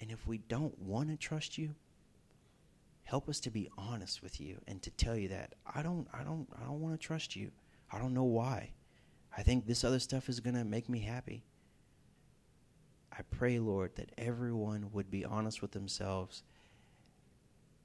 And 0.00 0.10
if 0.10 0.26
we 0.26 0.38
don't 0.38 0.78
want 0.78 1.10
to 1.10 1.16
trust 1.16 1.58
you, 1.58 1.74
help 3.06 3.28
us 3.28 3.38
to 3.38 3.50
be 3.50 3.70
honest 3.78 4.20
with 4.20 4.40
you 4.40 4.60
and 4.66 4.82
to 4.82 4.90
tell 4.90 5.16
you 5.16 5.28
that 5.28 5.54
I 5.74 5.82
don't 5.82 6.08
I 6.12 6.24
don't 6.24 6.46
I 6.60 6.64
don't 6.64 6.80
want 6.80 7.00
to 7.00 7.06
trust 7.06 7.36
you. 7.36 7.52
I 7.90 7.98
don't 7.98 8.14
know 8.14 8.24
why. 8.24 8.72
I 9.36 9.42
think 9.42 9.64
this 9.64 9.84
other 9.84 10.00
stuff 10.00 10.28
is 10.28 10.40
going 10.40 10.56
to 10.56 10.64
make 10.64 10.88
me 10.88 11.00
happy. 11.00 11.44
I 13.12 13.22
pray, 13.30 13.60
Lord, 13.60 13.94
that 13.94 14.10
everyone 14.18 14.90
would 14.92 15.08
be 15.10 15.24
honest 15.24 15.62
with 15.62 15.70
themselves 15.70 16.42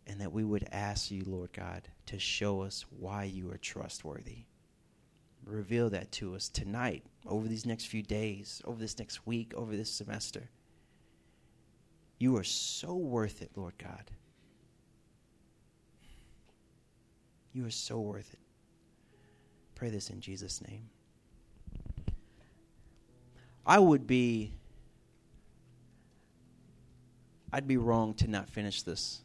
and 0.08 0.20
that 0.20 0.34
we 0.34 0.44
would 0.44 0.68
ask 0.72 1.12
you, 1.12 1.24
Lord 1.26 1.54
God, 1.54 1.88
to 2.08 2.18
show 2.18 2.62
us 2.62 2.86
why 2.90 3.26
you 3.26 3.52
are 3.52 3.58
trustworthy. 3.58 4.46
Reveal 5.46 5.92
that 5.92 6.12
to 6.14 6.36
us 6.36 6.50
tonight, 6.50 7.04
over 7.28 7.48
these 7.48 7.66
next 7.66 7.86
few 7.86 8.02
days, 8.02 8.62
over 8.66 8.80
this 8.80 8.98
next 8.98 9.28
week, 9.28 9.54
over 9.56 9.76
this 9.76 9.92
semester. 9.92 10.50
You 12.18 12.36
are 12.38 12.44
so 12.44 12.96
worth 12.96 13.42
it, 13.42 13.52
Lord 13.56 13.78
God. 13.78 14.12
You 17.54 17.66
are 17.66 17.72
so 17.72 18.00
worth 18.00 18.34
it. 18.34 18.40
Pray 19.76 19.90
this 19.90 20.10
in 20.10 20.22
Jesus' 20.22 20.62
name. 20.62 20.90
I 23.66 23.80
would 23.80 24.08
be 24.08 24.54
I'd 27.54 27.68
be 27.68 27.78
wrong 27.78 28.14
to 28.16 28.28
not 28.28 28.50
finish 28.50 28.82
this 28.84 29.22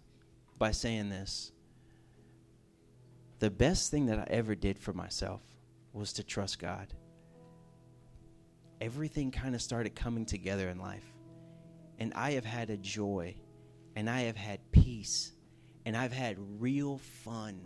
by 0.58 0.72
saying 0.72 1.10
this. 1.10 1.52
The 3.38 3.50
best 3.50 3.90
thing 3.90 4.06
that 4.06 4.18
I 4.18 4.26
ever 4.28 4.54
did 4.54 4.78
for 4.78 4.92
myself 4.92 5.42
was 5.92 6.12
to 6.14 6.24
trust 6.24 6.58
God. 6.58 6.92
Everything 8.80 9.30
kind 9.30 9.54
of 9.54 9.62
started 9.62 9.94
coming 9.94 10.26
together 10.26 10.68
in 10.68 10.78
life. 10.78 11.04
And 11.98 12.12
I 12.14 12.32
have 12.32 12.44
had 12.44 12.70
a 12.70 12.76
joy, 12.76 13.36
and 13.94 14.10
I 14.10 14.22
have 14.22 14.36
had 14.36 14.72
peace, 14.72 15.32
and 15.84 15.96
I've 15.96 16.12
had 16.12 16.36
real 16.60 16.98
fun 16.98 17.60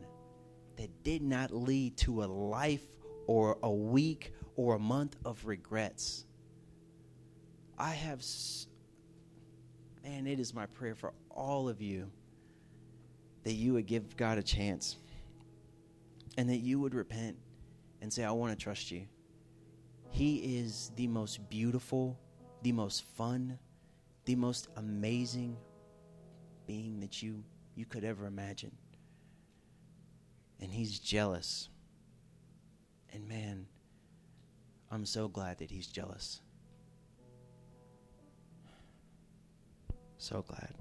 that 0.80 1.04
did 1.04 1.20
not 1.20 1.52
lead 1.52 1.94
to 1.94 2.24
a 2.24 2.24
life 2.24 2.86
or 3.26 3.58
a 3.62 3.70
week 3.70 4.32
or 4.56 4.76
a 4.76 4.78
month 4.78 5.14
of 5.26 5.44
regrets. 5.44 6.24
I 7.76 7.90
have 7.90 8.24
man, 10.02 10.26
it 10.26 10.40
is 10.40 10.54
my 10.54 10.64
prayer 10.64 10.94
for 10.94 11.12
all 11.30 11.68
of 11.68 11.82
you 11.82 12.10
that 13.44 13.52
you 13.52 13.74
would 13.74 13.84
give 13.84 14.16
God 14.16 14.38
a 14.38 14.42
chance 14.42 14.96
and 16.38 16.48
that 16.48 16.60
you 16.60 16.80
would 16.80 16.94
repent 16.94 17.36
and 18.00 18.10
say, 18.10 18.24
I 18.24 18.30
want 18.30 18.58
to 18.58 18.62
trust 18.62 18.90
you. 18.90 19.06
He 20.08 20.58
is 20.60 20.92
the 20.96 21.08
most 21.08 21.46
beautiful, 21.50 22.18
the 22.62 22.72
most 22.72 23.04
fun, 23.04 23.58
the 24.24 24.34
most 24.34 24.68
amazing 24.76 25.58
being 26.66 27.00
that 27.00 27.22
you, 27.22 27.44
you 27.74 27.84
could 27.84 28.02
ever 28.02 28.24
imagine. 28.24 28.72
And 30.60 30.72
He's 30.72 30.98
jealous. 30.98 31.68
And 33.12 33.28
man, 33.28 33.66
I'm 34.90 35.06
so 35.06 35.28
glad 35.28 35.58
that 35.58 35.70
He's 35.70 35.86
jealous. 35.86 36.40
So 40.18 40.42
glad. 40.42 40.74